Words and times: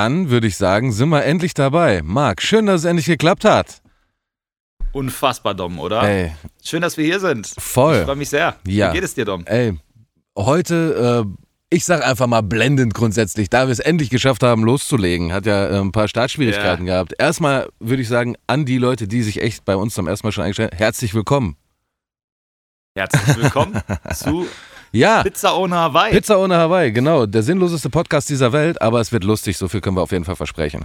dann 0.00 0.30
würde 0.30 0.46
ich 0.46 0.56
sagen, 0.56 0.92
sind 0.92 1.10
wir 1.10 1.26
endlich 1.26 1.52
dabei. 1.52 2.00
Marc, 2.02 2.40
schön, 2.40 2.64
dass 2.64 2.80
es 2.80 2.84
endlich 2.86 3.04
geklappt 3.04 3.44
hat. 3.44 3.82
Unfassbar, 4.92 5.52
Dom, 5.54 5.78
oder? 5.78 6.02
Ey, 6.02 6.32
Schön, 6.62 6.80
dass 6.80 6.96
wir 6.96 7.04
hier 7.04 7.20
sind. 7.20 7.52
voll. 7.58 7.98
Ich 7.98 8.04
freue 8.04 8.16
mich 8.16 8.30
sehr. 8.30 8.56
Ja. 8.66 8.88
Wie 8.88 8.94
geht 8.94 9.04
es 9.04 9.12
dir, 9.12 9.26
Dom? 9.26 9.44
Ey, 9.44 9.78
heute, 10.38 11.26
äh, 11.26 11.44
ich 11.68 11.84
sag 11.84 12.02
einfach 12.02 12.26
mal 12.28 12.40
blendend 12.40 12.94
grundsätzlich, 12.94 13.50
da 13.50 13.66
wir 13.66 13.72
es 13.72 13.78
endlich 13.78 14.08
geschafft 14.08 14.42
haben, 14.42 14.64
loszulegen, 14.64 15.34
hat 15.34 15.44
ja 15.44 15.66
äh, 15.68 15.78
ein 15.78 15.92
paar 15.92 16.08
Startschwierigkeiten 16.08 16.86
gehabt. 16.86 17.12
Erstmal 17.18 17.68
würde 17.78 18.00
ich 18.00 18.08
sagen, 18.08 18.36
an 18.46 18.64
die 18.64 18.78
Leute, 18.78 19.06
die 19.06 19.22
sich 19.22 19.42
echt 19.42 19.66
bei 19.66 19.76
uns 19.76 19.92
zum 19.92 20.08
ersten 20.08 20.26
Mal 20.26 20.32
schon 20.32 20.44
eingestellt 20.44 20.72
haben, 20.72 20.78
herzlich 20.78 21.12
willkommen. 21.12 21.58
Herzlich 22.96 23.36
willkommen 23.36 23.82
zu 24.14 24.48
Ja, 24.92 25.22
Pizza 25.22 25.56
ohne 25.56 25.76
Hawaii. 25.76 26.12
Pizza 26.12 26.38
ohne 26.38 26.56
Hawaii, 26.56 26.92
genau. 26.92 27.26
Der 27.26 27.42
sinnloseste 27.42 27.90
Podcast 27.90 28.28
dieser 28.28 28.52
Welt, 28.52 28.80
aber 28.82 29.00
es 29.00 29.12
wird 29.12 29.24
lustig, 29.24 29.56
so 29.56 29.68
viel 29.68 29.80
können 29.80 29.96
wir 29.96 30.02
auf 30.02 30.12
jeden 30.12 30.24
Fall 30.24 30.36
versprechen. 30.36 30.84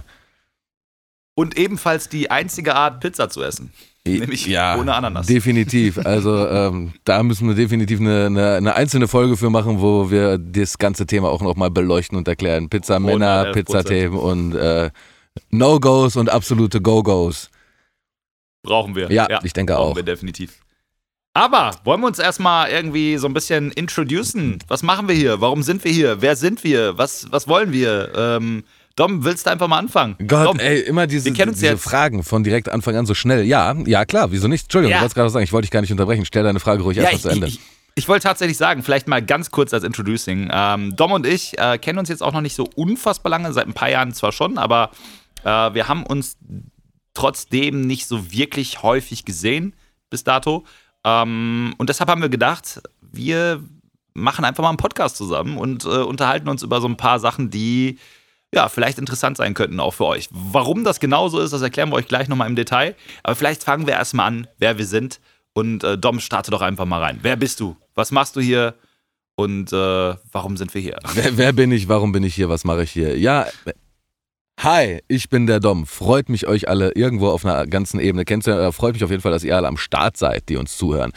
Und 1.34 1.58
ebenfalls 1.58 2.08
die 2.08 2.30
einzige 2.30 2.74
Art, 2.74 3.00
Pizza 3.00 3.28
zu 3.28 3.42
essen. 3.42 3.72
Nämlich 4.06 4.46
ja, 4.46 4.78
ohne 4.78 4.94
Ananas. 4.94 5.26
Definitiv. 5.26 5.98
Also 5.98 6.48
ähm, 6.48 6.92
da 7.04 7.22
müssen 7.22 7.48
wir 7.48 7.54
definitiv 7.54 8.00
eine, 8.00 8.26
eine, 8.26 8.54
eine 8.54 8.74
einzelne 8.74 9.08
Folge 9.08 9.36
für 9.36 9.50
machen, 9.50 9.80
wo 9.80 10.10
wir 10.10 10.38
das 10.38 10.78
ganze 10.78 11.06
Thema 11.06 11.28
auch 11.28 11.42
nochmal 11.42 11.70
beleuchten 11.70 12.16
und 12.16 12.28
erklären. 12.28 12.68
Pizza 12.68 13.00
Männer, 13.00 13.46
111%. 13.48 13.52
Pizzathemen 13.52 14.18
und 14.18 14.54
äh, 14.54 14.90
No-Gos 15.50 16.16
und 16.16 16.30
absolute 16.30 16.80
Go-Gos. 16.80 17.50
Brauchen 18.62 18.94
wir. 18.94 19.10
Ja, 19.10 19.40
ich 19.42 19.52
denke 19.52 19.74
brauchen 19.74 19.92
auch. 19.92 19.96
wir 19.96 20.02
definitiv. 20.02 20.60
Aber 21.36 21.72
wollen 21.84 22.00
wir 22.00 22.06
uns 22.06 22.18
erstmal 22.18 22.70
irgendwie 22.70 23.18
so 23.18 23.26
ein 23.26 23.34
bisschen 23.34 23.70
introducen? 23.72 24.58
Was 24.68 24.82
machen 24.82 25.06
wir 25.06 25.14
hier? 25.14 25.38
Warum 25.42 25.62
sind 25.62 25.84
wir 25.84 25.92
hier? 25.92 26.22
Wer 26.22 26.34
sind 26.34 26.64
wir? 26.64 26.96
Was, 26.96 27.30
was 27.30 27.46
wollen 27.46 27.72
wir? 27.72 28.10
Ähm, 28.16 28.64
Dom, 28.96 29.22
willst 29.22 29.44
du 29.46 29.50
einfach 29.50 29.68
mal 29.68 29.76
anfangen? 29.78 30.16
Gott, 30.26 30.46
Dom, 30.46 30.58
ey, 30.58 30.80
immer 30.80 31.06
diese, 31.06 31.26
wir 31.26 31.34
kennen 31.34 31.50
uns 31.50 31.60
diese. 31.60 31.76
Fragen 31.76 32.22
von 32.22 32.42
direkt 32.42 32.70
Anfang 32.70 32.96
an 32.96 33.04
so 33.04 33.12
schnell. 33.12 33.44
Ja, 33.44 33.74
ja, 33.84 34.06
klar, 34.06 34.32
wieso 34.32 34.48
nicht? 34.48 34.62
Entschuldigung, 34.62 34.92
Ja. 34.92 34.96
ich 34.96 35.02
wollte 35.02 35.14
gerade 35.14 35.28
sagen, 35.28 35.44
ich 35.44 35.52
wollte 35.52 35.66
dich 35.66 35.70
gar 35.72 35.82
nicht 35.82 35.92
unterbrechen. 35.92 36.24
Stell 36.24 36.42
deine 36.42 36.58
Frage 36.58 36.82
ruhig 36.82 36.96
Ja, 36.96 37.02
erstmal 37.02 37.16
ich, 37.18 37.22
zu 37.22 37.28
Ende. 37.28 37.46
ich, 37.48 37.54
ich, 37.56 37.60
ich 37.96 38.08
wollte 38.08 38.22
tatsächlich 38.22 38.56
sagen, 38.56 38.82
vielleicht 38.82 39.06
mal 39.06 39.20
ganz 39.22 39.50
kurz 39.50 39.74
als 39.74 39.84
Introducing. 39.84 40.48
Ähm, 40.50 40.96
Dom 40.96 41.12
und 41.12 41.26
ich 41.26 41.58
äh, 41.58 41.76
kennen 41.76 41.98
uns 41.98 42.08
jetzt 42.08 42.22
auch 42.22 42.32
noch 42.32 42.40
nicht 42.40 42.54
so 42.56 42.66
unfassbar 42.76 43.28
lange, 43.28 43.52
seit 43.52 43.66
ein 43.66 43.74
paar 43.74 43.90
Jahren 43.90 44.14
zwar 44.14 44.32
schon, 44.32 44.56
aber 44.56 44.90
äh, 45.44 45.48
wir 45.74 45.86
haben 45.86 46.06
uns 46.06 46.38
trotzdem 47.12 47.82
nicht 47.82 48.06
so 48.06 48.32
wirklich 48.32 48.82
häufig 48.82 49.26
gesehen 49.26 49.74
bis 50.08 50.24
dato. 50.24 50.64
Ähm, 51.06 51.74
und 51.78 51.88
deshalb 51.88 52.10
haben 52.10 52.20
wir 52.20 52.28
gedacht, 52.28 52.82
wir 53.00 53.62
machen 54.12 54.44
einfach 54.44 54.62
mal 54.62 54.70
einen 54.70 54.78
Podcast 54.78 55.16
zusammen 55.16 55.56
und 55.56 55.84
äh, 55.84 55.88
unterhalten 55.88 56.48
uns 56.48 56.62
über 56.62 56.80
so 56.80 56.88
ein 56.88 56.96
paar 56.96 57.20
Sachen, 57.20 57.48
die 57.48 57.98
ja, 58.52 58.68
vielleicht 58.68 58.98
interessant 58.98 59.36
sein 59.36 59.54
könnten 59.54 59.80
auch 59.80 59.92
für 59.92 60.06
euch. 60.06 60.28
Warum 60.32 60.82
das 60.84 61.00
genau 61.00 61.28
so 61.28 61.40
ist, 61.40 61.52
das 61.52 61.62
erklären 61.62 61.90
wir 61.90 61.96
euch 61.96 62.08
gleich 62.08 62.28
nochmal 62.28 62.48
im 62.48 62.56
Detail. 62.56 62.96
Aber 63.22 63.36
vielleicht 63.36 63.62
fangen 63.62 63.86
wir 63.86 63.94
erstmal 63.94 64.26
an, 64.26 64.48
wer 64.58 64.78
wir 64.78 64.86
sind. 64.86 65.20
Und 65.52 65.84
äh, 65.84 65.98
Dom, 65.98 66.20
starte 66.20 66.50
doch 66.50 66.62
einfach 66.62 66.84
mal 66.84 67.00
rein. 67.00 67.18
Wer 67.22 67.36
bist 67.36 67.60
du? 67.60 67.76
Was 67.94 68.12
machst 68.12 68.36
du 68.36 68.40
hier? 68.40 68.74
Und 69.36 69.72
äh, 69.72 70.14
warum 70.32 70.56
sind 70.56 70.72
wir 70.74 70.80
hier? 70.80 70.98
Wer, 71.14 71.36
wer 71.36 71.52
bin 71.52 71.70
ich? 71.70 71.88
Warum 71.88 72.12
bin 72.12 72.22
ich 72.22 72.34
hier? 72.34 72.48
Was 72.48 72.64
mache 72.64 72.84
ich 72.84 72.92
hier? 72.92 73.18
Ja, 73.18 73.46
hi, 74.66 74.98
ich 75.06 75.28
bin 75.28 75.46
der 75.46 75.60
Dom. 75.60 75.86
Freut 75.86 76.28
mich, 76.28 76.48
euch 76.48 76.68
alle 76.68 76.90
irgendwo 76.96 77.28
auf 77.28 77.44
einer 77.44 77.66
ganzen 77.68 78.00
Ebene 78.00 78.24
kennenzulernen. 78.24 78.66
Äh, 78.66 78.72
Freut 78.72 78.94
mich 78.94 79.04
auf 79.04 79.10
jeden 79.10 79.22
Fall, 79.22 79.30
dass 79.30 79.44
ihr 79.44 79.54
alle 79.54 79.68
am 79.68 79.76
Start 79.76 80.16
seid, 80.16 80.48
die 80.48 80.56
uns 80.56 80.76
zuhören. 80.76 81.12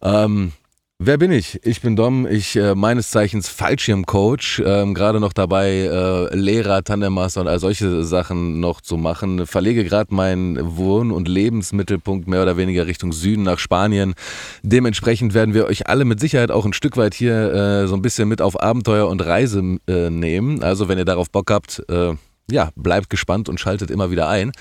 Ähm, 0.00 0.52
wer 0.98 1.18
bin 1.18 1.30
ich? 1.30 1.60
Ich 1.64 1.82
bin 1.82 1.96
Dom, 1.96 2.26
ich 2.26 2.56
äh, 2.56 2.74
meines 2.74 3.10
Zeichens 3.10 3.50
Fallschirmcoach, 3.50 4.62
ähm, 4.64 4.94
gerade 4.94 5.20
noch 5.20 5.34
dabei, 5.34 5.70
äh, 5.70 6.34
Lehrer, 6.34 6.82
Tandemmaster 6.82 7.42
und 7.42 7.48
all 7.48 7.58
solche 7.58 8.04
Sachen 8.04 8.60
noch 8.60 8.80
zu 8.80 8.96
machen. 8.96 9.46
Verlege 9.46 9.84
gerade 9.84 10.14
meinen 10.14 10.78
Wohn- 10.78 11.10
und 11.10 11.28
Lebensmittelpunkt 11.28 12.26
mehr 12.26 12.40
oder 12.40 12.56
weniger 12.56 12.86
Richtung 12.86 13.12
Süden 13.12 13.42
nach 13.42 13.58
Spanien. 13.58 14.14
Dementsprechend 14.62 15.34
werden 15.34 15.52
wir 15.52 15.66
euch 15.66 15.88
alle 15.88 16.06
mit 16.06 16.20
Sicherheit 16.20 16.50
auch 16.50 16.64
ein 16.64 16.72
Stück 16.72 16.96
weit 16.96 17.12
hier 17.12 17.52
äh, 17.52 17.86
so 17.86 17.96
ein 17.96 18.02
bisschen 18.02 18.28
mit 18.30 18.40
auf 18.40 18.58
Abenteuer 18.62 19.08
und 19.08 19.20
Reise 19.20 19.78
äh, 19.88 20.08
nehmen. 20.08 20.62
Also 20.62 20.88
wenn 20.88 20.96
ihr 20.96 21.04
darauf 21.04 21.30
Bock 21.30 21.50
habt, 21.50 21.82
äh, 21.90 22.14
ja, 22.50 22.70
bleibt 22.76 23.10
gespannt 23.10 23.48
und 23.48 23.60
schaltet 23.60 23.90
immer 23.90 24.10
wieder 24.10 24.28
ein. 24.28 24.52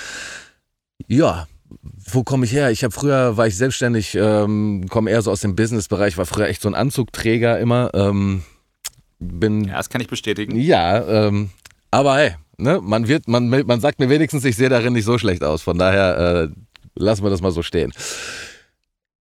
Ja, 1.07 1.47
wo 1.81 2.23
komme 2.23 2.45
ich 2.45 2.53
her? 2.53 2.71
Ich 2.71 2.83
habe 2.83 2.94
früher, 2.94 3.38
war 3.38 3.47
ich 3.47 3.57
selbstständig, 3.57 4.16
ähm, 4.16 4.85
komme 4.89 5.09
eher 5.11 5.21
so 5.21 5.31
aus 5.31 5.41
dem 5.41 5.55
Businessbereich, 5.55 6.17
war 6.17 6.25
früher 6.25 6.47
echt 6.47 6.61
so 6.61 6.69
ein 6.69 6.75
Anzugträger 6.75 7.59
immer. 7.59 7.89
Ähm, 7.94 8.44
bin 9.19 9.66
Ja, 9.66 9.77
das 9.77 9.89
kann 9.89 10.01
ich 10.01 10.07
bestätigen. 10.07 10.55
ja, 10.55 11.27
ähm, 11.27 11.49
aber 11.91 12.16
hey, 12.16 12.35
ne, 12.57 12.79
man 12.81 13.07
wird, 13.07 13.27
man, 13.27 13.49
man 13.49 13.79
sagt 13.79 14.00
mir 14.00 14.09
wenigstens, 14.09 14.45
ich 14.45 14.55
sehe 14.55 14.69
darin 14.69 14.94
nicht 14.94 15.05
so 15.05 15.17
schlecht 15.17 15.44
aus. 15.44 15.61
Von 15.61 15.77
daher 15.77 16.50
äh, 16.50 16.55
lassen 16.95 17.23
wir 17.23 17.29
das 17.29 17.41
mal 17.41 17.51
so 17.51 17.63
stehen. 17.63 17.91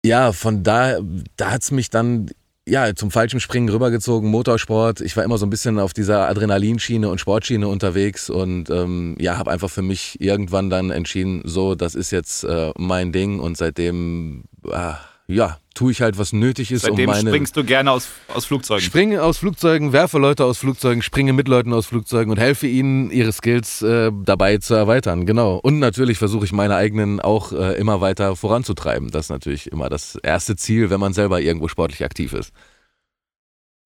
Ja, 0.04 0.32
von 0.32 0.62
da, 0.62 0.98
da 1.36 1.50
hat's 1.50 1.70
mich 1.70 1.90
dann 1.90 2.30
ja 2.68 2.94
zum 2.94 3.10
falschen 3.10 3.40
Springen 3.40 3.68
rübergezogen, 3.68 4.30
Motorsport. 4.30 5.00
Ich 5.00 5.16
war 5.16 5.24
immer 5.24 5.38
so 5.38 5.46
ein 5.46 5.50
bisschen 5.50 5.78
auf 5.78 5.92
dieser 5.92 6.28
Adrenalinschiene 6.28 7.08
und 7.08 7.20
Sportschiene 7.20 7.68
unterwegs 7.68 8.30
und 8.30 8.70
ähm, 8.70 9.16
ja, 9.18 9.38
habe 9.38 9.50
einfach 9.50 9.70
für 9.70 9.82
mich 9.82 10.20
irgendwann 10.20 10.70
dann 10.70 10.90
entschieden, 10.90 11.42
so, 11.44 11.74
das 11.74 11.94
ist 11.94 12.10
jetzt 12.10 12.44
äh, 12.44 12.72
mein 12.76 13.12
Ding 13.12 13.40
und 13.40 13.56
seitdem, 13.56 14.44
äh, 14.70 14.92
ja, 15.26 15.58
tue 15.78 15.92
ich 15.92 16.02
halt, 16.02 16.18
was 16.18 16.32
nötig 16.32 16.72
ist, 16.72 16.82
Seitdem 16.82 17.08
um 17.08 17.14
meine 17.14 17.30
springst 17.30 17.56
du 17.56 17.62
gerne 17.62 17.92
aus, 17.92 18.08
aus 18.34 18.46
Flugzeugen. 18.46 18.82
Springe 18.82 19.22
aus 19.22 19.38
Flugzeugen, 19.38 19.92
werfe 19.92 20.18
Leute 20.18 20.44
aus 20.44 20.58
Flugzeugen, 20.58 21.02
springe 21.02 21.32
mit 21.32 21.46
Leuten 21.46 21.72
aus 21.72 21.86
Flugzeugen 21.86 22.32
und 22.32 22.38
helfe 22.38 22.66
ihnen, 22.66 23.12
ihre 23.12 23.30
Skills 23.30 23.80
äh, 23.82 24.10
dabei 24.24 24.58
zu 24.58 24.74
erweitern. 24.74 25.24
Genau. 25.24 25.56
Und 25.62 25.78
natürlich 25.78 26.18
versuche 26.18 26.44
ich 26.44 26.52
meine 26.52 26.74
eigenen 26.74 27.20
auch 27.20 27.52
äh, 27.52 27.78
immer 27.78 28.00
weiter 28.00 28.34
voranzutreiben. 28.34 29.12
Das 29.12 29.26
ist 29.26 29.30
natürlich 29.30 29.70
immer 29.70 29.88
das 29.88 30.16
erste 30.16 30.56
Ziel, 30.56 30.90
wenn 30.90 30.98
man 30.98 31.12
selber 31.12 31.40
irgendwo 31.40 31.68
sportlich 31.68 32.04
aktiv 32.04 32.32
ist. 32.32 32.52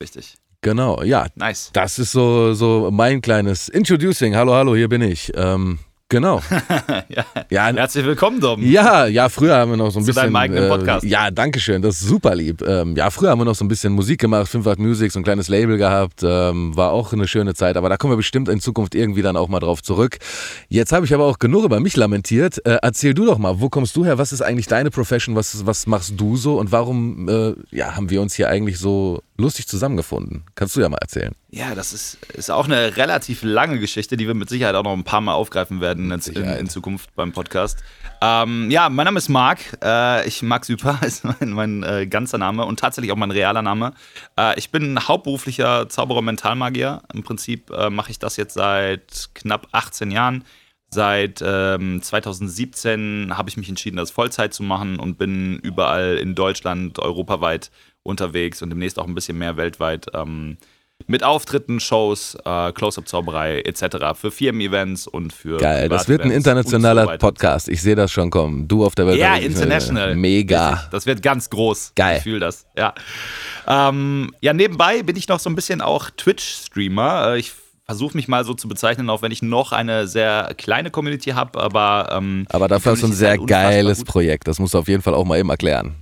Richtig. 0.02 0.36
Genau, 0.62 1.02
ja. 1.02 1.26
Nice. 1.34 1.70
Das 1.74 1.98
ist 1.98 2.12
so, 2.12 2.54
so 2.54 2.88
mein 2.90 3.20
kleines 3.20 3.68
Introducing. 3.68 4.34
Hallo, 4.34 4.54
hallo, 4.54 4.74
hier 4.74 4.88
bin 4.88 5.02
ich. 5.02 5.30
Ähm, 5.34 5.78
genau. 6.12 6.40
ja. 7.08 7.24
Ja, 7.50 7.72
Herzlich 7.74 8.04
willkommen, 8.04 8.38
Dom. 8.38 8.62
Ja, 8.62 9.06
ja, 9.06 9.30
früher 9.30 9.56
haben 9.56 9.70
wir 9.72 9.78
noch 9.78 9.90
so 9.90 9.98
ein 9.98 10.02
Zu 10.04 10.08
bisschen. 10.08 10.24
deinem 10.24 10.36
eigenen 10.36 10.68
Podcast. 10.68 11.04
Äh, 11.04 11.08
ja, 11.08 11.30
danke 11.30 11.58
schön, 11.58 11.80
das 11.80 12.00
ist 12.00 12.06
super 12.06 12.34
lieb. 12.34 12.62
Ähm, 12.62 12.94
ja, 12.96 13.08
früher 13.10 13.30
haben 13.30 13.40
wir 13.40 13.46
noch 13.46 13.54
so 13.54 13.64
ein 13.64 13.68
bisschen 13.68 13.94
Musik 13.94 14.20
gemacht, 14.20 14.46
5 14.48 14.66
Watt 14.66 14.78
Music, 14.78 15.10
so 15.10 15.18
ein 15.18 15.22
kleines 15.22 15.48
Label 15.48 15.78
gehabt. 15.78 16.20
Ähm, 16.22 16.76
war 16.76 16.92
auch 16.92 17.14
eine 17.14 17.26
schöne 17.26 17.54
Zeit, 17.54 17.78
aber 17.78 17.88
da 17.88 17.96
kommen 17.96 18.12
wir 18.12 18.18
bestimmt 18.18 18.50
in 18.50 18.60
Zukunft 18.60 18.94
irgendwie 18.94 19.22
dann 19.22 19.36
auch 19.38 19.48
mal 19.48 19.60
drauf 19.60 19.82
zurück. 19.82 20.18
Jetzt 20.68 20.92
habe 20.92 21.06
ich 21.06 21.14
aber 21.14 21.24
auch 21.24 21.38
genug 21.38 21.64
über 21.64 21.80
mich 21.80 21.96
lamentiert. 21.96 22.64
Äh, 22.66 22.78
erzähl 22.82 23.14
du 23.14 23.24
doch 23.24 23.38
mal, 23.38 23.60
wo 23.60 23.70
kommst 23.70 23.96
du 23.96 24.04
her? 24.04 24.18
Was 24.18 24.32
ist 24.32 24.42
eigentlich 24.42 24.66
deine 24.66 24.90
Profession? 24.90 25.34
Was, 25.34 25.64
was 25.64 25.86
machst 25.86 26.12
du 26.18 26.36
so? 26.36 26.58
Und 26.58 26.72
warum 26.72 27.28
äh, 27.28 27.54
ja, 27.70 27.96
haben 27.96 28.10
wir 28.10 28.20
uns 28.20 28.34
hier 28.34 28.50
eigentlich 28.50 28.78
so 28.78 29.22
lustig 29.42 29.68
zusammengefunden? 29.68 30.44
Kannst 30.54 30.76
du 30.76 30.80
ja 30.80 30.88
mal 30.88 30.98
erzählen. 30.98 31.34
Ja, 31.50 31.74
das 31.74 31.92
ist, 31.92 32.18
ist 32.32 32.50
auch 32.50 32.64
eine 32.64 32.96
relativ 32.96 33.42
lange 33.42 33.78
Geschichte, 33.78 34.16
die 34.16 34.26
wir 34.26 34.34
mit 34.34 34.48
Sicherheit 34.48 34.74
auch 34.74 34.84
noch 34.84 34.94
ein 34.94 35.04
paar 35.04 35.20
Mal 35.20 35.34
aufgreifen 35.34 35.82
werden 35.82 36.10
in, 36.10 36.20
in, 36.20 36.44
in 36.44 36.68
Zukunft 36.68 37.14
beim 37.14 37.32
Podcast. 37.32 37.82
Ähm, 38.22 38.70
ja, 38.70 38.88
mein 38.88 39.04
Name 39.04 39.18
ist 39.18 39.28
Marc. 39.28 39.58
Äh, 39.82 40.26
ich 40.26 40.42
Marc 40.42 40.64
Süper 40.64 40.98
ist 41.06 41.24
mein, 41.24 41.50
mein 41.50 41.82
äh, 41.82 42.06
ganzer 42.06 42.38
Name 42.38 42.64
und 42.64 42.80
tatsächlich 42.80 43.12
auch 43.12 43.16
mein 43.16 43.30
realer 43.30 43.60
Name. 43.62 43.92
Äh, 44.38 44.58
ich 44.58 44.70
bin 44.70 44.98
hauptberuflicher 45.06 45.88
Zauberer 45.88 46.22
Mentalmagier. 46.22 47.02
Im 47.12 47.22
Prinzip 47.22 47.70
äh, 47.70 47.90
mache 47.90 48.12
ich 48.12 48.18
das 48.18 48.36
jetzt 48.36 48.54
seit 48.54 49.30
knapp 49.34 49.66
18 49.72 50.10
Jahren. 50.10 50.44
Seit 50.94 51.42
ähm, 51.44 52.02
2017 52.02 53.32
habe 53.36 53.48
ich 53.48 53.56
mich 53.56 53.68
entschieden, 53.68 53.96
das 53.96 54.10
Vollzeit 54.10 54.52
zu 54.52 54.62
machen 54.62 54.98
und 54.98 55.16
bin 55.16 55.58
überall 55.60 56.18
in 56.18 56.34
Deutschland, 56.34 56.98
europaweit 56.98 57.70
unterwegs 58.02 58.60
und 58.60 58.68
demnächst 58.70 58.98
auch 58.98 59.06
ein 59.06 59.14
bisschen 59.14 59.38
mehr 59.38 59.56
weltweit. 59.56 60.06
Ähm, 60.12 60.58
mit 61.06 61.24
Auftritten, 61.24 61.80
Shows, 61.80 62.36
äh, 62.44 62.72
Close-Up-Zauberei 62.72 63.62
etc. 63.62 64.14
für 64.14 64.30
Firmen-Events 64.30 65.06
und 65.06 65.32
für 65.32 65.56
Geil, 65.56 65.88
das 65.88 66.08
wird 66.08 66.20
ein 66.22 66.30
internationaler 66.30 67.06
so. 67.06 67.18
Podcast. 67.18 67.68
Ich 67.68 67.82
sehe 67.82 67.96
das 67.96 68.12
schon 68.12 68.30
kommen. 68.30 68.68
Du 68.68 68.84
auf 68.84 68.94
der 68.94 69.06
Welt. 69.06 69.18
Ja, 69.18 69.36
international. 69.36 70.14
Mega. 70.16 70.88
Das 70.92 71.06
wird 71.06 71.22
ganz 71.22 71.50
groß. 71.50 71.92
Geil. 71.96 72.18
Ich 72.18 72.22
fühle 72.22 72.40
das. 72.40 72.66
Ja. 72.76 72.94
Ähm, 73.66 74.32
ja, 74.40 74.52
nebenbei 74.52 75.02
bin 75.02 75.16
ich 75.16 75.26
noch 75.26 75.40
so 75.40 75.50
ein 75.50 75.56
bisschen 75.56 75.80
auch 75.80 76.10
Twitch-Streamer. 76.10 77.32
Äh, 77.34 77.38
Ich 77.40 77.52
versuche 77.84 78.16
mich 78.16 78.28
mal 78.28 78.44
so 78.44 78.54
zu 78.54 78.68
bezeichnen, 78.68 79.10
auch 79.10 79.22
wenn 79.22 79.32
ich 79.32 79.42
noch 79.42 79.72
eine 79.72 80.06
sehr 80.06 80.54
kleine 80.56 80.90
Community 80.90 81.30
habe, 81.30 81.60
aber. 81.60 82.08
Ähm, 82.12 82.46
Aber 82.50 82.68
dafür 82.68 82.92
hast 82.92 83.02
du 83.02 83.06
ein 83.08 83.12
sehr 83.12 83.38
geiles 83.38 83.98
gut. 83.98 84.06
Projekt. 84.08 84.48
Das 84.48 84.58
musst 84.58 84.74
du 84.74 84.78
auf 84.78 84.88
jeden 84.88 85.02
Fall 85.02 85.14
auch 85.14 85.24
mal 85.24 85.38
eben 85.38 85.50
erklären. 85.50 85.96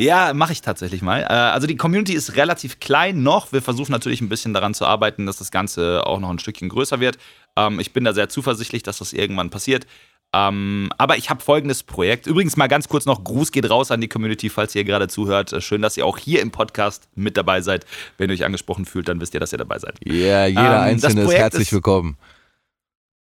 Ja, 0.00 0.32
mache 0.32 0.52
ich 0.52 0.62
tatsächlich 0.62 1.02
mal. 1.02 1.22
Äh, 1.22 1.26
Also 1.26 1.66
die 1.66 1.76
Community 1.76 2.12
ist 2.12 2.36
relativ 2.36 2.78
klein 2.78 3.24
noch. 3.24 3.52
Wir 3.52 3.60
versuchen 3.62 3.90
natürlich 3.90 4.20
ein 4.20 4.28
bisschen 4.28 4.54
daran 4.54 4.72
zu 4.72 4.86
arbeiten, 4.86 5.26
dass 5.26 5.38
das 5.38 5.50
Ganze 5.50 6.06
auch 6.06 6.20
noch 6.20 6.30
ein 6.30 6.38
Stückchen 6.38 6.68
größer 6.68 7.00
wird. 7.00 7.18
Ähm, 7.56 7.80
Ich 7.80 7.92
bin 7.92 8.04
da 8.04 8.12
sehr 8.12 8.28
zuversichtlich, 8.28 8.84
dass 8.84 8.98
das 8.98 9.12
irgendwann 9.12 9.50
passiert. 9.50 9.86
Ähm, 10.34 10.90
aber 10.98 11.16
ich 11.16 11.30
habe 11.30 11.40
folgendes 11.40 11.82
Projekt. 11.82 12.26
Übrigens 12.26 12.56
mal 12.58 12.66
ganz 12.68 12.88
kurz 12.88 13.06
noch, 13.06 13.24
Gruß 13.24 13.50
geht 13.50 13.68
raus 13.70 13.90
an 13.90 14.00
die 14.02 14.08
Community, 14.08 14.50
falls 14.50 14.74
ihr 14.74 14.84
gerade 14.84 15.08
zuhört. 15.08 15.52
Äh, 15.54 15.60
Schön, 15.62 15.80
dass 15.80 15.96
ihr 15.96 16.04
auch 16.04 16.18
hier 16.18 16.42
im 16.42 16.50
Podcast 16.50 17.08
mit 17.14 17.36
dabei 17.38 17.62
seid. 17.62 17.86
Wenn 18.18 18.28
ihr 18.28 18.34
euch 18.34 18.44
angesprochen 18.44 18.84
fühlt, 18.84 19.08
dann 19.08 19.20
wisst 19.22 19.32
ihr, 19.32 19.40
dass 19.40 19.52
ihr 19.52 19.58
dabei 19.58 19.78
seid. 19.78 19.96
Ja, 20.04 20.46
jeder 20.46 20.60
Ähm, 20.76 20.82
Einzelne 20.82 21.22
ist 21.22 21.32
herzlich 21.32 21.68
ist- 21.68 21.72
willkommen. 21.72 22.18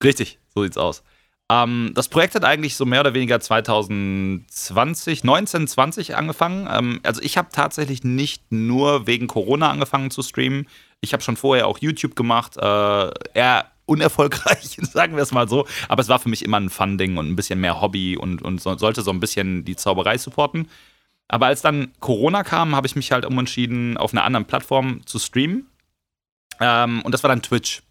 Richtig, 0.05 0.39
so 0.55 0.63
sieht's 0.63 0.77
aus. 0.77 1.03
Ähm, 1.51 1.93
das 1.95 2.09
Projekt 2.09 2.35
hat 2.35 2.45
eigentlich 2.45 2.77
so 2.77 2.85
mehr 2.85 3.01
oder 3.01 3.13
weniger 3.15 3.41
2020, 3.41 5.25
19, 5.25 5.67
20 5.69 6.17
angefangen. 6.17 6.69
Ähm, 6.71 7.01
also 7.03 7.21
ich 7.23 7.37
habe 7.39 7.49
tatsächlich 7.53 8.05
nicht 8.05 8.53
nur 8.53 9.07
wegen 9.07 9.27
Corona 9.27 9.71
angefangen 9.71 10.11
zu 10.11 10.23
streamen. 10.23 10.69
Ich 11.01 11.13
habe 11.13 11.23
schon 11.23 11.37
vorher 11.37 11.67
auch 11.67 11.79
YouTube 11.79 12.15
gemacht. 12.15 12.57
Äh, 12.57 13.11
eher 13.35 13.67
unerfolgreich, 13.91 14.79
sagen 14.81 15.17
wir 15.17 15.23
es 15.23 15.33
mal 15.33 15.49
so. 15.49 15.67
Aber 15.89 16.01
es 16.01 16.09
war 16.09 16.19
für 16.19 16.29
mich 16.29 16.45
immer 16.45 16.59
ein 16.59 16.71
Fun-Ding 16.71 17.17
und 17.17 17.29
ein 17.29 17.37
bisschen 17.37 17.61
mehr 17.61 17.81
Hobby 17.81 18.17
und, 18.17 18.41
und 18.41 18.61
so, 18.61 18.77
sollte 18.79 19.03
so 19.03 19.11
ein 19.11 19.21
bisschen 19.21 19.65
die 19.65 19.77
Zauberei 19.77 20.17
supporten. 20.17 20.69
Aber 21.29 21.47
als 21.47 21.63
dann 21.63 21.93
Corona 22.01 22.43
kam, 22.43 22.75
habe 22.75 22.87
ich 22.87 22.97
mich 22.97 23.13
halt 23.13 23.25
umentschieden, 23.27 23.97
auf 23.97 24.13
einer 24.13 24.25
anderen 24.25 24.47
Plattform 24.47 25.07
zu 25.07 25.19
streamen. 25.19 25.67
Ähm, 26.61 27.03
und 27.03 27.13
das 27.13 27.23
war 27.23 27.29
dann 27.29 27.43
Twitch. 27.43 27.83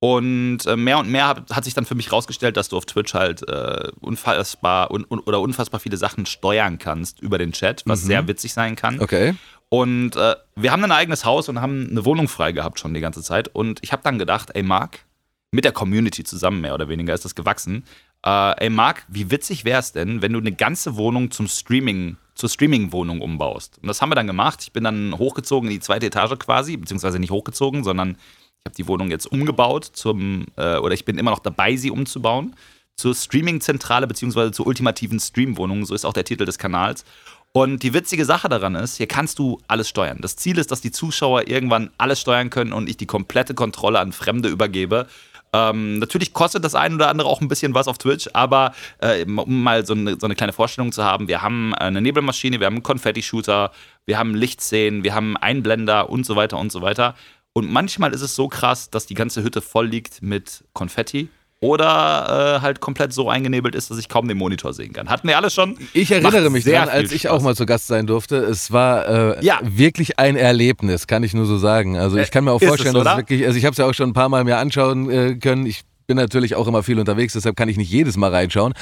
Und 0.00 0.66
äh, 0.66 0.74
mehr 0.74 0.98
und 0.98 1.08
mehr 1.08 1.28
hat, 1.28 1.50
hat, 1.50 1.62
sich 1.62 1.74
dann 1.74 1.84
für 1.84 1.94
mich 1.94 2.10
rausgestellt, 2.10 2.56
dass 2.56 2.68
du 2.68 2.76
auf 2.76 2.86
Twitch 2.86 3.14
halt 3.14 3.48
äh, 3.48 3.88
unfassbar 4.00 4.90
un, 4.90 5.06
un, 5.08 5.20
oder 5.20 5.40
unfassbar 5.40 5.78
viele 5.78 5.96
Sachen 5.96 6.26
steuern 6.26 6.78
kannst 6.78 7.20
über 7.20 7.38
den 7.38 7.52
Chat, 7.52 7.84
was 7.86 8.02
mhm. 8.02 8.06
sehr 8.08 8.26
witzig 8.26 8.52
sein 8.52 8.74
kann. 8.74 8.98
Okay. 8.98 9.36
Und 9.68 10.16
äh, 10.16 10.34
wir 10.56 10.72
haben 10.72 10.82
ein 10.82 10.90
eigenes 10.90 11.24
Haus 11.24 11.48
und 11.48 11.60
haben 11.60 11.88
eine 11.88 12.04
Wohnung 12.04 12.26
frei 12.26 12.50
gehabt 12.50 12.80
schon 12.80 12.94
die 12.94 13.00
ganze 13.00 13.22
Zeit. 13.22 13.48
Und 13.54 13.78
ich 13.82 13.92
habe 13.92 14.02
dann 14.02 14.18
gedacht, 14.18 14.50
ey 14.54 14.64
Marc, 14.64 15.06
mit 15.52 15.64
der 15.64 15.72
Community 15.72 16.24
zusammen 16.24 16.60
mehr 16.60 16.74
oder 16.74 16.88
weniger 16.88 17.14
ist 17.14 17.24
das 17.24 17.34
gewachsen. 17.34 17.84
Äh, 18.24 18.64
ey 18.64 18.70
Marc, 18.70 19.04
wie 19.08 19.30
witzig 19.30 19.64
wäre 19.64 19.80
es 19.80 19.92
denn, 19.92 20.22
wenn 20.22 20.32
du 20.32 20.40
eine 20.40 20.52
ganze 20.52 20.96
Wohnung 20.96 21.30
zum 21.30 21.46
Streaming 21.46 22.16
zur 22.34 22.48
Streaming-Wohnung 22.48 23.20
umbaust. 23.20 23.78
Und 23.82 23.88
das 23.88 24.00
haben 24.00 24.10
wir 24.10 24.14
dann 24.14 24.26
gemacht. 24.26 24.62
Ich 24.62 24.72
bin 24.72 24.84
dann 24.84 25.16
hochgezogen 25.18 25.68
in 25.68 25.74
die 25.76 25.80
zweite 25.80 26.06
Etage 26.06 26.38
quasi, 26.38 26.78
beziehungsweise 26.78 27.18
nicht 27.18 27.30
hochgezogen, 27.30 27.84
sondern 27.84 28.16
ich 28.58 28.64
habe 28.64 28.74
die 28.74 28.88
Wohnung 28.88 29.10
jetzt 29.10 29.26
umgebaut 29.26 29.84
zum, 29.84 30.46
äh, 30.56 30.78
oder 30.78 30.94
ich 30.94 31.04
bin 31.04 31.18
immer 31.18 31.30
noch 31.30 31.40
dabei, 31.40 31.76
sie 31.76 31.90
umzubauen, 31.90 32.56
zur 32.96 33.14
Streaming-Zentrale 33.14 34.06
beziehungsweise 34.06 34.52
zur 34.52 34.66
ultimativen 34.66 35.20
Stream-Wohnung, 35.20 35.84
so 35.84 35.94
ist 35.94 36.04
auch 36.04 36.12
der 36.12 36.24
Titel 36.24 36.44
des 36.44 36.58
Kanals. 36.58 37.04
Und 37.52 37.82
die 37.82 37.92
witzige 37.92 38.24
Sache 38.24 38.48
daran 38.48 38.74
ist, 38.74 38.96
hier 38.96 39.08
kannst 39.08 39.38
du 39.38 39.60
alles 39.68 39.88
steuern. 39.88 40.18
Das 40.22 40.36
Ziel 40.36 40.56
ist, 40.56 40.70
dass 40.70 40.80
die 40.80 40.90
Zuschauer 40.90 41.48
irgendwann 41.48 41.90
alles 41.98 42.18
steuern 42.20 42.48
können 42.48 42.72
und 42.72 42.88
ich 42.88 42.96
die 42.96 43.06
komplette 43.06 43.52
Kontrolle 43.54 44.00
an 44.00 44.12
Fremde 44.12 44.48
übergebe. 44.48 45.06
Ähm, 45.54 45.98
natürlich 45.98 46.32
kostet 46.32 46.64
das 46.64 46.74
ein 46.74 46.94
oder 46.94 47.08
andere 47.08 47.28
auch 47.28 47.40
ein 47.40 47.48
bisschen 47.48 47.74
was 47.74 47.86
auf 47.86 47.98
Twitch, 47.98 48.28
aber 48.32 48.72
äh, 48.98 49.24
um 49.24 49.62
mal 49.62 49.84
so 49.84 49.92
eine, 49.92 50.18
so 50.18 50.26
eine, 50.26 50.34
kleine 50.34 50.54
Vorstellung 50.54 50.92
zu 50.92 51.04
haben, 51.04 51.28
wir 51.28 51.42
haben 51.42 51.74
eine 51.74 52.00
Nebelmaschine, 52.00 52.58
wir 52.58 52.66
haben 52.66 52.76
einen 52.76 52.82
Konfetti-Shooter, 52.82 53.70
wir 54.06 54.18
haben 54.18 54.34
Lichtszenen, 54.34 55.04
wir 55.04 55.14
haben 55.14 55.36
Einblender 55.36 56.08
und 56.08 56.24
so 56.24 56.36
weiter 56.36 56.58
und 56.58 56.72
so 56.72 56.80
weiter. 56.80 57.14
Und 57.52 57.70
manchmal 57.70 58.14
ist 58.14 58.22
es 58.22 58.34
so 58.34 58.48
krass, 58.48 58.88
dass 58.88 59.04
die 59.04 59.14
ganze 59.14 59.42
Hütte 59.42 59.60
voll 59.60 59.86
liegt 59.86 60.22
mit 60.22 60.64
Konfetti 60.72 61.28
oder 61.62 62.56
äh, 62.56 62.60
halt 62.60 62.80
komplett 62.80 63.12
so 63.12 63.30
eingenebelt 63.30 63.76
ist, 63.76 63.88
dass 63.88 63.96
ich 63.96 64.08
kaum 64.08 64.26
den 64.26 64.36
Monitor 64.36 64.74
sehen 64.74 64.92
kann. 64.92 65.08
Hatten 65.08 65.28
wir 65.28 65.36
alles 65.36 65.54
schon? 65.54 65.78
Ich 65.92 66.10
erinnere 66.10 66.40
Macht 66.40 66.50
mich 66.50 66.64
daran, 66.64 66.88
als 66.88 67.12
ich 67.12 67.28
auch 67.28 67.40
mal 67.40 67.54
zu 67.54 67.66
Gast 67.66 67.86
sein 67.86 68.08
durfte. 68.08 68.36
Es 68.36 68.72
war 68.72 69.38
äh, 69.38 69.44
ja. 69.44 69.60
wirklich 69.62 70.18
ein 70.18 70.34
Erlebnis, 70.34 71.06
kann 71.06 71.22
ich 71.22 71.34
nur 71.34 71.46
so 71.46 71.58
sagen. 71.58 71.96
Also 71.96 72.16
ich 72.16 72.32
kann 72.32 72.42
mir 72.42 72.50
auch 72.50 72.60
vorstellen, 72.60 72.96
es, 72.96 73.04
dass 73.04 73.12
es 73.12 73.16
wirklich, 73.16 73.46
also 73.46 73.56
ich 73.56 73.64
habe 73.64 73.72
es 73.72 73.78
ja 73.78 73.86
auch 73.86 73.94
schon 73.94 74.10
ein 74.10 74.12
paar 74.12 74.28
Mal 74.28 74.42
mir 74.42 74.56
anschauen 74.56 75.08
äh, 75.08 75.36
können. 75.36 75.64
Ich 75.64 75.82
bin 76.12 76.18
natürlich 76.18 76.54
auch 76.56 76.66
immer 76.66 76.82
viel 76.82 76.98
unterwegs, 76.98 77.32
deshalb 77.32 77.56
kann 77.56 77.70
ich 77.70 77.78
nicht 77.78 77.90
jedes 77.90 78.18
Mal 78.18 78.30
reinschauen. 78.30 78.74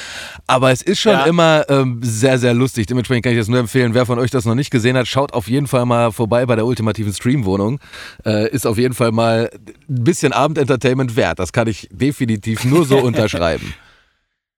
Aber 0.48 0.72
es 0.72 0.82
ist 0.82 0.98
schon 0.98 1.12
ja. 1.12 1.26
immer 1.26 1.64
ähm, 1.68 2.00
sehr, 2.02 2.38
sehr 2.38 2.54
lustig. 2.54 2.86
Dementsprechend 2.86 3.22
kann 3.22 3.32
ich 3.32 3.38
das 3.38 3.46
nur 3.46 3.60
empfehlen. 3.60 3.94
Wer 3.94 4.04
von 4.04 4.18
euch 4.18 4.32
das 4.32 4.46
noch 4.46 4.56
nicht 4.56 4.70
gesehen 4.70 4.96
hat, 4.96 5.06
schaut 5.06 5.32
auf 5.32 5.46
jeden 5.46 5.68
Fall 5.68 5.86
mal 5.86 6.10
vorbei 6.10 6.44
bei 6.44 6.56
der 6.56 6.66
ultimativen 6.66 7.12
Streamwohnung. 7.12 7.78
Äh, 8.26 8.50
ist 8.50 8.66
auf 8.66 8.78
jeden 8.78 8.94
Fall 8.94 9.12
mal 9.12 9.48
ein 9.54 10.04
bisschen 10.04 10.32
Abendentertainment 10.32 11.14
wert. 11.14 11.38
Das 11.38 11.52
kann 11.52 11.68
ich 11.68 11.88
definitiv 11.92 12.64
nur 12.64 12.84
so 12.84 12.98
unterschreiben. 13.02 13.74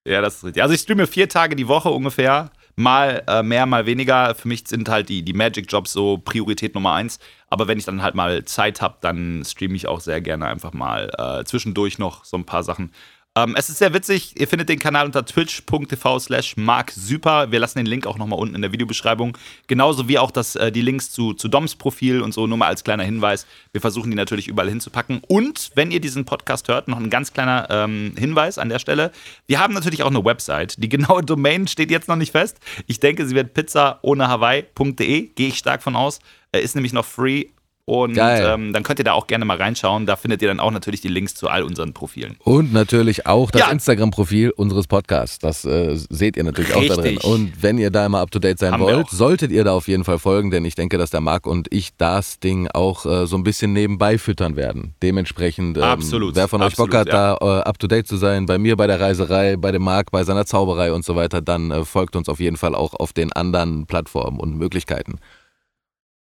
Ja, 0.06 0.22
das 0.22 0.36
ist 0.36 0.44
richtig. 0.44 0.62
Also 0.62 0.74
ich 0.74 0.80
streame 0.80 1.06
vier 1.06 1.28
Tage 1.28 1.54
die 1.54 1.68
Woche 1.68 1.90
ungefähr. 1.90 2.50
Mal 2.76 3.22
äh, 3.26 3.42
mehr, 3.42 3.66
mal 3.66 3.86
weniger. 3.86 4.34
Für 4.34 4.48
mich 4.48 4.66
sind 4.66 4.88
halt 4.88 5.08
die, 5.08 5.22
die 5.22 5.34
Magic-Jobs 5.34 5.92
so 5.92 6.18
Priorität 6.18 6.74
Nummer 6.74 6.92
eins. 6.92 7.18
Aber 7.48 7.68
wenn 7.68 7.78
ich 7.78 7.84
dann 7.84 8.02
halt 8.02 8.14
mal 8.14 8.44
Zeit 8.44 8.80
habe, 8.80 8.96
dann 9.00 9.44
streame 9.44 9.74
ich 9.74 9.86
auch 9.86 10.00
sehr 10.00 10.20
gerne 10.20 10.46
einfach 10.46 10.72
mal 10.72 11.10
äh, 11.18 11.44
zwischendurch 11.44 11.98
noch 11.98 12.24
so 12.24 12.36
ein 12.36 12.46
paar 12.46 12.62
Sachen. 12.62 12.92
Ähm, 13.34 13.54
es 13.56 13.70
ist 13.70 13.78
sehr 13.78 13.94
witzig. 13.94 14.38
Ihr 14.38 14.46
findet 14.46 14.68
den 14.68 14.78
Kanal 14.78 15.06
unter 15.06 15.24
twitch.tv 15.24 16.18
slash 16.18 16.56
marksyper. 16.58 17.50
Wir 17.50 17.60
lassen 17.60 17.78
den 17.78 17.86
Link 17.86 18.06
auch 18.06 18.18
nochmal 18.18 18.38
unten 18.38 18.54
in 18.54 18.60
der 18.60 18.72
Videobeschreibung. 18.72 19.38
Genauso 19.68 20.06
wie 20.06 20.18
auch 20.18 20.30
das, 20.30 20.54
äh, 20.54 20.70
die 20.70 20.82
Links 20.82 21.10
zu, 21.10 21.32
zu 21.32 21.48
Doms 21.48 21.74
Profil 21.74 22.20
und 22.20 22.34
so, 22.34 22.46
nur 22.46 22.58
mal 22.58 22.66
als 22.66 22.84
kleiner 22.84 23.04
Hinweis. 23.04 23.46
Wir 23.72 23.80
versuchen 23.80 24.10
die 24.10 24.16
natürlich 24.16 24.48
überall 24.48 24.68
hinzupacken. 24.68 25.22
Und 25.28 25.70
wenn 25.74 25.90
ihr 25.90 26.00
diesen 26.00 26.26
Podcast 26.26 26.68
hört, 26.68 26.88
noch 26.88 26.98
ein 26.98 27.08
ganz 27.08 27.32
kleiner 27.32 27.68
ähm, 27.70 28.12
Hinweis 28.18 28.58
an 28.58 28.68
der 28.68 28.78
Stelle. 28.78 29.12
Wir 29.46 29.60
haben 29.60 29.72
natürlich 29.72 30.02
auch 30.02 30.10
eine 30.10 30.22
Website. 30.22 30.82
Die 30.82 30.90
genaue 30.90 31.22
Domain 31.22 31.66
steht 31.68 31.90
jetzt 31.90 32.08
noch 32.08 32.16
nicht 32.16 32.32
fest. 32.32 32.58
Ich 32.86 33.00
denke, 33.00 33.26
sie 33.26 33.34
wird 33.34 33.54
pizza. 33.54 33.98
Gehe 34.02 35.32
ich 35.36 35.56
stark 35.56 35.82
von 35.82 35.96
aus. 35.96 36.18
Ist 36.52 36.74
nämlich 36.74 36.92
noch 36.92 37.06
free 37.06 37.46
und 37.84 38.16
ähm, 38.16 38.72
dann 38.72 38.84
könnt 38.84 39.00
ihr 39.00 39.04
da 39.04 39.12
auch 39.12 39.26
gerne 39.26 39.44
mal 39.44 39.56
reinschauen. 39.56 40.06
Da 40.06 40.14
findet 40.14 40.40
ihr 40.40 40.46
dann 40.46 40.60
auch 40.60 40.70
natürlich 40.70 41.00
die 41.00 41.08
Links 41.08 41.34
zu 41.34 41.48
all 41.48 41.64
unseren 41.64 41.92
Profilen. 41.92 42.36
Und 42.38 42.72
natürlich 42.72 43.26
auch 43.26 43.50
das 43.50 43.62
ja. 43.62 43.70
Instagram-Profil 43.70 44.50
unseres 44.50 44.86
Podcasts. 44.86 45.40
Das 45.40 45.64
äh, 45.64 45.96
seht 45.96 46.36
ihr 46.36 46.44
natürlich 46.44 46.72
Richtig. 46.76 46.92
auch 46.92 46.96
da 46.96 47.02
drin. 47.02 47.18
Und 47.18 47.60
wenn 47.60 47.78
ihr 47.78 47.90
da 47.90 48.06
immer 48.06 48.20
up 48.20 48.30
to 48.30 48.38
date 48.38 48.60
sein 48.60 48.72
Haben 48.72 48.84
wollt, 48.84 49.10
solltet 49.10 49.50
ihr 49.50 49.64
da 49.64 49.72
auf 49.72 49.88
jeden 49.88 50.04
Fall 50.04 50.20
folgen, 50.20 50.52
denn 50.52 50.64
ich 50.64 50.76
denke, 50.76 50.96
dass 50.96 51.10
der 51.10 51.20
Marc 51.20 51.44
und 51.44 51.66
ich 51.72 51.96
das 51.96 52.38
Ding 52.38 52.68
auch 52.68 53.04
äh, 53.04 53.26
so 53.26 53.36
ein 53.36 53.42
bisschen 53.42 53.72
nebenbei 53.72 54.16
füttern 54.16 54.54
werden. 54.54 54.94
Dementsprechend, 55.02 55.76
ähm, 55.76 55.82
Absolut. 55.82 56.36
wer 56.36 56.46
von 56.46 56.62
euch 56.62 56.74
Absolut, 56.74 56.92
Bock 56.92 57.00
hat, 57.00 57.08
ja. 57.08 57.36
da 57.36 57.62
äh, 57.62 57.62
up 57.62 57.80
to 57.80 57.88
date 57.88 58.06
zu 58.06 58.16
sein, 58.16 58.46
bei 58.46 58.58
mir 58.58 58.76
bei 58.76 58.86
der 58.86 59.00
Reiserei, 59.00 59.56
bei 59.56 59.72
dem 59.72 59.82
Marc, 59.82 60.12
bei 60.12 60.22
seiner 60.22 60.46
Zauberei 60.46 60.92
und 60.92 61.04
so 61.04 61.16
weiter, 61.16 61.42
dann 61.42 61.72
äh, 61.72 61.84
folgt 61.84 62.14
uns 62.14 62.28
auf 62.28 62.38
jeden 62.38 62.56
Fall 62.56 62.76
auch 62.76 62.94
auf 62.94 63.12
den 63.12 63.32
anderen 63.32 63.86
Plattformen 63.86 64.38
und 64.38 64.56
Möglichkeiten. 64.56 65.18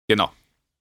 Genau. 0.09 0.31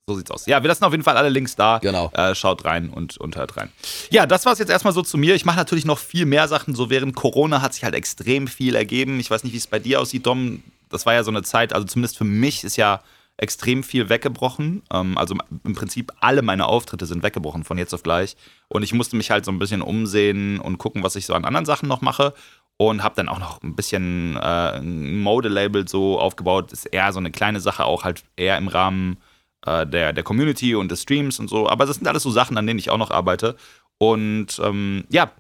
So 0.10 0.16
sieht's 0.16 0.32
aus. 0.32 0.46
Ja, 0.46 0.64
wir 0.64 0.70
lassen 0.70 0.86
auf 0.86 0.94
jeden 0.94 1.04
Fall 1.04 1.18
alle 1.18 1.28
Links 1.28 1.58
da. 1.58 1.80
Genau. 1.80 2.10
Äh, 2.14 2.34
schaut 2.34 2.64
rein 2.64 2.90
und, 2.90 3.18
und 3.18 3.36
hört 3.36 3.58
rein. 3.58 3.70
Ja, 4.10 4.26
das 4.26 4.46
war's 4.46 4.58
jetzt 4.58 4.70
erstmal 4.70 4.94
so 4.94 5.02
zu 5.02 5.18
mir. 5.18 5.36
Ich 5.36 5.44
mache 5.44 5.58
natürlich 5.58 5.84
noch 5.84 6.00
viel 6.00 6.26
mehr 6.26 6.48
Sachen. 6.48 6.76
So 6.76 6.90
während 6.90 7.14
Corona 7.14 7.62
hat 7.62 7.74
sich 7.74 7.84
halt 7.84 7.94
extrem 7.94 8.48
viel 8.48 8.76
ergeben. 8.76 9.20
Ich 9.20 9.30
weiß 9.30 9.44
nicht, 9.44 9.52
wie 9.52 9.58
es 9.58 9.68
bei 9.68 9.80
dir 9.80 10.00
aussieht, 10.00 10.26
Dom. 10.26 10.64
Das 10.90 11.06
war 11.06 11.14
ja 11.14 11.26
so 11.26 11.32
eine 11.32 11.44
Zeit, 11.44 11.74
also 11.74 11.86
zumindest 11.86 12.18
für 12.18 12.24
mich 12.24 12.64
ist 12.64 12.78
ja 12.78 13.02
extrem 13.36 13.84
viel 13.84 14.08
weggebrochen. 14.08 14.82
Ähm, 14.94 15.18
also 15.18 15.36
im 15.66 15.76
Prinzip 15.76 16.14
alle 16.22 16.42
meine 16.42 16.68
Auftritte 16.68 17.06
sind 17.06 17.22
weggebrochen 17.22 17.66
von 17.66 17.78
jetzt 17.78 17.94
auf 17.94 18.02
gleich. 18.04 18.38
Und 18.70 18.84
ich 18.84 18.94
musste 18.94 19.18
mich 19.18 19.30
halt 19.30 19.44
so 19.44 19.52
ein 19.52 19.60
bisschen 19.60 19.82
umsehen 19.82 20.62
und 20.62 20.78
gucken, 20.78 21.04
was 21.04 21.18
ich 21.18 21.26
so 21.26 21.34
an 21.34 21.44
anderen 21.44 21.66
Sachen 21.66 21.90
noch 21.90 22.00
mache. 22.00 22.34
Und 22.78 23.04
habe 23.04 23.16
dann 23.16 23.28
auch 23.28 23.40
noch 23.40 23.62
ein 23.62 23.76
bisschen 23.76 24.38
äh, 24.38 24.78
ein 24.78 25.20
Mode-Label 25.20 25.86
so 25.86 26.18
aufgebaut. 26.18 26.72
ist 26.72 26.86
eher 26.86 27.12
so 27.12 27.20
eine 27.20 27.32
kleine 27.32 27.60
Sache, 27.60 27.84
auch 27.84 28.06
halt 28.06 28.24
eher 28.38 28.58
im 28.58 28.70
Rahmen 28.70 29.18
äh, 29.66 29.86
der, 29.86 30.14
der 30.14 30.24
Community 30.24 30.76
und 30.76 30.92
des 30.92 31.02
Streams 31.02 31.40
und 31.40 31.50
so. 31.50 31.68
Aber 31.68 31.86
das 31.86 31.98
sind 31.98 32.08
alles 32.08 32.24
so 32.24 32.32
Sachen, 32.32 32.58
an 32.58 32.68
denen 32.68 32.80
ich 32.80 32.90
auch 32.90 32.98
noch 32.98 33.12
arbeite. 33.12 33.56
Und 33.98 34.60
ähm, 34.64 35.06
ja, 35.10 35.32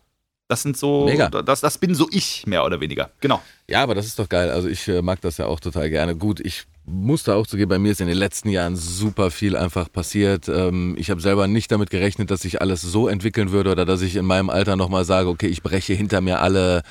das 0.47 0.61
sind 0.61 0.77
so, 0.77 1.05
Mega. 1.05 1.29
Das, 1.29 1.59
das 1.59 1.77
bin 1.77 1.93
so 1.93 2.07
ich, 2.09 2.47
mehr 2.47 2.63
oder 2.63 2.79
weniger. 2.79 3.11
Genau. 3.19 3.41
Ja, 3.67 3.83
aber 3.83 3.95
das 3.95 4.05
ist 4.05 4.17
doch 4.17 4.29
geil. 4.29 4.49
Also 4.49 4.69
ich 4.69 4.87
äh, 4.87 5.01
mag 5.01 5.19
das 5.21 5.37
ja 5.37 5.45
auch 5.45 5.59
total 5.59 5.89
gerne. 5.89 6.15
Gut, 6.15 6.39
ich 6.39 6.63
musste 6.85 7.35
auch 7.35 7.45
zugeben, 7.45 7.69
bei 7.69 7.79
mir 7.79 7.91
ist 7.91 7.99
in 7.99 8.07
den 8.07 8.17
letzten 8.17 8.47
Jahren 8.49 8.77
super 8.77 9.29
viel 9.29 9.57
einfach 9.57 9.91
passiert. 9.91 10.47
Ähm, 10.47 10.95
ich 10.97 11.09
habe 11.09 11.19
selber 11.19 11.47
nicht 11.47 11.69
damit 11.69 11.89
gerechnet, 11.89 12.31
dass 12.31 12.41
sich 12.41 12.61
alles 12.61 12.81
so 12.81 13.09
entwickeln 13.09 13.51
würde 13.51 13.71
oder 13.71 13.85
dass 13.85 14.01
ich 14.01 14.15
in 14.15 14.25
meinem 14.25 14.49
Alter 14.49 14.77
nochmal 14.77 15.03
sage, 15.03 15.27
okay, 15.27 15.47
ich 15.47 15.61
breche 15.61 15.93
hinter 15.93 16.21
mir 16.21 16.39
alle 16.39 16.83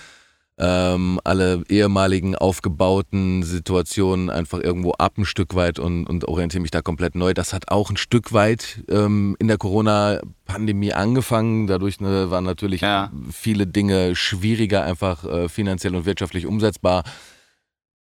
ähm, 0.59 1.21
alle 1.23 1.63
ehemaligen 1.69 2.35
aufgebauten 2.35 3.43
Situationen 3.43 4.31
einfach 4.31 4.61
irgendwo 4.61 4.93
ab 4.93 5.19
ein 5.19 5.27
Stück 5.27 5.55
weit 5.55 5.79
und, 5.79 6.07
und 6.07 6.27
orientiere 6.27 6.63
mich 6.63 6.71
da 6.71 6.81
komplett 6.81 7.15
neu. 7.15 7.35
Das 7.35 7.53
hat 7.53 7.71
auch 7.71 7.91
ein 7.91 7.99
Stück 7.99 8.33
weit 8.33 8.83
ähm, 8.89 9.37
in 9.39 9.49
der 9.49 9.59
Corona-Pandemie 9.59 10.95
angefangen. 10.95 11.67
Dadurch 11.67 12.01
ne, 12.01 12.31
waren 12.31 12.45
natürlich 12.45 12.81
ja. 12.81 13.13
viele 13.31 13.67
Dinge 13.67 14.17
schwieriger, 14.17 14.83
einfach 14.85 15.25
äh, 15.25 15.49
finanziell 15.49 15.95
und 15.95 16.07
wirtschaftlich 16.07 16.47
umsetzbar. 16.47 17.05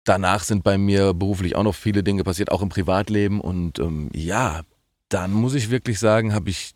Danach 0.04 0.44
sind 0.44 0.66
bei 0.66 0.78
mir 0.78 1.14
beruflich 1.14 1.56
auch 1.56 1.64
noch 1.64 1.76
viele 1.76 2.04
Dinge 2.04 2.26
passiert, 2.26 2.52
auch 2.52 2.62
im 2.62 2.68
Privatleben. 2.68 3.40
Und 3.40 3.80
ähm, 3.80 4.10
ja, 4.14 4.64
dann 5.08 5.32
muss 5.32 5.54
ich 5.54 5.70
wirklich 5.70 5.98
sagen, 5.98 6.34
habe 6.34 6.50
ich 6.50 6.74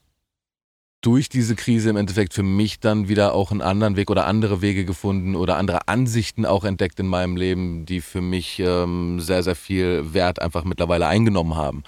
durch 1.02 1.30
diese 1.30 1.56
Krise 1.56 1.90
im 1.90 1.98
Endeffekt 1.98 2.34
für 2.34 2.44
mich 2.44 2.80
dann 2.80 3.08
wieder 3.08 3.34
auch 3.34 3.52
einen 3.52 3.62
anderen 3.62 3.96
Weg 3.96 4.10
oder 4.10 4.26
andere 4.26 4.62
Wege 4.62 4.84
gefunden 4.84 5.36
oder 5.36 5.58
andere 5.58 5.88
Ansichten 5.88 6.46
auch 6.46 6.64
entdeckt 6.64 7.00
in 7.00 7.08
meinem 7.08 7.38
Leben, 7.38 7.86
die 7.86 8.02
für 8.02 8.22
mich 8.22 8.60
ähm, 8.60 9.20
sehr, 9.20 9.44
sehr 9.44 9.56
viel 9.56 10.14
Wert 10.14 10.42
einfach 10.42 10.64
mittlerweile 10.64 11.08
eingenommen 11.08 11.56
haben. 11.56 11.84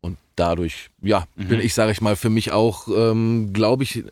Und 0.00 0.16
dadurch, 0.36 0.90
ja, 1.02 1.24
mhm. 1.36 1.48
bin 1.48 1.60
ich, 1.60 1.74
sage 1.74 1.92
ich 1.92 2.00
mal, 2.00 2.16
für 2.16 2.30
mich 2.30 2.52
auch, 2.52 2.88
ähm, 2.88 3.52
glaube 3.52 3.82
ich, 3.84 4.04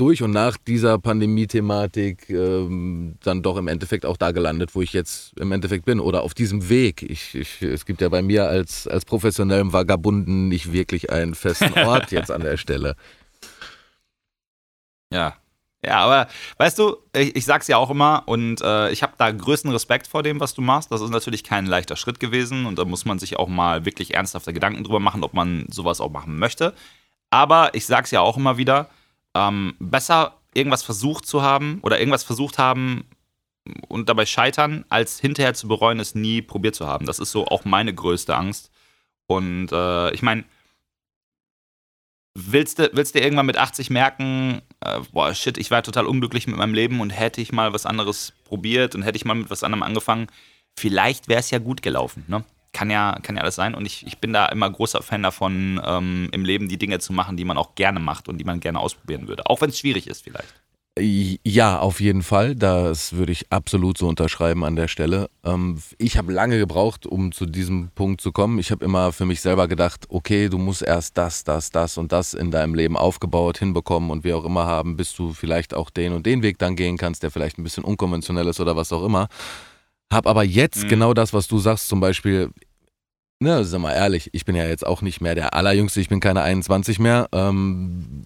durch 0.00 0.22
und 0.22 0.30
nach 0.30 0.56
dieser 0.56 0.98
Pandemie-Thematik 0.98 2.30
ähm, 2.30 3.16
dann 3.22 3.42
doch 3.42 3.58
im 3.58 3.68
Endeffekt 3.68 4.06
auch 4.06 4.16
da 4.16 4.30
gelandet, 4.30 4.74
wo 4.74 4.80
ich 4.80 4.94
jetzt 4.94 5.38
im 5.38 5.52
Endeffekt 5.52 5.84
bin 5.84 6.00
oder 6.00 6.22
auf 6.22 6.32
diesem 6.32 6.70
Weg. 6.70 7.02
Ich, 7.02 7.34
ich, 7.34 7.60
es 7.60 7.84
gibt 7.84 8.00
ja 8.00 8.08
bei 8.08 8.22
mir 8.22 8.48
als, 8.48 8.88
als 8.88 9.04
professionellem 9.04 9.74
Vagabunden 9.74 10.48
nicht 10.48 10.72
wirklich 10.72 11.10
einen 11.10 11.34
festen 11.34 11.74
Ort 11.86 12.12
jetzt 12.12 12.30
an 12.30 12.40
der 12.40 12.56
Stelle. 12.56 12.94
Ja. 15.12 15.36
Ja, 15.82 16.00
aber 16.00 16.28
weißt 16.58 16.78
du, 16.78 16.98
ich, 17.16 17.34
ich 17.36 17.44
sag's 17.46 17.66
ja 17.66 17.78
auch 17.78 17.88
immer 17.88 18.24
und 18.26 18.60
äh, 18.60 18.90
ich 18.90 19.02
habe 19.02 19.14
da 19.16 19.30
größten 19.30 19.70
Respekt 19.70 20.06
vor 20.08 20.22
dem, 20.22 20.38
was 20.38 20.52
du 20.52 20.60
machst. 20.60 20.92
Das 20.92 21.00
ist 21.00 21.08
natürlich 21.08 21.42
kein 21.42 21.64
leichter 21.64 21.96
Schritt 21.96 22.20
gewesen 22.20 22.66
und 22.66 22.78
da 22.78 22.84
muss 22.84 23.06
man 23.06 23.18
sich 23.18 23.38
auch 23.38 23.48
mal 23.48 23.86
wirklich 23.86 24.12
ernsthafte 24.12 24.52
Gedanken 24.52 24.84
drüber 24.84 25.00
machen, 25.00 25.24
ob 25.24 25.32
man 25.32 25.64
sowas 25.70 26.02
auch 26.02 26.10
machen 26.10 26.38
möchte. 26.38 26.74
Aber 27.30 27.74
ich 27.74 27.86
sag's 27.86 28.10
ja 28.10 28.20
auch 28.20 28.36
immer 28.36 28.58
wieder, 28.58 28.90
ähm, 29.34 29.74
besser 29.78 30.36
irgendwas 30.52 30.82
versucht 30.82 31.26
zu 31.26 31.40
haben 31.40 31.78
oder 31.82 31.98
irgendwas 31.98 32.24
versucht 32.24 32.58
haben 32.58 33.08
und 33.88 34.08
dabei 34.08 34.26
scheitern, 34.26 34.84
als 34.90 35.18
hinterher 35.18 35.54
zu 35.54 35.68
bereuen, 35.68 36.00
es 36.00 36.14
nie 36.14 36.42
probiert 36.42 36.74
zu 36.74 36.86
haben. 36.86 37.06
Das 37.06 37.18
ist 37.18 37.30
so 37.30 37.46
auch 37.46 37.64
meine 37.64 37.94
größte 37.94 38.36
Angst. 38.36 38.70
Und 39.26 39.72
äh, 39.72 40.10
ich 40.12 40.22
meine, 40.22 40.44
willst 42.34 42.78
du, 42.78 42.90
willst 42.92 43.14
du 43.14 43.20
irgendwann 43.20 43.46
mit 43.46 43.56
80 43.56 43.90
merken, 43.90 44.62
äh, 44.84 45.00
boah, 45.12 45.34
shit, 45.34 45.58
ich 45.58 45.70
war 45.70 45.82
total 45.82 46.06
unglücklich 46.06 46.46
mit 46.46 46.56
meinem 46.56 46.74
Leben 46.74 47.00
und 47.00 47.10
hätte 47.10 47.40
ich 47.40 47.52
mal 47.52 47.72
was 47.72 47.86
anderes 47.86 48.32
probiert 48.44 48.94
und 48.94 49.02
hätte 49.02 49.16
ich 49.16 49.24
mal 49.24 49.34
mit 49.34 49.50
was 49.50 49.62
anderem 49.62 49.82
angefangen, 49.82 50.28
vielleicht 50.78 51.28
wäre 51.28 51.40
es 51.40 51.50
ja 51.50 51.58
gut 51.58 51.82
gelaufen, 51.82 52.24
ne? 52.28 52.44
Kann 52.72 52.88
ja, 52.88 53.18
kann 53.22 53.34
ja 53.34 53.42
alles 53.42 53.56
sein. 53.56 53.74
Und 53.74 53.84
ich, 53.84 54.06
ich 54.06 54.18
bin 54.18 54.32
da 54.32 54.46
immer 54.46 54.70
großer 54.70 55.02
Fan 55.02 55.24
davon, 55.24 55.80
ähm, 55.84 56.28
im 56.30 56.44
Leben 56.44 56.68
die 56.68 56.78
Dinge 56.78 57.00
zu 57.00 57.12
machen, 57.12 57.36
die 57.36 57.44
man 57.44 57.58
auch 57.58 57.74
gerne 57.74 57.98
macht 57.98 58.28
und 58.28 58.38
die 58.38 58.44
man 58.44 58.60
gerne 58.60 58.78
ausprobieren 58.78 59.26
würde. 59.26 59.46
Auch 59.46 59.60
wenn 59.60 59.70
es 59.70 59.78
schwierig 59.80 60.06
ist, 60.06 60.22
vielleicht. 60.22 60.54
Ja, 60.98 61.78
auf 61.78 62.00
jeden 62.00 62.22
Fall. 62.22 62.56
Das 62.56 63.12
würde 63.12 63.32
ich 63.32 63.50
absolut 63.50 63.96
so 63.96 64.08
unterschreiben 64.08 64.64
an 64.64 64.76
der 64.76 64.88
Stelle. 64.88 65.30
Ähm, 65.44 65.78
ich 65.98 66.18
habe 66.18 66.32
lange 66.32 66.58
gebraucht, 66.58 67.06
um 67.06 67.32
zu 67.32 67.46
diesem 67.46 67.90
Punkt 67.94 68.20
zu 68.20 68.32
kommen. 68.32 68.58
Ich 68.58 68.70
habe 68.70 68.84
immer 68.84 69.12
für 69.12 69.24
mich 69.24 69.40
selber 69.40 69.68
gedacht, 69.68 70.06
okay, 70.08 70.48
du 70.48 70.58
musst 70.58 70.82
erst 70.82 71.16
das, 71.16 71.44
das, 71.44 71.70
das 71.70 71.96
und 71.96 72.12
das 72.12 72.34
in 72.34 72.50
deinem 72.50 72.74
Leben 72.74 72.96
aufgebaut, 72.96 73.58
hinbekommen 73.58 74.10
und 74.10 74.24
wie 74.24 74.34
auch 74.34 74.44
immer 74.44 74.66
haben, 74.66 74.96
bis 74.96 75.14
du 75.14 75.32
vielleicht 75.32 75.74
auch 75.74 75.90
den 75.90 76.12
und 76.12 76.26
den 76.26 76.42
Weg 76.42 76.58
dann 76.58 76.76
gehen 76.76 76.98
kannst, 76.98 77.22
der 77.22 77.30
vielleicht 77.30 77.58
ein 77.58 77.64
bisschen 77.64 77.84
unkonventionell 77.84 78.48
ist 78.48 78.60
oder 78.60 78.76
was 78.76 78.92
auch 78.92 79.04
immer. 79.04 79.28
Hab 80.12 80.26
aber 80.26 80.42
jetzt 80.42 80.84
mhm. 80.84 80.88
genau 80.88 81.14
das, 81.14 81.32
was 81.32 81.46
du 81.46 81.58
sagst, 81.58 81.88
zum 81.88 82.00
Beispiel, 82.00 82.50
ne, 83.38 83.64
sag 83.64 83.80
mal 83.80 83.92
ehrlich, 83.94 84.30
ich 84.32 84.44
bin 84.44 84.56
ja 84.56 84.66
jetzt 84.66 84.84
auch 84.84 85.02
nicht 85.02 85.20
mehr 85.20 85.36
der 85.36 85.54
Allerjüngste, 85.54 86.00
ich 86.00 86.08
bin 86.08 86.20
keine 86.20 86.42
21 86.42 86.98
mehr. 86.98 87.28
Ähm, 87.32 88.24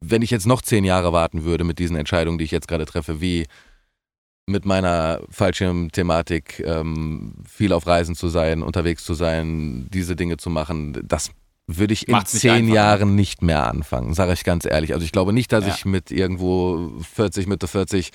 wenn 0.00 0.22
ich 0.22 0.30
jetzt 0.30 0.46
noch 0.46 0.62
zehn 0.62 0.84
Jahre 0.84 1.12
warten 1.12 1.44
würde 1.44 1.64
mit 1.64 1.78
diesen 1.78 1.96
Entscheidungen, 1.96 2.38
die 2.38 2.44
ich 2.44 2.50
jetzt 2.50 2.68
gerade 2.68 2.86
treffe, 2.86 3.20
wie 3.20 3.46
mit 4.46 4.64
meiner 4.64 5.20
Fallschirmthematik 5.30 6.60
ähm, 6.64 7.34
viel 7.46 7.72
auf 7.72 7.86
Reisen 7.86 8.14
zu 8.14 8.28
sein, 8.28 8.62
unterwegs 8.62 9.04
zu 9.04 9.14
sein, 9.14 9.88
diese 9.92 10.16
Dinge 10.16 10.38
zu 10.38 10.48
machen, 10.48 10.98
das 11.04 11.30
würde 11.66 11.92
ich 11.92 12.08
in 12.08 12.12
Macht's 12.12 12.32
zehn 12.32 12.72
Jahren 12.72 13.14
nicht 13.14 13.42
mehr 13.42 13.66
anfangen, 13.66 14.14
sage 14.14 14.32
ich 14.32 14.44
ganz 14.44 14.64
ehrlich. 14.64 14.94
Also 14.94 15.04
ich 15.04 15.12
glaube 15.12 15.34
nicht, 15.34 15.52
dass 15.52 15.66
ja. 15.66 15.74
ich 15.74 15.84
mit 15.84 16.10
irgendwo 16.10 16.92
40, 17.14 17.46
Mitte 17.46 17.68
40 17.68 18.10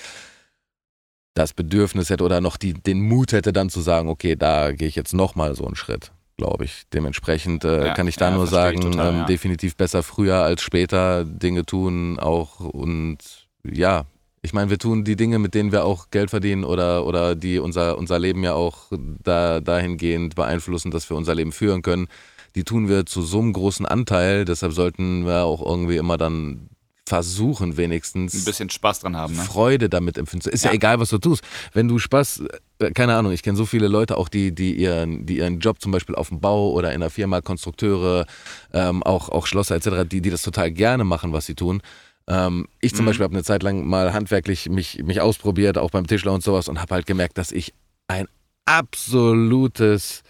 das 1.34 1.52
Bedürfnis 1.52 2.10
hätte 2.10 2.24
oder 2.24 2.40
noch 2.40 2.56
die, 2.56 2.74
den 2.74 3.00
Mut 3.00 3.32
hätte, 3.32 3.52
dann 3.52 3.70
zu 3.70 3.80
sagen, 3.80 4.08
okay, 4.08 4.34
da 4.34 4.72
gehe 4.72 4.88
ich 4.88 4.96
jetzt 4.96 5.14
nochmal 5.14 5.54
so 5.54 5.66
einen 5.66 5.76
Schritt 5.76 6.10
glaube 6.36 6.64
ich. 6.64 6.84
Dementsprechend 6.92 7.64
äh, 7.64 7.86
ja, 7.86 7.94
kann 7.94 8.08
ich 8.08 8.16
da 8.16 8.30
ja, 8.30 8.36
nur 8.36 8.46
sagen, 8.46 8.80
total, 8.80 9.14
ähm, 9.14 9.26
definitiv 9.26 9.76
besser 9.76 10.02
früher 10.02 10.36
als 10.36 10.62
später 10.62 11.24
Dinge 11.24 11.64
tun 11.64 12.18
auch 12.18 12.60
und 12.60 13.18
ja, 13.64 14.06
ich 14.42 14.52
meine, 14.52 14.68
wir 14.68 14.78
tun 14.78 15.04
die 15.04 15.16
Dinge, 15.16 15.38
mit 15.38 15.54
denen 15.54 15.72
wir 15.72 15.84
auch 15.86 16.10
Geld 16.10 16.28
verdienen 16.28 16.64
oder, 16.64 17.06
oder 17.06 17.34
die 17.34 17.58
unser, 17.58 17.96
unser 17.96 18.18
Leben 18.18 18.44
ja 18.44 18.52
auch 18.52 18.92
da, 19.22 19.60
dahingehend 19.60 20.34
beeinflussen, 20.34 20.90
dass 20.90 21.08
wir 21.08 21.16
unser 21.16 21.34
Leben 21.34 21.50
führen 21.50 21.80
können, 21.80 22.08
die 22.54 22.64
tun 22.64 22.88
wir 22.88 23.06
zu 23.06 23.22
so 23.22 23.40
einem 23.40 23.54
großen 23.54 23.86
Anteil. 23.86 24.44
Deshalb 24.44 24.74
sollten 24.74 25.24
wir 25.24 25.44
auch 25.44 25.64
irgendwie 25.64 25.96
immer 25.96 26.18
dann 26.18 26.68
versuchen 27.06 27.76
wenigstens 27.76 28.34
ein 28.34 28.44
bisschen 28.44 28.70
Spaß 28.70 29.00
dran 29.00 29.16
haben, 29.16 29.36
ne? 29.36 29.42
Freude 29.42 29.88
damit 29.88 30.16
empfinden. 30.16 30.48
Ist 30.48 30.64
ja. 30.64 30.70
ja. 30.70 30.74
egal, 30.74 31.00
was 31.00 31.10
du 31.10 31.18
tust. 31.18 31.44
Wenn 31.72 31.86
du 31.86 31.98
Spaß, 31.98 32.44
äh, 32.78 32.90
keine 32.92 33.14
Ahnung, 33.14 33.32
ich 33.32 33.42
kenne 33.42 33.56
so 33.56 33.66
viele 33.66 33.88
Leute 33.88 34.16
auch, 34.16 34.28
die, 34.28 34.54
die, 34.54 34.74
ihren, 34.74 35.26
die 35.26 35.38
ihren 35.38 35.60
Job 35.60 35.80
zum 35.80 35.92
Beispiel 35.92 36.14
auf 36.14 36.28
dem 36.28 36.40
Bau 36.40 36.70
oder 36.72 36.94
in 36.94 37.00
der 37.00 37.10
Firma, 37.10 37.42
Konstrukteure, 37.42 38.26
ähm, 38.72 39.02
auch, 39.02 39.28
auch 39.28 39.46
Schlosser 39.46 39.76
etc., 39.76 40.08
die, 40.10 40.22
die 40.22 40.30
das 40.30 40.42
total 40.42 40.70
gerne 40.70 41.04
machen, 41.04 41.32
was 41.32 41.44
sie 41.44 41.54
tun. 41.54 41.82
Ähm, 42.26 42.66
ich 42.80 42.94
zum 42.94 43.04
mhm. 43.04 43.08
Beispiel 43.08 43.24
habe 43.24 43.34
eine 43.34 43.44
Zeit 43.44 43.62
lang 43.62 43.86
mal 43.86 44.14
handwerklich 44.14 44.70
mich, 44.70 45.02
mich 45.04 45.20
ausprobiert, 45.20 45.76
auch 45.76 45.90
beim 45.90 46.06
Tischler 46.06 46.32
und 46.32 46.42
sowas 46.42 46.68
und 46.68 46.80
habe 46.80 46.94
halt 46.94 47.06
gemerkt, 47.06 47.36
dass 47.36 47.52
ich 47.52 47.74
ein 48.08 48.28
absolutes 48.64 50.22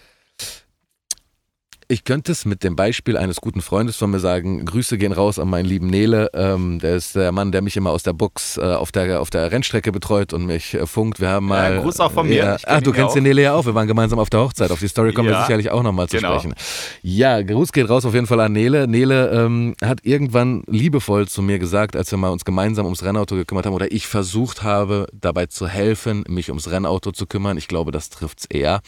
ich 1.88 2.04
könnte 2.04 2.32
es 2.32 2.44
mit 2.44 2.64
dem 2.64 2.76
Beispiel 2.76 3.16
eines 3.16 3.40
guten 3.40 3.60
Freundes 3.60 3.96
von 3.96 4.10
mir 4.10 4.20
sagen. 4.20 4.64
Grüße 4.64 4.98
gehen 4.98 5.12
raus 5.12 5.38
an 5.38 5.48
meinen 5.48 5.66
lieben 5.66 5.86
Nele. 5.86 6.30
Ähm, 6.34 6.78
der 6.78 6.96
ist 6.96 7.14
der 7.14 7.32
Mann, 7.32 7.52
der 7.52 7.62
mich 7.62 7.76
immer 7.76 7.90
aus 7.90 8.02
der 8.02 8.12
Box 8.12 8.56
äh, 8.56 8.62
auf, 8.62 8.92
der, 8.92 9.20
auf 9.20 9.30
der 9.30 9.50
Rennstrecke 9.52 9.92
betreut 9.92 10.32
und 10.32 10.46
mich 10.46 10.74
äh, 10.74 10.86
funkt. 10.86 11.20
Wir 11.20 11.28
haben 11.28 11.46
mal. 11.46 11.74
Ja, 11.74 11.80
Gruß 11.80 12.00
auch 12.00 12.12
von 12.12 12.28
mir. 12.28 12.36
Ja, 12.36 12.56
ach, 12.66 12.80
du 12.80 12.92
kennst 12.92 13.16
den 13.16 13.24
Nele 13.24 13.42
ja 13.42 13.54
auch. 13.54 13.66
Wir 13.66 13.74
waren 13.74 13.86
gemeinsam 13.86 14.18
auf 14.18 14.30
der 14.30 14.40
Hochzeit. 14.40 14.70
Auf 14.70 14.80
die 14.80 14.88
Story 14.88 15.12
kommen 15.12 15.28
ja, 15.28 15.38
wir 15.38 15.40
sicherlich 15.42 15.70
auch 15.70 15.82
nochmal 15.82 16.08
zu 16.08 16.16
genau. 16.16 16.38
sprechen. 16.38 16.54
Ja, 17.02 17.42
Gruß 17.42 17.72
geht 17.72 17.88
raus 17.88 18.04
auf 18.04 18.14
jeden 18.14 18.26
Fall 18.26 18.40
an 18.40 18.52
Nele. 18.52 18.88
Nele 18.88 19.30
ähm, 19.30 19.74
hat 19.82 20.00
irgendwann 20.04 20.62
liebevoll 20.66 21.28
zu 21.28 21.42
mir 21.42 21.58
gesagt, 21.58 21.96
als 21.96 22.10
wir 22.10 22.18
mal 22.18 22.30
uns 22.30 22.44
gemeinsam 22.44 22.86
ums 22.86 23.02
Rennauto 23.02 23.36
gekümmert 23.36 23.66
haben 23.66 23.74
oder 23.74 23.92
ich 23.92 24.06
versucht 24.06 24.62
habe, 24.62 25.06
dabei 25.12 25.46
zu 25.46 25.68
helfen, 25.68 26.24
mich 26.28 26.48
ums 26.48 26.70
Rennauto 26.70 27.12
zu 27.12 27.26
kümmern. 27.26 27.58
Ich 27.58 27.68
glaube, 27.68 27.92
das 27.92 28.10
trifft 28.10 28.40
es 28.40 28.46
eher 28.46 28.80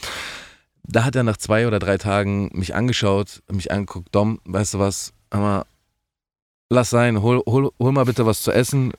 da 0.87 1.03
hat 1.03 1.15
er 1.15 1.23
nach 1.23 1.37
zwei 1.37 1.67
oder 1.67 1.79
drei 1.79 1.97
Tagen 1.97 2.49
mich 2.53 2.73
angeschaut, 2.73 3.41
mich 3.51 3.71
angeguckt, 3.71 4.13
Dom, 4.13 4.39
weißt 4.45 4.75
du 4.75 4.79
was, 4.79 5.13
aber 5.29 5.65
lass 6.69 6.89
sein, 6.89 7.21
hol, 7.21 7.43
hol, 7.45 7.71
hol 7.79 7.91
mal 7.91 8.05
bitte 8.05 8.25
was 8.25 8.41
zu 8.41 8.51
essen. 8.51 8.93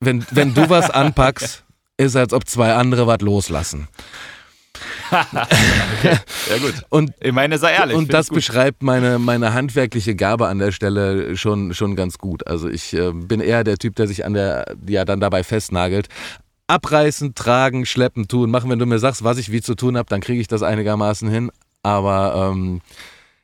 Wenn, 0.00 0.24
wenn 0.30 0.54
du 0.54 0.68
was 0.68 0.90
anpackst, 0.90 1.64
ist 1.98 2.10
es, 2.10 2.16
als 2.16 2.32
ob 2.32 2.48
zwei 2.48 2.74
andere 2.74 3.06
was 3.06 3.20
loslassen. 3.20 3.88
okay. 5.10 6.18
Ja 6.50 6.58
gut. 6.58 6.74
Und, 6.90 7.12
ich 7.20 7.32
meine, 7.32 7.58
sei 7.58 7.72
ehrlich. 7.72 7.96
Und 7.96 8.12
das 8.12 8.28
beschreibt 8.28 8.82
meine, 8.82 9.18
meine 9.18 9.54
handwerkliche 9.54 10.14
Gabe 10.14 10.48
an 10.48 10.58
der 10.58 10.72
Stelle 10.72 11.36
schon, 11.36 11.72
schon 11.72 11.96
ganz 11.96 12.18
gut. 12.18 12.46
Also 12.46 12.68
ich 12.68 12.92
äh, 12.92 13.12
bin 13.12 13.40
eher 13.40 13.64
der 13.64 13.78
Typ, 13.78 13.96
der 13.96 14.06
sich 14.06 14.24
an 14.24 14.34
der, 14.34 14.76
ja 14.86 15.04
dann 15.04 15.20
dabei 15.20 15.44
festnagelt 15.44 16.08
abreißen, 16.66 17.34
tragen, 17.34 17.86
schleppen, 17.86 18.28
tun, 18.28 18.50
machen. 18.50 18.70
Wenn 18.70 18.78
du 18.78 18.86
mir 18.86 18.98
sagst, 18.98 19.24
was 19.24 19.38
ich 19.38 19.52
wie 19.52 19.60
zu 19.60 19.74
tun 19.74 19.96
habe, 19.96 20.08
dann 20.08 20.20
kriege 20.20 20.40
ich 20.40 20.48
das 20.48 20.62
einigermaßen 20.62 21.28
hin. 21.28 21.50
Aber 21.82 22.50
ähm, 22.52 22.80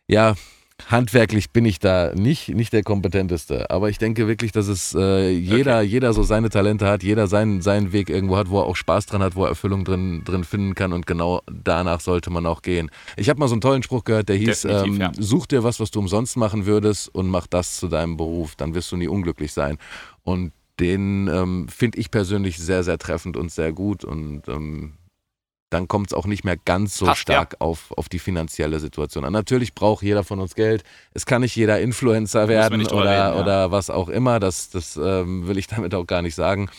ja, 0.09 0.35
handwerklich 0.91 1.51
bin 1.51 1.65
ich 1.65 1.79
da 1.79 2.13
nicht, 2.15 2.49
nicht 2.49 2.73
der 2.73 2.83
kompetenteste. 2.83 3.71
Aber 3.71 3.89
ich 3.89 3.99
denke 3.99 4.27
wirklich, 4.27 4.53
dass 4.53 4.67
es 4.69 4.95
äh, 4.95 5.31
jeder, 5.31 5.79
okay. 5.79 5.87
jeder 5.87 6.13
so 6.13 6.23
seine 6.23 6.49
Talente 6.49 6.87
hat, 6.89 7.03
jeder 7.03 7.27
seinen, 7.27 7.63
seinen 7.63 7.93
Weg 7.93 8.11
irgendwo 8.11 8.37
hat, 8.37 8.51
wo 8.51 8.59
er 8.61 8.65
auch 8.65 8.77
Spaß 8.77 9.07
dran 9.07 9.23
hat, 9.23 9.37
wo 9.37 9.45
er 9.45 9.51
Erfüllung 9.51 9.85
drin, 9.85 10.23
drin 10.25 10.45
finden 10.45 10.75
kann. 10.75 10.93
Und 10.93 11.07
genau 11.07 11.43
danach 11.47 12.01
sollte 12.01 12.31
man 12.31 12.47
auch 12.47 12.63
gehen. 12.63 12.91
Ich 13.17 13.29
habe 13.29 13.39
mal 13.39 13.49
so 13.49 13.55
einen 13.55 13.61
tollen 13.61 13.83
Spruch 13.83 14.05
gehört, 14.05 14.29
der 14.29 14.37
hieß, 14.37 14.65
ähm, 14.65 15.01
ja. 15.01 15.13
such 15.17 15.47
dir 15.47 15.63
was, 15.63 15.81
was 15.81 15.91
du 15.91 16.01
umsonst 16.01 16.37
machen 16.37 16.67
würdest 16.67 17.15
und 17.15 17.29
mach 17.29 17.47
das 17.47 17.77
zu 17.77 17.89
deinem 17.89 18.17
Beruf. 18.17 18.57
Dann 18.57 18.75
wirst 18.75 18.91
du 18.93 18.97
nie 18.97 19.09
unglücklich 19.09 19.53
sein. 19.53 19.79
Und 20.25 20.53
den 20.81 21.29
ähm, 21.29 21.69
finde 21.69 21.99
ich 21.99 22.11
persönlich 22.11 22.59
sehr, 22.59 22.85
sehr 22.85 22.99
treffend 22.99 23.37
und 23.37 23.53
sehr 23.53 23.73
gut. 23.73 24.05
Und 24.05 24.49
ähm, 24.49 24.95
dann 25.71 25.89
kommt 25.89 26.09
es 26.09 26.15
auch 26.15 26.27
nicht 26.27 26.45
mehr 26.45 26.57
ganz 26.57 26.97
so 26.97 27.07
Passt, 27.07 27.23
stark 27.23 27.55
ja. 27.55 27.61
auf, 27.61 27.93
auf 27.93 28.09
die 28.09 28.19
finanzielle 28.19 28.79
Situation 28.79 29.25
an. 29.25 29.33
Natürlich 29.33 29.75
braucht 29.75 30.03
jeder 30.03 30.25
von 30.25 30.39
uns 30.41 30.55
Geld. 30.55 30.85
Es 31.15 31.27
kann 31.27 31.43
nicht 31.43 31.57
jeder 31.57 31.81
Influencer 31.81 32.49
werden 32.49 32.87
oder, 32.87 32.97
reden, 32.97 33.37
ja. 33.37 33.41
oder 33.41 33.71
was 33.71 33.91
auch 33.91 34.09
immer. 34.09 34.39
Das, 34.41 34.71
das 34.71 34.97
ähm, 34.97 35.47
will 35.47 35.59
ich 35.59 35.67
damit 35.69 35.95
auch 35.95 36.07
gar 36.07 36.23
nicht 36.23 36.35
sagen. 36.35 36.71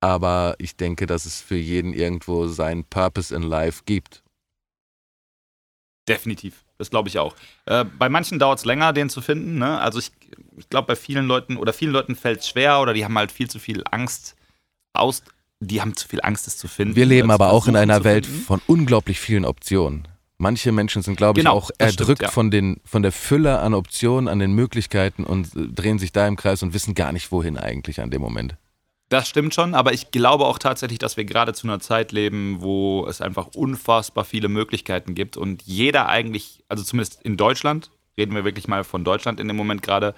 Aber 0.00 0.54
ich 0.58 0.76
denke, 0.76 1.06
dass 1.06 1.26
es 1.26 1.40
für 1.40 1.56
jeden 1.56 1.92
irgendwo 1.92 2.46
seinen 2.46 2.84
Purpose 2.84 3.34
in 3.34 3.42
Life 3.42 3.82
gibt. 3.84 4.22
Definitiv. 6.08 6.64
Das 6.80 6.88
glaube 6.88 7.10
ich 7.10 7.18
auch. 7.18 7.36
Äh, 7.66 7.84
bei 7.84 8.08
manchen 8.08 8.38
dauert 8.38 8.58
es 8.58 8.64
länger, 8.64 8.94
den 8.94 9.10
zu 9.10 9.20
finden. 9.20 9.58
Ne? 9.58 9.78
Also 9.78 9.98
ich, 9.98 10.10
ich 10.56 10.70
glaube, 10.70 10.86
bei 10.86 10.96
vielen 10.96 11.26
Leuten 11.26 11.58
oder 11.58 11.74
vielen 11.74 11.92
Leuten 11.92 12.16
fällt 12.16 12.40
es 12.40 12.48
schwer 12.48 12.80
oder 12.80 12.94
die 12.94 13.04
haben 13.04 13.18
halt 13.18 13.30
viel 13.30 13.50
zu 13.50 13.58
viel 13.58 13.84
Angst 13.90 14.34
aus. 14.94 15.22
Die 15.60 15.82
haben 15.82 15.94
zu 15.94 16.08
viel 16.08 16.20
Angst, 16.22 16.46
es 16.46 16.56
zu 16.56 16.68
finden. 16.68 16.96
Wir 16.96 17.04
leben 17.04 17.30
aber 17.30 17.52
auch 17.52 17.68
in 17.68 17.76
einer 17.76 18.02
Welt 18.02 18.24
von 18.24 18.62
unglaublich 18.66 19.20
vielen 19.20 19.44
Optionen. 19.44 20.08
Manche 20.38 20.72
Menschen 20.72 21.02
sind, 21.02 21.16
glaube 21.16 21.38
ich, 21.38 21.44
genau, 21.44 21.54
auch 21.54 21.70
erdrückt 21.76 22.20
stimmt, 22.20 22.22
ja. 22.22 22.28
von, 22.30 22.50
den, 22.50 22.80
von 22.86 23.02
der 23.02 23.12
Fülle 23.12 23.58
an 23.58 23.74
Optionen, 23.74 24.26
an 24.26 24.38
den 24.38 24.52
Möglichkeiten 24.52 25.22
und 25.22 25.54
äh, 25.54 25.68
drehen 25.68 25.98
sich 25.98 26.12
da 26.12 26.26
im 26.26 26.36
Kreis 26.36 26.62
und 26.62 26.72
wissen 26.72 26.94
gar 26.94 27.12
nicht, 27.12 27.30
wohin 27.30 27.58
eigentlich 27.58 28.00
an 28.00 28.10
dem 28.10 28.22
Moment. 28.22 28.56
Das 29.10 29.28
stimmt 29.28 29.52
schon, 29.52 29.74
aber 29.74 29.92
ich 29.92 30.12
glaube 30.12 30.46
auch 30.46 30.60
tatsächlich, 30.60 31.00
dass 31.00 31.16
wir 31.16 31.24
gerade 31.24 31.52
zu 31.52 31.66
einer 31.66 31.80
Zeit 31.80 32.12
leben, 32.12 32.58
wo 32.60 33.04
es 33.08 33.20
einfach 33.20 33.48
unfassbar 33.56 34.24
viele 34.24 34.48
Möglichkeiten 34.48 35.16
gibt 35.16 35.36
und 35.36 35.62
jeder 35.64 36.08
eigentlich, 36.08 36.62
also 36.68 36.84
zumindest 36.84 37.20
in 37.22 37.36
Deutschland, 37.36 37.90
reden 38.16 38.36
wir 38.36 38.44
wirklich 38.44 38.68
mal 38.68 38.84
von 38.84 39.02
Deutschland 39.02 39.40
in 39.40 39.48
dem 39.48 39.56
Moment 39.56 39.82
gerade, 39.82 40.14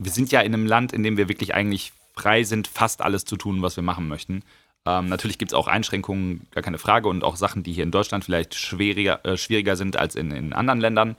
wir 0.00 0.10
sind 0.10 0.32
ja 0.32 0.40
in 0.40 0.52
einem 0.52 0.66
Land, 0.66 0.92
in 0.92 1.04
dem 1.04 1.16
wir 1.16 1.28
wirklich 1.28 1.54
eigentlich 1.54 1.92
frei 2.16 2.42
sind, 2.42 2.66
fast 2.66 3.02
alles 3.02 3.24
zu 3.24 3.36
tun, 3.36 3.62
was 3.62 3.76
wir 3.76 3.84
machen 3.84 4.08
möchten. 4.08 4.42
Ähm, 4.84 5.08
natürlich 5.08 5.38
gibt 5.38 5.52
es 5.52 5.54
auch 5.54 5.68
Einschränkungen, 5.68 6.48
gar 6.50 6.64
keine 6.64 6.78
Frage, 6.78 7.08
und 7.08 7.22
auch 7.22 7.36
Sachen, 7.36 7.62
die 7.62 7.72
hier 7.72 7.84
in 7.84 7.92
Deutschland 7.92 8.24
vielleicht 8.24 8.56
schwieriger, 8.56 9.24
äh, 9.24 9.36
schwieriger 9.36 9.76
sind 9.76 9.96
als 9.96 10.16
in, 10.16 10.32
in 10.32 10.52
anderen 10.52 10.80
Ländern. 10.80 11.14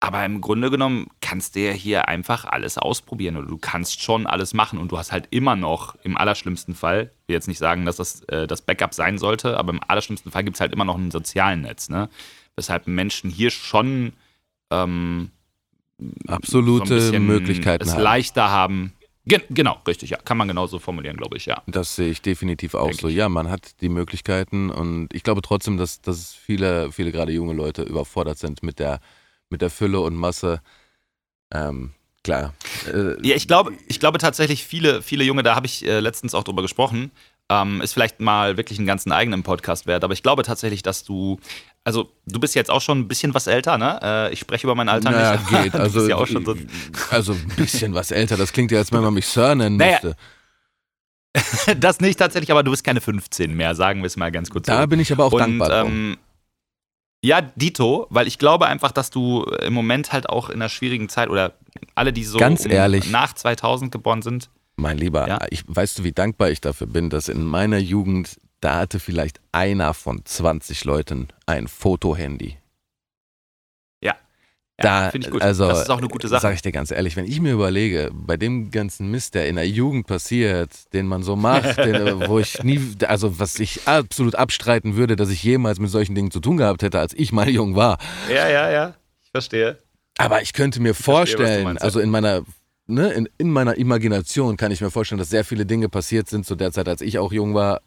Aber 0.00 0.24
im 0.24 0.42
Grunde 0.42 0.70
genommen 0.70 1.06
kannst 1.20 1.56
du 1.56 1.60
ja 1.60 1.72
hier 1.72 2.06
einfach 2.06 2.44
alles 2.44 2.76
ausprobieren 2.76 3.36
oder 3.36 3.46
du 3.46 3.56
kannst 3.56 4.02
schon 4.02 4.26
alles 4.26 4.52
machen 4.52 4.78
und 4.78 4.92
du 4.92 4.98
hast 4.98 5.10
halt 5.10 5.26
immer 5.30 5.56
noch, 5.56 5.96
im 6.02 6.16
allerschlimmsten 6.18 6.74
Fall, 6.74 7.10
ich 7.22 7.28
will 7.28 7.34
jetzt 7.34 7.48
nicht 7.48 7.58
sagen, 7.58 7.86
dass 7.86 7.96
das 7.96 8.20
äh, 8.24 8.46
das 8.46 8.60
Backup 8.60 8.92
sein 8.92 9.16
sollte, 9.16 9.56
aber 9.56 9.72
im 9.72 9.80
allerschlimmsten 9.86 10.30
Fall 10.30 10.44
gibt 10.44 10.56
es 10.56 10.60
halt 10.60 10.72
immer 10.72 10.84
noch 10.84 10.98
ein 10.98 11.10
sozialen 11.10 11.62
Netz, 11.62 11.88
ne? 11.88 12.10
Weshalb 12.56 12.86
Menschen 12.86 13.30
hier 13.30 13.50
schon 13.50 14.12
ähm, 14.70 15.30
absolute 16.26 17.00
so 17.00 17.18
Möglichkeiten 17.18 17.84
es 17.84 17.94
haben. 17.94 18.02
leichter 18.02 18.50
haben. 18.50 18.92
Gen 19.24 19.42
genau, 19.50 19.78
richtig, 19.86 20.10
ja. 20.10 20.18
Kann 20.18 20.36
man 20.36 20.46
genauso 20.46 20.78
formulieren, 20.78 21.16
glaube 21.16 21.36
ich, 21.36 21.46
ja. 21.46 21.62
Das 21.66 21.96
sehe 21.96 22.10
ich 22.10 22.22
definitiv 22.22 22.74
auch 22.74 22.86
Denke 22.86 23.02
so. 23.02 23.08
ich. 23.08 23.16
Ja, 23.16 23.28
man 23.28 23.50
hat 23.50 23.80
die 23.80 23.88
Möglichkeiten 23.88 24.70
und 24.70 25.12
ich 25.12 25.22
glaube 25.24 25.42
trotzdem, 25.42 25.78
dass, 25.78 26.00
dass 26.00 26.32
viele, 26.32 26.92
viele 26.92 27.10
gerade 27.10 27.32
junge 27.32 27.54
Leute 27.54 27.82
überfordert 27.82 28.38
sind 28.38 28.62
mit 28.62 28.78
der, 28.78 29.00
mit 29.50 29.62
der 29.62 29.70
Fülle 29.70 30.00
und 30.00 30.14
Masse. 30.14 30.60
Ähm, 31.52 31.92
klar. 32.24 32.54
Äh, 32.92 33.14
Ja, 33.26 33.36
ich 33.36 33.46
glaube, 33.46 33.72
ich 33.86 34.00
glaube 34.00 34.18
tatsächlich, 34.18 34.64
viele, 34.64 35.02
viele 35.02 35.24
Junge, 35.24 35.42
da 35.42 35.54
habe 35.54 35.66
ich 35.66 35.86
äh, 35.86 36.00
letztens 36.00 36.34
auch 36.34 36.44
drüber 36.44 36.62
gesprochen, 36.62 37.10
ähm, 37.48 37.80
ist 37.80 37.92
vielleicht 37.92 38.18
mal 38.20 38.56
wirklich 38.56 38.78
einen 38.78 38.88
ganzen 38.88 39.12
eigenen 39.12 39.44
Podcast 39.44 39.86
wert, 39.86 40.02
aber 40.02 40.12
ich 40.12 40.22
glaube 40.24 40.42
tatsächlich, 40.42 40.82
dass 40.82 41.04
du, 41.04 41.38
also 41.84 42.10
du 42.26 42.40
bist 42.40 42.56
jetzt 42.56 42.70
auch 42.72 42.80
schon 42.80 42.98
ein 42.98 43.08
bisschen 43.08 43.34
was 43.34 43.46
älter, 43.46 43.78
ne? 43.78 44.00
Äh, 44.02 44.32
ich 44.32 44.40
spreche 44.40 44.66
über 44.66 44.74
mein 44.74 44.88
Alter 44.88 45.12
naja, 45.12 45.32
nicht. 45.36 45.48
geht. 45.48 45.74
Also, 45.80 46.08
ja 46.08 46.16
auch 46.16 46.26
schon 46.26 46.44
so, 46.44 46.56
also 47.10 47.32
ein 47.34 47.52
bisschen 47.56 47.94
was 47.94 48.10
älter. 48.10 48.36
Das 48.36 48.52
klingt 48.52 48.72
ja, 48.72 48.78
als 48.78 48.90
wenn 48.90 49.02
man 49.02 49.14
mich 49.14 49.28
Sir 49.28 49.54
nennen 49.54 49.76
Naja, 49.76 50.00
müsste. 50.02 50.16
das 51.78 52.00
nicht 52.00 52.18
tatsächlich, 52.18 52.50
aber 52.50 52.62
du 52.64 52.70
bist 52.72 52.82
keine 52.82 53.00
15 53.00 53.54
mehr, 53.54 53.74
sagen 53.76 54.00
wir 54.00 54.06
es 54.06 54.16
mal 54.16 54.32
ganz 54.32 54.50
kurz 54.50 54.66
Da 54.66 54.80
so. 54.82 54.86
bin 54.88 54.98
ich 54.98 55.12
aber 55.12 55.26
auch 55.26 55.32
Und, 55.32 55.38
dankbar 55.38 55.84
ähm, 55.84 56.16
ja, 57.26 57.40
Dito, 57.42 58.06
weil 58.10 58.26
ich 58.26 58.38
glaube 58.38 58.66
einfach, 58.66 58.92
dass 58.92 59.10
du 59.10 59.42
im 59.62 59.72
Moment 59.74 60.12
halt 60.12 60.28
auch 60.28 60.48
in 60.48 60.56
einer 60.56 60.68
schwierigen 60.68 61.08
Zeit 61.08 61.28
oder 61.28 61.54
alle, 61.94 62.12
die 62.12 62.24
so 62.24 62.38
Ganz 62.38 62.64
ehrlich. 62.66 63.10
nach 63.10 63.32
2000 63.34 63.90
geboren 63.92 64.22
sind, 64.22 64.48
Mein 64.76 64.98
Lieber, 64.98 65.26
Ja. 65.26 65.38
ich, 65.50 65.64
weißt 65.66 65.98
du, 65.98 66.04
wie 66.04 66.12
dankbar 66.12 66.50
ich 66.50 66.60
dafür 66.60 66.86
bin, 66.86 67.10
dass 67.10 67.28
in 67.28 67.42
meiner 67.44 67.78
Jugend, 67.78 68.36
da 68.60 68.76
hatte 68.76 69.00
vielleicht 69.00 69.40
einer 69.52 69.92
von 69.94 70.24
20 70.24 70.84
Leuten 70.84 71.28
ein 71.46 71.66
Fotohandy. 71.68 72.58
Ja, 74.82 75.10
Da, 75.10 75.18
ich 75.18 75.30
gut. 75.30 75.42
Also, 75.42 75.68
das 75.68 75.82
ist 75.82 75.90
auch 75.90 75.98
eine 75.98 76.08
gute 76.08 76.28
Sache. 76.28 76.42
Sag 76.42 76.54
ich 76.54 76.62
dir 76.62 76.72
ganz 76.72 76.90
ehrlich, 76.90 77.16
wenn 77.16 77.24
ich 77.24 77.40
mir 77.40 77.52
überlege, 77.52 78.10
bei 78.12 78.36
dem 78.36 78.70
ganzen 78.70 79.10
Mist, 79.10 79.34
der 79.34 79.48
in 79.48 79.56
der 79.56 79.68
Jugend 79.68 80.06
passiert, 80.06 80.70
den 80.92 81.06
man 81.06 81.22
so 81.22 81.34
macht, 81.34 81.78
den, 81.78 82.28
wo 82.28 82.38
ich 82.38 82.62
nie, 82.62 82.80
also 83.06 83.38
was 83.38 83.58
ich 83.58 83.86
absolut 83.86 84.34
abstreiten 84.34 84.96
würde, 84.96 85.16
dass 85.16 85.30
ich 85.30 85.42
jemals 85.42 85.78
mit 85.78 85.90
solchen 85.90 86.14
Dingen 86.14 86.30
zu 86.30 86.40
tun 86.40 86.58
gehabt 86.58 86.82
hätte, 86.82 86.98
als 86.98 87.14
ich 87.14 87.32
mal 87.32 87.48
jung 87.48 87.74
war. 87.74 87.98
Ja, 88.28 88.48
ja, 88.48 88.70
ja. 88.70 88.94
Ich 89.22 89.30
verstehe. 89.30 89.78
Aber 90.18 90.42
ich 90.42 90.52
könnte 90.52 90.80
mir 90.80 90.94
verstehe, 90.94 91.36
du 91.36 91.42
vorstellen, 91.42 91.64
meinst, 91.64 91.82
also 91.82 92.00
in 92.00 92.10
meiner, 92.10 92.42
ne, 92.86 93.12
in, 93.12 93.28
in 93.38 93.50
meiner 93.50 93.76
Imagination 93.76 94.56
kann 94.56 94.72
ich 94.72 94.80
mir 94.80 94.90
vorstellen, 94.90 95.18
dass 95.18 95.30
sehr 95.30 95.44
viele 95.44 95.66
Dinge 95.66 95.88
passiert 95.88 96.28
sind 96.28 96.46
zu 96.46 96.54
der 96.54 96.72
Zeit, 96.72 96.88
als 96.88 97.00
ich 97.00 97.18
auch 97.18 97.32
jung 97.32 97.54
war. 97.54 97.80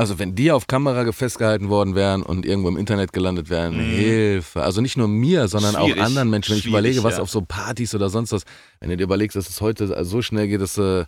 Also 0.00 0.18
wenn 0.18 0.34
die 0.34 0.50
auf 0.50 0.66
Kamera 0.66 1.12
festgehalten 1.12 1.68
worden 1.68 1.94
wären 1.94 2.22
und 2.22 2.46
irgendwo 2.46 2.68
im 2.70 2.78
Internet 2.78 3.12
gelandet 3.12 3.50
wären, 3.50 3.76
Mhm. 3.76 3.90
Hilfe. 3.96 4.62
Also 4.62 4.80
nicht 4.80 4.96
nur 4.96 5.08
mir, 5.08 5.46
sondern 5.46 5.76
auch 5.76 5.84
Schwierig. 5.86 6.02
anderen 6.02 6.30
Menschen. 6.30 6.52
Wenn 6.52 6.56
ich 6.58 6.62
Schwierig, 6.62 6.72
überlege, 6.78 7.04
was 7.04 7.16
ja. 7.16 7.22
auf 7.22 7.30
so 7.30 7.42
Partys 7.42 7.94
oder 7.94 8.08
sonst 8.08 8.32
was, 8.32 8.44
wenn 8.80 8.88
du 8.88 8.96
dir 8.96 9.04
überlegst, 9.04 9.36
dass 9.36 9.48
es 9.48 9.60
heute 9.60 10.04
so 10.04 10.22
schnell 10.22 10.48
geht, 10.48 10.62
dass 10.62 10.74
du 10.76 11.06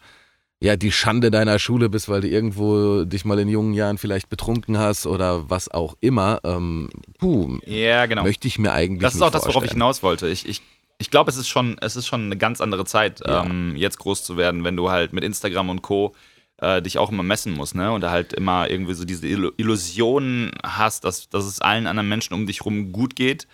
ja 0.61 0.77
die 0.77 0.93
Schande 0.93 1.31
deiner 1.31 1.59
Schule 1.59 1.89
bist, 1.89 2.09
weil 2.11 2.21
du 2.21 2.29
irgendwo 2.29 3.05
dich 3.05 3.25
mal 3.25 3.39
in 3.39 3.49
jungen 3.49 3.73
Jahren 3.73 3.97
vielleicht 3.99 4.29
betrunken 4.29 4.77
hast 4.79 5.07
oder 5.07 5.49
was 5.51 5.71
auch 5.71 5.97
immer, 6.01 6.41
ähm, 6.45 6.91
puh, 7.19 7.59
Ja, 7.65 8.05
genau. 8.07 8.23
möchte 8.25 8.47
ich 8.47 8.59
mir 8.59 8.73
eigentlich 8.73 9.01
Das 9.03 9.15
ist 9.15 9.23
auch 9.23 9.31
das, 9.31 9.47
worauf 9.47 9.65
ich 9.65 9.73
hinaus 9.73 10.03
wollte. 10.03 10.29
Ich, 10.29 10.47
ich, 10.47 10.61
ich 10.99 11.11
glaube, 11.11 11.31
es 11.31 11.37
ist 11.37 11.49
schon, 11.49 11.79
es 11.81 11.97
ist 11.97 12.07
schon 12.07 12.27
eine 12.27 12.37
ganz 12.37 12.61
andere 12.61 12.85
Zeit, 12.85 13.23
Ja. 13.27 13.43
ähm, 13.45 13.75
jetzt 13.75 13.99
groß 13.99 14.23
zu 14.23 14.37
werden, 14.37 14.63
wenn 14.65 14.77
du 14.77 14.91
halt 14.91 15.13
mit 15.15 15.25
Instagram 15.25 15.71
und 15.71 15.81
Co. 15.83 16.15
Äh, 16.63 16.81
dich 16.81 16.97
auch 16.99 17.11
immer 17.11 17.25
messen 17.25 17.55
musst, 17.55 17.75
ne? 17.75 17.91
Und 17.91 18.03
da 18.03 18.13
halt 18.13 18.33
immer 18.33 18.71
irgendwie 18.71 18.95
so 18.95 19.05
diese 19.05 19.27
Illu- 19.27 19.53
Illusion 19.57 20.53
hast, 20.63 21.05
dass, 21.05 21.29
dass 21.29 21.45
es 21.45 21.61
allen 21.61 21.89
anderen 21.89 22.09
Menschen 22.09 22.35
um 22.35 22.47
dich 22.47 22.65
rum 22.65 22.93
gut 22.93 23.17
geht 23.17 23.49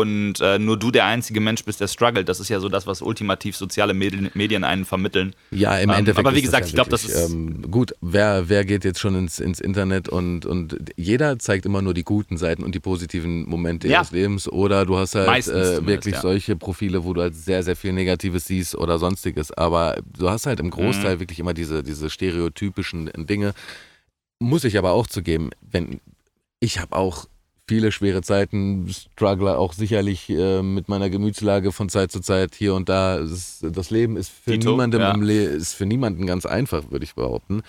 und 0.00 0.40
äh, 0.40 0.58
nur 0.58 0.78
du 0.78 0.90
der 0.90 1.04
einzige 1.06 1.40
Mensch 1.40 1.64
bist, 1.64 1.80
der 1.80 1.88
struggelt. 1.88 2.28
Das 2.28 2.40
ist 2.40 2.48
ja 2.48 2.60
so 2.60 2.68
das, 2.68 2.86
was 2.86 3.02
ultimativ 3.02 3.56
soziale 3.56 3.94
Medien, 3.94 4.30
Medien 4.34 4.64
einen 4.64 4.84
vermitteln. 4.84 5.34
Ja, 5.50 5.76
im 5.78 5.90
Ähm, 5.90 5.96
Endeffekt. 5.98 6.26
aber 6.26 6.36
wie 6.36 6.42
gesagt, 6.42 6.64
ja 6.64 6.68
ich 6.68 6.74
glaub, 6.74 6.88
das 6.88 7.04
ist- 7.04 7.30
Ähm, 7.30 7.70
gut, 7.70 7.94
wer, 8.00 8.48
wer 8.48 8.64
geht 8.64 8.84
jetzt 8.84 9.00
schon 9.00 9.14
ins, 9.16 9.38
ins 9.38 9.60
Internet 9.60 10.08
und, 10.08 10.46
und 10.46 10.76
jeder 10.96 11.38
zeigt 11.38 11.66
immer 11.66 11.82
nur 11.82 11.94
die 11.94 12.04
guten 12.04 12.36
Seiten 12.36 12.62
und 12.62 12.74
die 12.74 12.80
positiven 12.80 13.48
Momente 13.48 13.88
Ja. 13.88 13.98
ihres 14.00 14.10
Lebens. 14.12 14.48
Oder 14.48 14.84
du 14.86 14.96
hast 14.96 15.14
halt 15.14 15.28
äh, 15.48 15.86
wirklich 15.86 16.14
ja. 16.16 16.20
solche 16.20 16.56
Profile, 16.56 17.04
wo 17.04 17.12
du 17.14 17.22
halt 17.22 17.34
sehr, 17.34 17.62
sehr 17.62 17.76
viel 17.76 17.92
Negatives 17.92 18.46
siehst 18.46 18.74
oder 18.76 18.98
sonstiges. 18.98 19.52
Aber 19.52 19.96
du 20.18 20.28
hast 20.30 20.46
halt 20.46 20.60
im 20.60 20.66
Mhm. 20.66 20.70
Großteil 20.70 21.20
wirklich 21.20 21.38
immer 21.38 21.54
diese, 21.54 21.82
diese 21.82 22.10
stereotypischen 22.10 23.10
Dinge. 23.16 23.54
Muss 24.38 24.64
ich 24.64 24.76
aber 24.76 24.92
auch 24.92 25.06
zugeben, 25.06 25.50
wenn 25.62 26.00
ich 26.60 26.78
habe 26.80 26.94
auch 26.96 27.26
viele 27.68 27.92
schwere 27.92 28.22
Zeiten, 28.22 28.88
struggle 28.88 29.58
auch 29.58 29.72
sicherlich 29.72 30.28
äh, 30.30 30.62
mit 30.62 30.88
meiner 30.88 31.10
Gemütslage 31.10 31.72
von 31.72 31.88
Zeit 31.88 32.12
zu 32.12 32.20
Zeit 32.20 32.54
hier 32.54 32.74
und 32.74 32.88
da. 32.88 33.16
Ist, 33.16 33.64
das 33.70 33.90
Leben 33.90 34.16
ist 34.16 34.30
für 34.30 34.52
Dito, 34.52 34.70
niemandem 34.70 35.00
ja. 35.00 35.12
im 35.12 35.22
Le 35.22 35.44
ist 35.44 35.74
für 35.74 35.86
niemanden 35.86 36.26
ganz 36.26 36.46
einfach, 36.46 36.90
würde 36.90 37.04
ich 37.04 37.14
behaupten. 37.14 37.62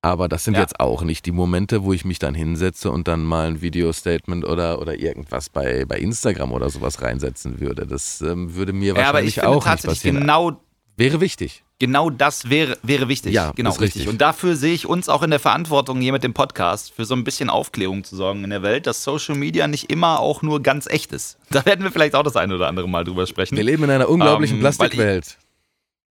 Aber 0.00 0.28
das 0.28 0.44
sind 0.44 0.54
Ja. 0.54 0.60
jetzt 0.60 0.78
auch 0.78 1.02
nicht 1.02 1.26
die 1.26 1.32
Momente, 1.32 1.82
wo 1.82 1.92
ich 1.92 2.04
mich 2.04 2.20
dann 2.20 2.34
hinsetze 2.34 2.90
und 2.92 3.08
dann 3.08 3.24
mal 3.24 3.48
ein 3.48 3.60
Video-Statement 3.60 4.44
oder, 4.44 4.80
oder 4.80 4.96
irgendwas 4.96 5.48
bei, 5.50 5.84
bei 5.86 5.98
Instagram 5.98 6.52
oder 6.52 6.70
sowas 6.70 7.02
reinsetzen 7.02 7.58
würde. 7.58 7.84
Das 7.86 8.20
ähm, 8.20 8.54
würde 8.54 8.72
mir 8.72 8.94
Ja, 8.94 9.08
aber 9.08 9.14
wahrscheinlich 9.14 9.42
auch 9.42 9.66
nicht 9.66 9.84
passieren. 9.84 10.20
genau 10.20 10.60
Wäre 10.96 11.20
wichtig. 11.20 11.64
Genau 11.80 12.10
das 12.10 12.50
wäre, 12.50 12.76
wäre 12.82 13.06
wichtig. 13.08 13.32
Ja, 13.34 13.52
genau, 13.54 13.70
ist 13.70 13.80
richtig. 13.80 14.00
richtig. 14.00 14.12
Und 14.12 14.20
dafür 14.20 14.56
sehe 14.56 14.74
ich 14.74 14.86
uns 14.86 15.08
auch 15.08 15.22
in 15.22 15.30
der 15.30 15.38
Verantwortung, 15.38 16.00
hier 16.00 16.10
mit 16.12 16.24
dem 16.24 16.34
Podcast 16.34 16.92
für 16.92 17.04
so 17.04 17.14
ein 17.14 17.22
bisschen 17.22 17.50
Aufklärung 17.50 18.02
zu 18.02 18.16
sorgen 18.16 18.42
in 18.42 18.50
der 18.50 18.62
Welt, 18.62 18.88
dass 18.88 19.04
Social 19.04 19.36
Media 19.36 19.68
nicht 19.68 19.88
immer 19.90 20.18
auch 20.18 20.42
nur 20.42 20.60
ganz 20.62 20.86
echt 20.88 21.12
ist. 21.12 21.38
Da 21.50 21.64
werden 21.64 21.84
wir 21.84 21.92
vielleicht 21.92 22.14
auch 22.16 22.24
das 22.24 22.36
eine 22.36 22.54
oder 22.56 22.66
andere 22.66 22.88
Mal 22.88 23.04
drüber 23.04 23.26
sprechen. 23.28 23.56
Wir 23.56 23.62
leben 23.64 23.84
in 23.84 23.90
einer 23.90 24.08
unglaublichen 24.08 24.56
Ähm, 24.56 24.60
Plastikwelt. 24.62 25.38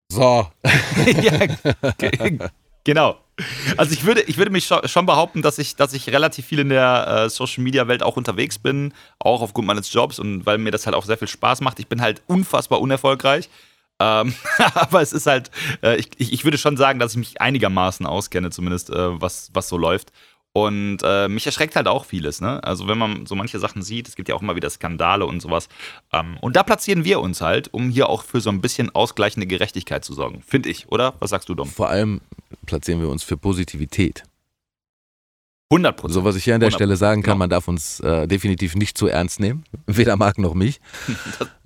So. 0.08 0.46
ja, 1.20 1.46
ge- 1.98 2.38
genau. 2.84 3.16
Also 3.76 3.92
ich 3.92 4.04
würde, 4.04 4.22
ich 4.22 4.38
würde 4.38 4.50
mich 4.52 4.66
scho- 4.66 4.86
schon 4.88 5.04
behaupten, 5.04 5.42
dass 5.42 5.58
ich, 5.58 5.74
dass 5.76 5.92
ich 5.92 6.08
relativ 6.10 6.46
viel 6.46 6.60
in 6.60 6.68
der 6.68 7.24
äh, 7.24 7.28
Social 7.28 7.64
Media 7.64 7.88
Welt 7.88 8.02
auch 8.04 8.16
unterwegs 8.16 8.58
bin, 8.58 8.94
auch 9.18 9.42
aufgrund 9.42 9.66
meines 9.66 9.92
Jobs 9.92 10.18
und 10.20 10.46
weil 10.46 10.58
mir 10.58 10.70
das 10.70 10.86
halt 10.86 10.94
auch 10.94 11.04
sehr 11.04 11.18
viel 11.18 11.28
Spaß 11.28 11.60
macht. 11.60 11.80
Ich 11.80 11.88
bin 11.88 12.00
halt 12.00 12.22
unfassbar 12.28 12.80
unerfolgreich. 12.80 13.50
Ähm, 14.00 14.34
aber 14.74 15.02
es 15.02 15.12
ist 15.12 15.26
halt, 15.26 15.50
äh, 15.82 15.96
ich, 15.96 16.10
ich 16.18 16.44
würde 16.44 16.58
schon 16.58 16.76
sagen, 16.76 16.98
dass 16.98 17.12
ich 17.12 17.18
mich 17.18 17.40
einigermaßen 17.40 18.06
auskenne, 18.06 18.50
zumindest 18.50 18.90
äh, 18.90 19.20
was, 19.20 19.50
was 19.52 19.68
so 19.68 19.76
läuft. 19.78 20.12
Und 20.52 21.00
äh, 21.02 21.28
mich 21.28 21.44
erschreckt 21.44 21.76
halt 21.76 21.86
auch 21.86 22.06
vieles, 22.06 22.40
ne? 22.40 22.64
Also 22.64 22.88
wenn 22.88 22.96
man 22.96 23.26
so 23.26 23.34
manche 23.34 23.58
Sachen 23.58 23.82
sieht, 23.82 24.08
es 24.08 24.16
gibt 24.16 24.30
ja 24.30 24.34
auch 24.34 24.40
immer 24.40 24.56
wieder 24.56 24.70
Skandale 24.70 25.26
und 25.26 25.42
sowas. 25.42 25.68
Ähm, 26.14 26.38
und 26.40 26.56
da 26.56 26.62
platzieren 26.62 27.04
wir 27.04 27.20
uns 27.20 27.42
halt, 27.42 27.74
um 27.74 27.90
hier 27.90 28.08
auch 28.08 28.22
für 28.24 28.40
so 28.40 28.48
ein 28.48 28.62
bisschen 28.62 28.88
ausgleichende 28.94 29.46
Gerechtigkeit 29.46 30.02
zu 30.02 30.14
sorgen. 30.14 30.42
Finde 30.46 30.70
ich, 30.70 30.88
oder? 30.88 31.12
Was 31.18 31.28
sagst 31.28 31.50
du, 31.50 31.54
Dom? 31.54 31.68
Vor 31.68 31.90
allem 31.90 32.22
platzieren 32.64 33.02
wir 33.02 33.10
uns 33.10 33.22
für 33.22 33.36
Positivität. 33.36 34.22
100 35.70 35.96
Prozent. 35.96 36.14
So, 36.14 36.24
was 36.24 36.36
ich 36.36 36.44
hier 36.44 36.54
an 36.54 36.60
der 36.60 36.70
100%, 36.70 36.74
Stelle 36.74 36.96
sagen 36.96 37.22
kann, 37.22 37.32
genau. 37.32 37.38
man 37.40 37.50
darf 37.50 37.68
uns 37.68 38.00
äh, 38.00 38.26
definitiv 38.26 38.76
nicht 38.76 38.96
zu 38.96 39.08
ernst 39.08 39.40
nehmen. 39.40 39.64
Weder 39.86 40.16
Marc 40.16 40.38
noch 40.38 40.54
mich. 40.54 40.80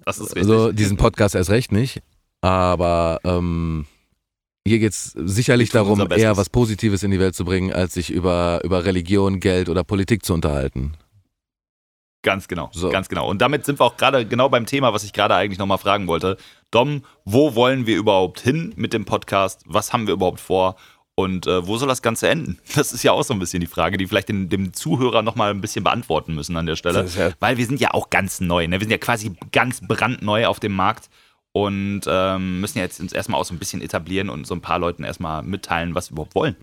Das 0.04 0.18
ist 0.18 0.34
richtig. 0.34 0.50
Also 0.50 0.72
diesen 0.72 0.96
Podcast 0.96 1.36
erst 1.36 1.50
recht 1.50 1.70
nicht. 1.70 2.02
Aber 2.42 3.20
ähm, 3.24 3.87
hier 4.66 4.79
geht 4.79 4.92
es 4.92 5.12
sicherlich 5.12 5.70
darum, 5.70 6.11
eher 6.11 6.37
was 6.37 6.48
Positives 6.50 7.03
in 7.03 7.11
die 7.11 7.20
Welt 7.20 7.35
zu 7.35 7.44
bringen, 7.44 7.72
als 7.72 7.94
sich 7.94 8.11
über, 8.11 8.61
über 8.64 8.85
Religion, 8.85 9.40
Geld 9.40 9.68
oder 9.68 9.85
Politik 9.85 10.24
zu 10.24 10.35
unterhalten. 10.35 10.94
Ganz 12.22 12.48
genau, 12.48 12.68
So. 12.74 12.90
ganz 12.90 13.09
genau. 13.09 13.29
Und 13.31 13.40
damit 13.40 13.64
sind 13.64 13.81
wir 13.81 13.85
auch 13.87 13.96
gerade 13.96 14.26
genau 14.26 14.50
beim 14.50 14.66
Thema, 14.66 14.92
was 14.92 15.05
ich 15.05 15.14
gerade 15.14 15.35
eigentlich 15.35 15.59
nochmal 15.59 15.79
fragen 15.79 16.07
wollte. 16.07 16.37
Dom, 16.70 17.03
wo 17.24 17.55
wollen 17.55 17.87
wir 17.87 17.96
überhaupt 17.96 18.40
hin 18.40 18.74
mit 18.76 18.92
dem 18.92 19.07
Podcast? 19.07 19.62
Was 19.64 19.94
haben 19.94 20.07
wir 20.07 20.12
überhaupt 20.14 20.40
vor? 20.40 20.76
Und 21.14 21.46
äh, 21.46 21.66
wo 21.66 21.79
soll 21.79 21.88
das 21.88 22.03
Ganze 22.03 22.29
enden? 22.29 22.59
Das 22.74 22.92
ist 22.92 23.03
ja 23.03 23.12
auch 23.12 23.22
so 23.22 23.33
ein 23.33 23.38
bisschen 23.40 23.61
die 23.61 23.66
Frage, 23.66 23.96
die 23.96 24.07
vielleicht 24.07 24.29
den, 24.29 24.50
dem 24.50 24.74
Zuhörer 24.74 25.22
nochmal 25.22 25.50
ein 25.50 25.62
bisschen 25.62 25.83
beantworten 25.83 26.35
müssen 26.35 26.57
an 26.59 26.66
der 26.66 26.76
Stelle. 26.76 27.07
Ja- 27.16 27.31
Weil 27.40 27.57
wir 27.57 27.64
sind 27.66 27.81
ja 27.81 27.92
auch 27.94 28.11
ganz 28.11 28.40
neu. 28.40 28.66
Ne? 28.66 28.72
Wir 28.72 28.81
sind 28.81 28.90
ja 28.90 28.98
quasi 28.98 29.33
ganz 29.50 29.81
brandneu 29.81 30.46
auf 30.46 30.61
dem 30.61 30.72
Markt 30.72 31.09
und 31.52 32.02
ähm, 32.06 32.60
müssen 32.60 32.78
ja 32.78 32.84
jetzt 32.84 33.00
uns 33.00 33.12
erstmal 33.12 33.40
auch 33.40 33.44
so 33.44 33.54
ein 33.54 33.58
bisschen 33.58 33.82
etablieren 33.82 34.28
und 34.30 34.46
so 34.46 34.54
ein 34.54 34.60
paar 34.60 34.78
Leuten 34.78 35.04
erstmal 35.04 35.42
mitteilen, 35.42 35.94
was 35.94 36.10
wir 36.10 36.12
überhaupt 36.12 36.34
wollen. 36.34 36.56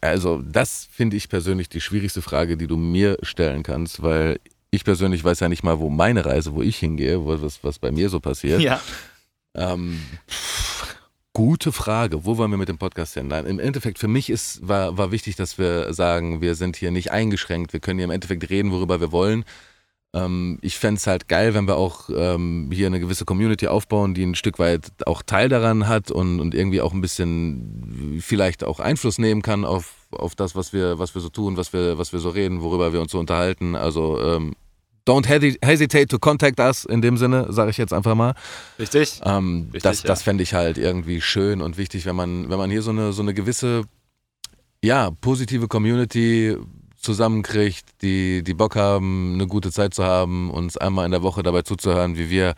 Also, 0.00 0.42
das 0.42 0.88
finde 0.90 1.16
ich 1.16 1.28
persönlich 1.28 1.68
die 1.68 1.80
schwierigste 1.80 2.22
Frage, 2.22 2.56
die 2.56 2.66
du 2.66 2.76
mir 2.76 3.18
stellen 3.22 3.62
kannst, 3.62 4.02
weil 4.02 4.38
ich 4.70 4.84
persönlich 4.84 5.22
weiß 5.22 5.40
ja 5.40 5.48
nicht 5.48 5.62
mal, 5.62 5.78
wo 5.78 5.90
meine 5.90 6.24
Reise, 6.24 6.54
wo 6.54 6.62
ich 6.62 6.78
hingehe, 6.78 7.24
wo, 7.24 7.42
was, 7.42 7.62
was 7.62 7.78
bei 7.78 7.92
mir 7.92 8.08
so 8.08 8.20
passiert. 8.20 8.60
Ja. 8.60 8.80
Ähm, 9.54 10.00
gute 11.34 11.72
Frage. 11.72 12.24
Wo 12.24 12.38
wollen 12.38 12.50
wir 12.50 12.58
mit 12.58 12.70
dem 12.70 12.78
Podcast 12.78 13.14
hin? 13.14 13.28
Nein, 13.28 13.44
im 13.44 13.58
Endeffekt 13.58 13.98
für 13.98 14.08
mich 14.08 14.30
ist, 14.30 14.66
war, 14.66 14.96
war 14.96 15.12
wichtig, 15.12 15.36
dass 15.36 15.58
wir 15.58 15.92
sagen, 15.92 16.40
wir 16.40 16.54
sind 16.54 16.76
hier 16.76 16.90
nicht 16.90 17.10
eingeschränkt. 17.12 17.74
Wir 17.74 17.80
können 17.80 17.98
hier 17.98 18.04
im 18.04 18.10
Endeffekt 18.10 18.48
reden, 18.48 18.72
worüber 18.72 19.00
wir 19.00 19.12
wollen. 19.12 19.44
Ähm, 20.14 20.58
ich 20.60 20.78
fände 20.78 20.98
es 20.98 21.06
halt 21.06 21.28
geil, 21.28 21.54
wenn 21.54 21.66
wir 21.66 21.76
auch 21.76 22.10
ähm, 22.14 22.70
hier 22.72 22.86
eine 22.86 23.00
gewisse 23.00 23.24
Community 23.24 23.66
aufbauen, 23.66 24.12
die 24.12 24.24
ein 24.24 24.34
Stück 24.34 24.58
weit 24.58 24.90
auch 25.06 25.22
Teil 25.22 25.48
daran 25.48 25.88
hat 25.88 26.10
und, 26.10 26.38
und 26.40 26.54
irgendwie 26.54 26.82
auch 26.82 26.92
ein 26.92 27.00
bisschen 27.00 28.18
vielleicht 28.20 28.62
auch 28.62 28.78
Einfluss 28.78 29.18
nehmen 29.18 29.40
kann 29.40 29.64
auf, 29.64 29.94
auf 30.10 30.34
das, 30.34 30.54
was 30.54 30.74
wir, 30.74 30.98
was 30.98 31.14
wir 31.14 31.22
so 31.22 31.30
tun, 31.30 31.56
was 31.56 31.72
wir, 31.72 31.96
was 31.96 32.12
wir 32.12 32.20
so 32.20 32.28
reden, 32.28 32.60
worüber 32.60 32.92
wir 32.92 33.00
uns 33.00 33.12
so 33.12 33.18
unterhalten. 33.18 33.74
Also 33.74 34.20
ähm, 34.20 34.54
don't 35.06 35.26
hesitate 35.26 36.08
to 36.08 36.18
contact 36.18 36.60
us 36.60 36.84
in 36.84 37.00
dem 37.00 37.16
Sinne, 37.16 37.46
sage 37.50 37.70
ich 37.70 37.78
jetzt 37.78 37.94
einfach 37.94 38.14
mal. 38.14 38.34
Richtig. 38.78 39.20
Ähm, 39.24 39.70
Richtig, 39.72 39.82
das 39.82 40.02
ja. 40.02 40.08
das 40.08 40.22
fände 40.22 40.42
ich 40.42 40.52
halt 40.52 40.76
irgendwie 40.76 41.22
schön 41.22 41.62
und 41.62 41.78
wichtig, 41.78 42.04
wenn 42.04 42.16
man, 42.16 42.50
wenn 42.50 42.58
man 42.58 42.70
hier 42.70 42.82
so 42.82 42.90
eine, 42.90 43.14
so 43.14 43.22
eine 43.22 43.32
gewisse, 43.32 43.84
ja, 44.84 45.10
positive 45.10 45.68
Community 45.68 46.56
zusammenkriegt, 47.02 47.84
die, 48.02 48.42
die 48.42 48.54
Bock 48.54 48.76
haben, 48.76 49.34
eine 49.34 49.46
gute 49.46 49.70
Zeit 49.70 49.94
zu 49.94 50.04
haben, 50.04 50.50
uns 50.50 50.76
einmal 50.76 51.04
in 51.04 51.10
der 51.10 51.22
Woche 51.22 51.42
dabei 51.42 51.62
zuzuhören, 51.62 52.16
wie 52.16 52.30
wir 52.30 52.54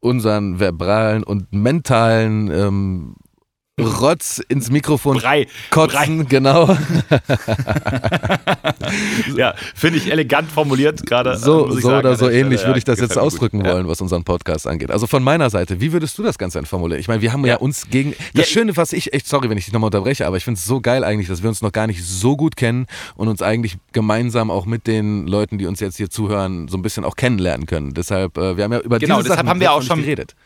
unseren 0.00 0.58
verbalen 0.58 1.22
und 1.22 1.52
mentalen 1.52 2.50
ähm, 2.50 3.14
Rotz 3.80 4.40
ins 4.48 4.70
Mikrofon 4.70 5.16
Brei. 5.18 5.48
kotzen, 5.70 6.28
genau. 6.28 6.76
Ja, 9.36 9.54
finde 9.74 9.98
ich 9.98 10.10
elegant 10.10 10.50
formuliert 10.50 11.04
gerade. 11.06 11.36
So, 11.36 11.70
so 11.70 11.80
sagen, 11.80 11.98
oder 12.06 12.16
so 12.16 12.28
ähnlich 12.30 12.60
Stelle. 12.60 12.70
würde 12.70 12.78
ich 12.78 12.84
das 12.84 13.00
jetzt 13.00 13.14
gut. 13.14 13.22
ausdrücken 13.22 13.64
Ja. 13.64 13.72
wollen, 13.74 13.88
was 13.88 14.00
unseren 14.00 14.22
Podcast 14.22 14.66
angeht. 14.68 14.90
Also 14.92 15.06
von 15.08 15.22
meiner 15.24 15.50
Seite, 15.50 15.80
wie 15.80 15.92
würdest 15.92 16.16
du 16.18 16.22
das 16.22 16.38
Ganze 16.38 16.58
denn 16.58 16.66
formulieren? 16.66 17.00
Ich 17.00 17.08
meine, 17.08 17.20
wir 17.22 17.32
haben 17.32 17.44
ja, 17.44 17.54
Ja. 17.54 17.56
uns 17.58 17.88
gegen. 17.90 18.12
Das 18.34 18.46
Ja, 18.48 18.52
Schöne, 18.54 18.76
was 18.76 18.92
ich 18.92 19.12
echt, 19.12 19.26
sorry, 19.26 19.50
wenn 19.50 19.58
ich 19.58 19.64
dich 19.64 19.72
nochmal 19.72 19.88
unterbreche, 19.88 20.26
aber 20.26 20.36
ich 20.36 20.44
finde 20.44 20.58
es 20.58 20.64
so 20.64 20.80
geil 20.80 21.02
eigentlich, 21.02 21.26
dass 21.28 21.42
wir 21.42 21.48
uns 21.48 21.62
noch 21.62 21.72
gar 21.72 21.86
nicht 21.88 22.04
so 22.04 22.36
gut 22.36 22.56
kennen 22.56 22.86
und 23.16 23.26
uns 23.28 23.42
eigentlich 23.42 23.76
gemeinsam 23.92 24.50
auch 24.50 24.66
mit 24.66 24.86
den 24.86 25.26
Leuten, 25.26 25.58
die 25.58 25.66
uns 25.66 25.80
jetzt 25.80 25.96
hier 25.96 26.10
zuhören, 26.10 26.68
so 26.68 26.76
ein 26.76 26.82
bisschen 26.82 27.04
auch 27.04 27.16
kennenlernen 27.16 27.66
können. 27.66 27.92
Deshalb, 27.94 28.36
äh, 28.38 28.56
wir 28.56 28.64
haben 28.64 28.72
ja 28.72 28.80
über 28.80 28.98
Genau, 29.00 29.16
diese 29.16 29.30
deshalb 29.30 29.38
Sachen 29.40 29.48
haben 29.48 29.60
wir 29.60 29.72
auch 29.72 29.82
schon- 29.82 30.00
geredet. 30.00 30.36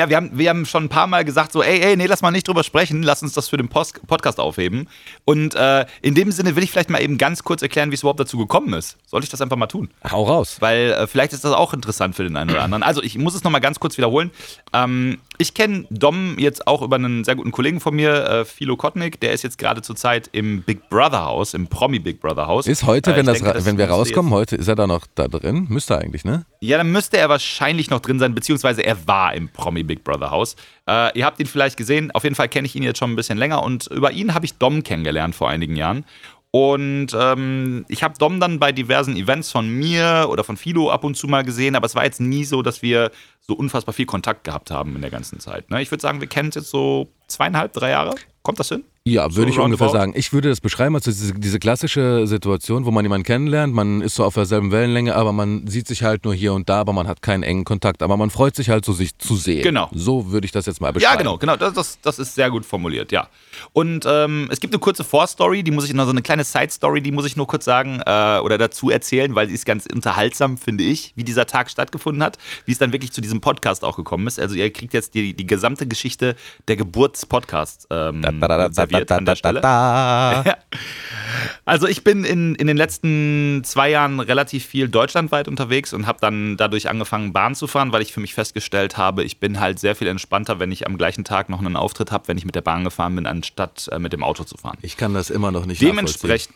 Ja, 0.00 0.08
wir 0.08 0.16
haben, 0.16 0.30
wir 0.32 0.48
haben 0.48 0.64
schon 0.64 0.84
ein 0.84 0.88
paar 0.88 1.06
Mal 1.06 1.26
gesagt, 1.26 1.52
so, 1.52 1.62
ey, 1.62 1.78
ey, 1.78 1.94
nee, 1.94 2.06
lass 2.06 2.22
mal 2.22 2.30
nicht 2.30 2.48
drüber 2.48 2.64
sprechen, 2.64 3.02
lass 3.02 3.22
uns 3.22 3.34
das 3.34 3.50
für 3.50 3.58
den 3.58 3.68
Post 3.68 4.00
Podcast 4.06 4.40
aufheben. 4.40 4.88
Und 5.26 5.54
äh, 5.54 5.84
in 6.00 6.14
dem 6.14 6.32
Sinne 6.32 6.56
will 6.56 6.62
ich 6.62 6.70
vielleicht 6.70 6.88
mal 6.88 7.02
eben 7.02 7.18
ganz 7.18 7.44
kurz 7.44 7.60
erklären, 7.60 7.90
wie 7.90 7.96
es 7.96 8.00
überhaupt 8.00 8.18
dazu 8.18 8.38
gekommen 8.38 8.72
ist. 8.72 8.96
Sollte 9.04 9.24
ich 9.24 9.30
das 9.30 9.42
einfach 9.42 9.58
mal 9.58 9.66
tun? 9.66 9.90
Hau 10.10 10.24
raus. 10.24 10.56
Weil 10.60 10.92
äh, 10.92 11.06
vielleicht 11.06 11.34
ist 11.34 11.44
das 11.44 11.52
auch 11.52 11.74
interessant 11.74 12.16
für 12.16 12.22
den 12.22 12.34
einen 12.38 12.48
oder 12.48 12.62
anderen. 12.62 12.82
Also 12.82 13.02
ich 13.02 13.18
muss 13.18 13.34
es 13.34 13.44
nochmal 13.44 13.60
ganz 13.60 13.78
kurz 13.78 13.98
wiederholen. 13.98 14.30
Ähm, 14.72 15.18
ich 15.40 15.54
kenne 15.54 15.86
Dom 15.88 16.38
jetzt 16.38 16.66
auch 16.66 16.82
über 16.82 16.96
einen 16.96 17.24
sehr 17.24 17.34
guten 17.34 17.50
Kollegen 17.50 17.80
von 17.80 17.94
mir, 17.96 18.24
äh, 18.26 18.44
Philo 18.44 18.76
Kotnik. 18.76 19.20
Der 19.20 19.32
ist 19.32 19.42
jetzt 19.42 19.56
gerade 19.56 19.80
zur 19.80 19.96
Zeit 19.96 20.28
im 20.32 20.62
Big 20.62 20.90
Brother 20.90 21.24
Haus, 21.24 21.54
im 21.54 21.66
Promi 21.66 21.98
Big 21.98 22.20
Brother 22.20 22.46
Haus. 22.46 22.66
Ist 22.66 22.84
heute, 22.84 23.12
Äh, 23.12 23.16
wenn, 23.16 23.26
das, 23.26 23.38
denke, 23.38 23.54
das 23.54 23.64
wenn 23.64 23.78
wir 23.78 23.88
rauskommen, 23.88 24.32
heute 24.32 24.56
ist 24.56 24.68
er 24.68 24.76
da 24.76 24.86
noch 24.86 25.06
da 25.14 25.28
drin? 25.28 25.66
Müsste 25.70 25.96
eigentlich, 25.96 26.24
ne? 26.24 26.44
Ja, 26.60 26.76
dann 26.76 26.92
müsste 26.92 27.16
er 27.16 27.30
wahrscheinlich 27.30 27.88
noch 27.88 28.00
drin 28.00 28.18
sein, 28.18 28.34
beziehungsweise 28.34 28.82
er 28.82 29.06
war 29.08 29.34
im 29.34 29.48
Promi 29.48 29.82
Big 29.82 30.04
Brother 30.04 30.30
Haus. 30.30 30.56
Äh, 30.86 31.18
ihr 31.18 31.24
habt 31.24 31.40
ihn 31.40 31.46
vielleicht 31.46 31.78
gesehen. 31.78 32.10
Auf 32.10 32.24
jeden 32.24 32.34
Fall 32.36 32.50
kenne 32.50 32.66
ich 32.66 32.76
ihn 32.76 32.82
jetzt 32.82 32.98
schon 32.98 33.10
ein 33.10 33.16
bisschen 33.16 33.38
länger 33.38 33.62
und 33.62 33.86
über 33.86 34.12
ihn 34.12 34.34
habe 34.34 34.44
ich 34.44 34.58
Dom 34.58 34.82
kennengelernt 34.82 35.34
vor 35.34 35.48
einigen 35.48 35.74
Jahren. 35.74 36.04
Und 36.52 37.08
ähm, 37.14 37.84
ich 37.88 38.02
habe 38.02 38.18
Dom 38.18 38.40
dann 38.40 38.58
bei 38.58 38.72
diversen 38.72 39.16
Events 39.16 39.52
von 39.52 39.68
mir 39.68 40.26
oder 40.28 40.42
von 40.42 40.56
Philo 40.56 40.90
ab 40.90 41.04
und 41.04 41.16
zu 41.16 41.28
mal 41.28 41.44
gesehen, 41.44 41.76
aber 41.76 41.86
es 41.86 41.94
war 41.94 42.04
jetzt 42.04 42.20
nie 42.20 42.44
so, 42.44 42.62
dass 42.62 42.82
wir 42.82 43.12
so 43.40 43.54
unfassbar 43.54 43.92
viel 43.92 44.06
Kontakt 44.06 44.42
gehabt 44.44 44.70
haben 44.70 44.96
in 44.96 45.02
der 45.02 45.12
ganzen 45.12 45.38
Zeit. 45.38 45.70
Ne? 45.70 45.80
Ich 45.80 45.90
würde 45.92 46.02
sagen, 46.02 46.20
wir 46.20 46.28
kennen 46.28 46.48
es 46.48 46.56
jetzt 46.56 46.70
so 46.70 47.08
zweieinhalb, 47.28 47.72
drei 47.72 47.90
Jahre. 47.90 48.16
Kommt 48.42 48.58
das 48.58 48.68
hin? 48.68 48.84
Ja, 49.06 49.34
würde 49.34 49.50
ich 49.50 49.58
ungefähr 49.58 49.88
sagen. 49.88 50.12
Ich 50.14 50.34
würde 50.34 50.50
das 50.50 50.60
beschreiben 50.60 50.94
als 50.94 51.04
diese, 51.04 51.32
diese 51.32 51.58
klassische 51.58 52.26
Situation, 52.26 52.84
wo 52.84 52.90
man 52.90 53.02
jemanden 53.02 53.24
kennenlernt, 53.24 53.72
man 53.72 54.02
ist 54.02 54.14
so 54.14 54.24
auf 54.24 54.34
derselben 54.34 54.72
Wellenlänge, 54.72 55.16
aber 55.16 55.32
man 55.32 55.66
sieht 55.66 55.88
sich 55.88 56.02
halt 56.02 56.26
nur 56.26 56.34
hier 56.34 56.52
und 56.52 56.68
da, 56.68 56.80
aber 56.80 56.92
man 56.92 57.08
hat 57.08 57.22
keinen 57.22 57.42
engen 57.42 57.64
Kontakt, 57.64 58.02
aber 58.02 58.18
man 58.18 58.28
freut 58.28 58.54
sich 58.54 58.68
halt 58.68 58.84
so, 58.84 58.92
sich 58.92 59.16
zu 59.16 59.36
sehen. 59.36 59.62
Genau. 59.62 59.88
So 59.94 60.30
würde 60.30 60.44
ich 60.44 60.52
das 60.52 60.66
jetzt 60.66 60.82
mal 60.82 60.92
beschreiben. 60.92 61.12
Ja, 61.12 61.18
genau, 61.18 61.38
genau. 61.38 61.56
Das, 61.56 61.72
das, 61.72 61.98
das 62.02 62.18
ist 62.18 62.34
sehr 62.34 62.50
gut 62.50 62.66
formuliert, 62.66 63.10
ja. 63.10 63.28
Und 63.72 64.04
ähm, 64.06 64.48
es 64.50 64.60
gibt 64.60 64.74
eine 64.74 64.80
kurze 64.80 65.02
Vorstory, 65.02 65.62
die 65.62 65.70
muss 65.70 65.86
ich 65.86 65.94
noch 65.94 66.04
so 66.04 66.10
eine 66.10 66.20
kleine 66.20 66.44
Side-Story, 66.44 67.00
die 67.00 67.10
muss 67.10 67.24
ich 67.24 67.36
nur 67.36 67.46
kurz 67.46 67.64
sagen 67.64 68.02
äh, 68.04 68.38
oder 68.40 68.58
dazu 68.58 68.90
erzählen, 68.90 69.34
weil 69.34 69.46
die 69.46 69.54
ist 69.54 69.64
ganz 69.64 69.86
unterhaltsam, 69.90 70.58
finde 70.58 70.84
ich, 70.84 71.14
wie 71.16 71.24
dieser 71.24 71.46
Tag 71.46 71.70
stattgefunden 71.70 72.22
hat, 72.22 72.36
wie 72.66 72.72
es 72.72 72.78
dann 72.78 72.92
wirklich 72.92 73.12
zu 73.12 73.22
diesem 73.22 73.40
Podcast 73.40 73.82
auch 73.82 73.96
gekommen 73.96 74.26
ist. 74.26 74.38
Also 74.38 74.56
ihr 74.56 74.70
kriegt 74.70 74.92
jetzt 74.92 75.14
die, 75.14 75.32
die 75.32 75.46
gesamte 75.46 75.86
Geschichte 75.86 76.36
der 76.68 76.76
Geburtspodcasts 76.76 77.86
ähm, 77.90 78.20
serviert 78.90 79.12
an 79.12 79.24
der 79.24 79.36
Stelle. 79.36 79.60
Ja. 80.40 80.56
Also 81.64 81.86
ich 81.86 82.02
bin 82.02 82.24
in, 82.24 82.54
in 82.54 82.66
den 82.66 82.76
letzten 82.76 83.62
zwei 83.64 83.90
Jahren 83.90 84.20
relativ 84.20 84.64
viel 84.66 84.88
deutschlandweit 84.88 85.48
unterwegs 85.48 85.92
und 85.92 86.06
habe 86.06 86.18
dann 86.20 86.56
dadurch 86.56 86.88
angefangen, 86.88 87.32
Bahn 87.32 87.54
zu 87.54 87.66
fahren, 87.66 87.92
weil 87.92 88.02
ich 88.02 88.12
für 88.12 88.20
mich 88.20 88.34
festgestellt 88.34 88.96
habe, 88.96 89.22
ich 89.22 89.38
bin 89.38 89.60
halt 89.60 89.78
sehr 89.78 89.94
viel 89.94 90.08
entspannter, 90.08 90.58
wenn 90.58 90.72
ich 90.72 90.86
am 90.86 90.96
gleichen 90.98 91.24
Tag 91.24 91.48
noch 91.48 91.60
einen 91.60 91.76
Auftritt 91.76 92.10
habe, 92.10 92.28
wenn 92.28 92.38
ich 92.38 92.44
mit 92.44 92.54
der 92.54 92.62
Bahn 92.62 92.84
gefahren 92.84 93.14
bin, 93.14 93.26
anstatt 93.26 93.88
äh, 93.92 93.98
mit 93.98 94.12
dem 94.12 94.22
Auto 94.22 94.44
zu 94.44 94.56
fahren. 94.56 94.78
Ich 94.82 94.96
kann 94.96 95.14
das 95.14 95.30
immer 95.30 95.52
noch 95.52 95.66
nicht. 95.66 95.80
Dementsprechend. 95.80 96.54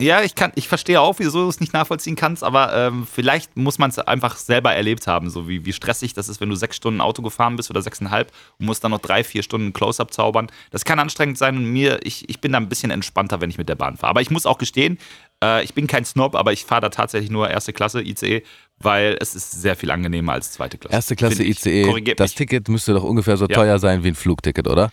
Ja, 0.00 0.22
ich 0.22 0.36
kann, 0.36 0.52
ich 0.54 0.68
verstehe 0.68 1.00
auch, 1.00 1.18
wieso 1.18 1.42
du 1.42 1.48
es 1.48 1.58
nicht 1.58 1.72
nachvollziehen 1.72 2.14
kannst, 2.14 2.44
aber 2.44 2.72
ähm, 2.72 3.04
vielleicht 3.04 3.56
muss 3.56 3.78
man 3.78 3.90
es 3.90 3.98
einfach 3.98 4.36
selber 4.36 4.72
erlebt 4.72 5.08
haben, 5.08 5.28
so 5.28 5.48
wie, 5.48 5.64
wie 5.64 5.72
stressig 5.72 6.14
das 6.14 6.28
ist, 6.28 6.40
wenn 6.40 6.48
du 6.48 6.54
sechs 6.54 6.76
Stunden 6.76 7.00
Auto 7.00 7.20
gefahren 7.20 7.56
bist 7.56 7.68
oder 7.68 7.82
sechseinhalb 7.82 8.30
und 8.60 8.66
musst 8.66 8.84
dann 8.84 8.92
noch 8.92 9.00
drei, 9.00 9.24
vier 9.24 9.42
Stunden 9.42 9.72
Close-Up 9.72 10.12
zaubern. 10.12 10.52
Das 10.70 10.84
kann 10.84 11.00
anstrengend 11.00 11.36
sein 11.36 11.56
und 11.56 11.64
mir, 11.64 11.98
ich, 12.04 12.28
ich 12.28 12.40
bin 12.40 12.52
da 12.52 12.58
ein 12.58 12.68
bisschen 12.68 12.92
entspannter, 12.92 13.40
wenn 13.40 13.50
ich 13.50 13.58
mit 13.58 13.68
der 13.68 13.74
Bahn 13.74 13.96
fahre. 13.96 14.10
Aber 14.10 14.20
ich 14.20 14.30
muss 14.30 14.46
auch 14.46 14.58
gestehen, 14.58 14.98
äh, 15.42 15.64
ich 15.64 15.74
bin 15.74 15.88
kein 15.88 16.04
Snob, 16.04 16.36
aber 16.36 16.52
ich 16.52 16.64
fahre 16.64 16.82
da 16.82 16.88
tatsächlich 16.90 17.32
nur 17.32 17.50
erste 17.50 17.72
Klasse 17.72 18.00
ICE, 18.00 18.44
weil 18.78 19.16
es 19.20 19.34
ist 19.34 19.50
sehr 19.50 19.74
viel 19.74 19.90
angenehmer 19.90 20.34
als 20.34 20.52
zweite 20.52 20.78
Klasse. 20.78 20.94
Erste 20.94 21.16
Klasse. 21.16 21.42
ICE, 21.42 22.14
das 22.14 22.30
mich. 22.30 22.34
Ticket 22.36 22.68
müsste 22.68 22.92
doch 22.94 23.02
ungefähr 23.02 23.36
so 23.36 23.46
Ja. 23.48 23.56
teuer 23.56 23.80
sein 23.80 24.04
wie 24.04 24.08
ein 24.08 24.14
Flugticket, 24.14 24.68
oder? 24.68 24.92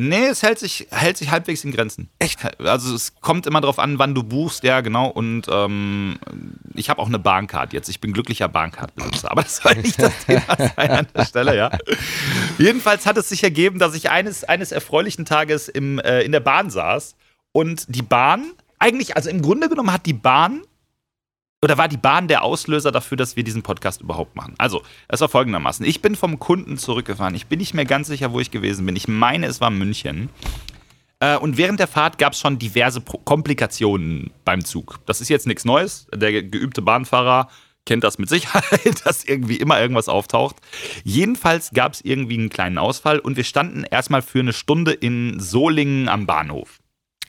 Nee, 0.00 0.26
es 0.26 0.44
hält 0.44 0.60
sich, 0.60 0.86
hält 0.92 1.16
sich 1.16 1.32
halbwegs 1.32 1.64
in 1.64 1.72
Grenzen. 1.72 2.08
Echt? 2.20 2.38
Also 2.60 2.94
es 2.94 3.16
kommt 3.20 3.48
immer 3.48 3.60
darauf 3.60 3.80
an, 3.80 3.98
wann 3.98 4.14
du 4.14 4.22
buchst, 4.22 4.62
ja 4.62 4.80
genau. 4.80 5.08
Und 5.08 5.46
ähm, 5.50 6.20
ich 6.74 6.88
habe 6.88 7.02
auch 7.02 7.08
eine 7.08 7.18
Bahncard 7.18 7.72
jetzt. 7.72 7.88
Ich 7.88 8.00
bin 8.00 8.12
glücklicher 8.12 8.46
Bahncard-Besitzer. 8.46 9.28
Aber 9.28 9.42
das 9.42 9.56
soll 9.56 9.74
nicht 9.74 10.00
das 10.00 10.12
Thema 10.26 10.56
sein 10.56 10.90
an 10.92 11.06
der 11.12 11.24
Stelle, 11.24 11.56
ja. 11.56 11.76
Jedenfalls 12.58 13.06
hat 13.06 13.16
es 13.16 13.28
sich 13.28 13.42
ergeben, 13.42 13.80
dass 13.80 13.96
ich 13.96 14.08
eines, 14.08 14.44
eines 14.44 14.70
erfreulichen 14.70 15.24
Tages 15.24 15.66
im, 15.66 15.98
äh, 15.98 16.22
in 16.22 16.30
der 16.30 16.40
Bahn 16.40 16.70
saß 16.70 17.16
und 17.50 17.86
die 17.88 18.02
Bahn, 18.02 18.52
eigentlich, 18.78 19.16
also 19.16 19.30
im 19.30 19.42
Grunde 19.42 19.68
genommen 19.68 19.92
hat 19.92 20.06
die 20.06 20.12
Bahn 20.12 20.62
oder 21.62 21.76
war 21.78 21.88
die 21.88 21.96
Bahn 21.96 22.28
der 22.28 22.42
Auslöser 22.44 22.92
dafür, 22.92 23.16
dass 23.16 23.34
wir 23.36 23.42
diesen 23.44 23.62
Podcast 23.62 24.00
überhaupt 24.00 24.36
machen? 24.36 24.54
Also, 24.58 24.82
es 25.08 25.20
war 25.20 25.28
folgendermaßen. 25.28 25.84
Ich 25.84 26.00
bin 26.02 26.14
vom 26.14 26.38
Kunden 26.38 26.76
zurückgefahren. 26.78 27.34
Ich 27.34 27.46
bin 27.46 27.58
nicht 27.58 27.74
mehr 27.74 27.84
ganz 27.84 28.06
sicher, 28.06 28.32
wo 28.32 28.38
ich 28.40 28.50
gewesen 28.50 28.86
bin. 28.86 28.94
Ich 28.94 29.08
meine, 29.08 29.46
es 29.46 29.60
war 29.60 29.70
München. 29.70 30.28
Äh, 31.20 31.36
und 31.36 31.56
während 31.56 31.80
der 31.80 31.88
Fahrt 31.88 32.18
gab 32.18 32.32
es 32.34 32.38
schon 32.38 32.60
diverse 32.60 33.00
Komplikationen 33.00 34.30
beim 34.44 34.64
Zug. 34.64 35.00
Das 35.06 35.20
ist 35.20 35.28
jetzt 35.30 35.48
nichts 35.48 35.64
Neues. 35.64 36.06
Der 36.14 36.30
ge- 36.30 36.48
geübte 36.48 36.80
Bahnfahrer 36.80 37.48
kennt 37.86 38.04
das 38.04 38.18
mit 38.18 38.28
Sicherheit, 38.28 39.00
dass 39.04 39.24
irgendwie 39.24 39.56
immer 39.56 39.80
irgendwas 39.80 40.08
auftaucht. 40.08 40.56
Jedenfalls 41.02 41.70
gab 41.72 41.94
es 41.94 42.02
irgendwie 42.02 42.38
einen 42.38 42.50
kleinen 42.50 42.78
Ausfall 42.78 43.18
und 43.18 43.36
wir 43.36 43.44
standen 43.44 43.82
erstmal 43.82 44.22
für 44.22 44.40
eine 44.40 44.52
Stunde 44.52 44.92
in 44.92 45.40
Solingen 45.40 46.08
am 46.08 46.26
Bahnhof. 46.26 46.77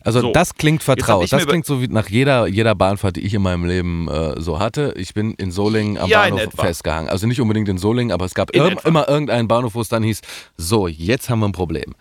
Also 0.04 0.22
So. 0.22 0.32
das 0.32 0.56
klingt 0.56 0.84
vertraut. 0.84 1.32
Das 1.32 1.46
klingt 1.46 1.66
so 1.66 1.82
wie 1.82 1.88
nach 1.88 2.08
jeder, 2.10 2.48
jeder 2.48 2.76
Bahnfahrt, 2.76 3.18
die 3.18 3.22
ich 3.22 3.34
in 3.34 3.42
meinem 3.42 3.66
Leben 3.66 4.08
äh, 4.08 4.40
so 4.40 4.60
hatte. 4.60 4.94
Ich 4.96 5.14
bin 5.14 5.34
in 5.34 5.52
Solingen 5.52 5.98
am 5.98 6.10
Ja, 6.10 6.22
Bahnhof 6.22 6.54
festgehangen. 6.56 7.10
Also 7.10 7.28
nicht 7.28 7.42
unbedingt 7.42 7.68
in 7.70 7.78
Solingen, 7.78 8.12
aber 8.12 8.26
es 8.26 8.34
gab 8.34 8.56
irg 8.56 8.72
etwa. 8.74 8.88
immer 8.88 9.10
irgendeinen 9.10 9.48
Bahnhof, 9.48 9.76
wo 9.76 9.82
es 9.82 9.90
dann 9.90 10.04
hieß, 10.04 10.22
so, 10.58 10.88
jetzt 10.88 11.30
haben 11.30 11.40
wir 11.40 11.48
ein 11.50 11.54
Problem. 11.54 11.96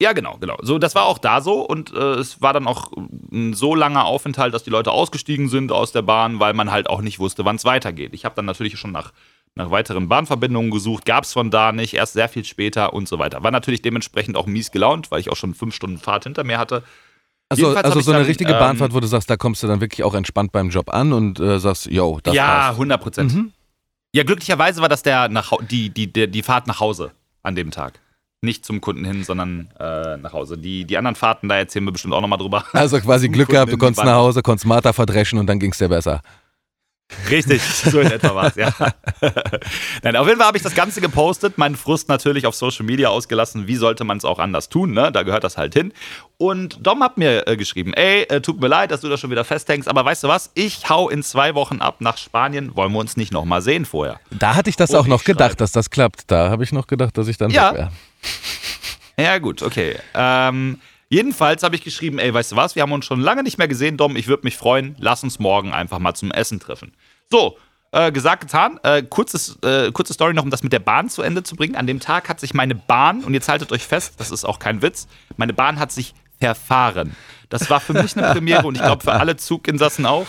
Ja, 0.00 0.12
genau, 0.12 0.36
genau. 0.38 0.56
So, 0.60 0.78
das 0.78 0.94
war 0.94 1.06
auch 1.06 1.16
da 1.18 1.40
so 1.40 1.62
und 1.66 1.92
äh, 1.94 1.96
es 2.16 2.42
war 2.42 2.52
dann 2.52 2.66
auch 2.66 2.92
ein 3.32 3.54
so 3.54 3.74
langer 3.74 4.04
Aufenthalt, 4.04 4.52
dass 4.52 4.62
die 4.62 4.68
Leute 4.70 4.90
ausgestiegen 4.92 5.48
sind 5.48 5.72
aus 5.72 5.90
der 5.90 6.02
Bahn, 6.02 6.38
weil 6.38 6.52
man 6.52 6.70
halt 6.70 6.90
auch 6.90 7.00
nicht 7.00 7.18
wusste, 7.18 7.46
wann 7.46 7.56
es 7.56 7.64
weitergeht. 7.64 8.12
Ich 8.12 8.26
habe 8.26 8.34
dann 8.34 8.44
natürlich 8.44 8.78
schon 8.78 8.92
nach, 8.92 9.12
nach 9.56 9.70
weiteren 9.70 10.08
Bahnverbindungen 10.08 10.70
gesucht, 10.70 11.06
gab 11.06 11.24
es 11.24 11.32
von 11.32 11.50
da 11.50 11.72
nicht, 11.72 11.94
erst 11.94 12.12
sehr 12.12 12.28
viel 12.28 12.44
später 12.44 12.92
und 12.92 13.08
so 13.08 13.18
weiter. 13.18 13.42
War 13.42 13.50
natürlich 13.50 13.82
dementsprechend 13.82 14.36
auch 14.36 14.46
mies 14.46 14.70
gelaunt, 14.70 15.10
weil 15.10 15.20
ich 15.20 15.30
auch 15.30 15.36
schon 15.36 15.54
fünf 15.54 15.74
Stunden 15.74 15.98
Fahrt 15.98 16.24
hinter 16.24 16.44
mir 16.44 16.58
hatte. 16.58 16.82
Also, 17.48 17.74
also 17.74 18.00
so 18.00 18.10
eine 18.10 18.20
dann, 18.20 18.26
richtige 18.26 18.52
ähm, 18.52 18.58
Bahnfahrt, 18.58 18.92
wo 18.92 19.00
du 19.00 19.06
sagst, 19.06 19.30
da 19.30 19.36
kommst 19.36 19.62
du 19.62 19.66
dann 19.66 19.80
wirklich 19.80 20.04
auch 20.04 20.14
entspannt 20.14 20.52
beim 20.52 20.68
Job 20.68 20.92
an 20.92 21.12
und 21.12 21.40
äh, 21.40 21.58
sagst, 21.58 21.86
yo, 21.86 22.18
das 22.22 22.34
ja, 22.34 22.46
passt. 22.46 22.70
100 22.72 23.02
Prozent. 23.02 23.34
Mhm. 23.34 23.52
Ja, 24.12 24.24
glücklicherweise 24.24 24.82
war 24.82 24.88
das 24.88 25.02
der 25.02 25.28
nach, 25.28 25.52
die, 25.70 25.90
die, 25.90 26.12
der, 26.12 26.26
die 26.26 26.42
Fahrt 26.42 26.66
nach 26.66 26.80
Hause 26.80 27.12
an 27.42 27.54
dem 27.54 27.70
Tag. 27.70 28.00
Nicht 28.42 28.66
zum 28.66 28.80
Kunden 28.80 29.04
hin, 29.04 29.24
sondern 29.24 29.70
äh, 29.78 30.18
nach 30.18 30.32
Hause. 30.32 30.58
Die, 30.58 30.84
die 30.84 30.98
anderen 30.98 31.14
Fahrten, 31.14 31.48
da 31.48 31.56
erzählen 31.56 31.84
wir 31.84 31.92
bestimmt 31.92 32.12
auch 32.14 32.20
nochmal 32.20 32.38
drüber. 32.38 32.64
Also 32.72 33.00
quasi 33.00 33.28
Glück 33.28 33.48
gehabt, 33.48 33.72
du 33.72 33.76
die 33.76 33.80
konntest 33.80 34.04
nach 34.04 34.16
Hause, 34.16 34.42
konntest 34.42 34.66
Martha 34.66 34.92
verdreschen 34.92 35.38
und 35.38 35.46
dann 35.46 35.58
ging 35.58 35.72
es 35.72 35.78
dir 35.78 35.88
besser. 35.88 36.20
Richtig, 37.30 37.62
so 37.62 38.00
in 38.00 38.10
etwa 38.10 38.34
war 38.34 38.46
es, 38.48 38.56
ja. 38.56 38.72
Nein, 40.02 40.16
auf 40.16 40.26
jeden 40.26 40.38
Fall 40.38 40.48
habe 40.48 40.56
ich 40.56 40.62
das 40.64 40.74
Ganze 40.74 41.00
gepostet, 41.00 41.56
meinen 41.56 41.76
Frust 41.76 42.08
natürlich 42.08 42.46
auf 42.46 42.54
Social 42.56 42.84
Media 42.84 43.08
ausgelassen. 43.10 43.68
Wie 43.68 43.76
sollte 43.76 44.02
man 44.04 44.18
es 44.18 44.24
auch 44.24 44.40
anders 44.40 44.68
tun, 44.68 44.92
ne? 44.92 45.12
Da 45.12 45.22
gehört 45.22 45.44
das 45.44 45.56
halt 45.56 45.74
hin. 45.74 45.92
Und 46.36 46.84
Dom 46.84 47.02
hat 47.04 47.16
mir 47.16 47.46
äh, 47.46 47.56
geschrieben, 47.56 47.94
ey, 47.94 48.22
äh, 48.24 48.40
tut 48.40 48.60
mir 48.60 48.66
leid, 48.66 48.90
dass 48.90 49.02
du 49.02 49.08
da 49.08 49.16
schon 49.16 49.30
wieder 49.30 49.44
festhängst, 49.44 49.88
aber 49.88 50.04
weißt 50.04 50.24
du 50.24 50.28
was? 50.28 50.50
Ich 50.54 50.88
hau 50.88 51.08
in 51.08 51.22
zwei 51.22 51.54
Wochen 51.54 51.80
ab 51.80 52.00
nach 52.00 52.18
Spanien. 52.18 52.74
Wollen 52.76 52.92
wir 52.92 52.98
uns 52.98 53.16
nicht 53.16 53.32
nochmal 53.32 53.62
sehen 53.62 53.84
vorher? 53.84 54.18
Da 54.30 54.56
hatte 54.56 54.68
ich 54.68 54.76
das 54.76 54.90
Und 54.90 54.96
auch 54.96 55.06
noch 55.06 55.22
gedacht, 55.24 55.50
schreibe. 55.50 55.56
dass 55.58 55.72
das 55.72 55.90
klappt. 55.90 56.30
Da 56.30 56.50
habe 56.50 56.64
ich 56.64 56.72
noch 56.72 56.86
gedacht, 56.88 57.16
dass 57.16 57.28
ich 57.28 57.38
dann 57.38 57.50
Ja. 57.50 57.70
weg 57.70 57.78
wäre. 57.78 57.92
Ja, 59.18 59.38
gut, 59.38 59.62
okay. 59.62 59.96
Ähm, 60.14 60.80
jedenfalls 61.08 61.62
habe 61.62 61.76
ich 61.76 61.82
geschrieben, 61.82 62.18
ey, 62.18 62.32
weißt 62.32 62.52
du 62.52 62.56
was, 62.56 62.74
wir 62.74 62.82
haben 62.82 62.92
uns 62.92 63.04
schon 63.04 63.20
lange 63.20 63.42
nicht 63.42 63.58
mehr 63.58 63.68
gesehen, 63.68 63.96
Dom, 63.96 64.16
ich 64.16 64.28
würde 64.28 64.44
mich 64.44 64.56
freuen, 64.56 64.96
lass 64.98 65.22
uns 65.22 65.38
morgen 65.38 65.72
einfach 65.72 65.98
mal 65.98 66.14
zum 66.14 66.30
Essen 66.30 66.60
treffen. 66.60 66.92
So, 67.30 67.58
äh, 67.92 68.12
gesagt, 68.12 68.42
getan. 68.42 68.78
Äh, 68.82 69.02
kurzes, 69.02 69.58
äh, 69.62 69.90
kurze 69.92 70.12
Story 70.12 70.34
noch, 70.34 70.42
um 70.42 70.50
das 70.50 70.62
mit 70.62 70.72
der 70.72 70.80
Bahn 70.80 71.08
zu 71.08 71.22
Ende 71.22 71.42
zu 71.42 71.56
bringen. 71.56 71.76
An 71.76 71.86
dem 71.86 72.00
Tag 72.00 72.28
hat 72.28 72.40
sich 72.40 72.52
meine 72.52 72.74
Bahn, 72.74 73.24
und 73.24 73.34
jetzt 73.34 73.48
haltet 73.48 73.72
euch 73.72 73.84
fest, 73.84 74.14
das 74.18 74.30
ist 74.30 74.44
auch 74.44 74.58
kein 74.58 74.82
Witz, 74.82 75.08
meine 75.36 75.52
Bahn 75.52 75.78
hat 75.78 75.92
sich 75.92 76.14
verfahren. 76.38 77.16
Das 77.48 77.70
war 77.70 77.80
für 77.80 77.94
mich 77.94 78.16
eine 78.16 78.32
Premiere 78.32 78.66
und 78.66 78.76
ich 78.76 78.82
glaube 78.82 79.02
für 79.02 79.12
alle 79.12 79.36
Zuginsassen 79.36 80.04
auch. 80.04 80.26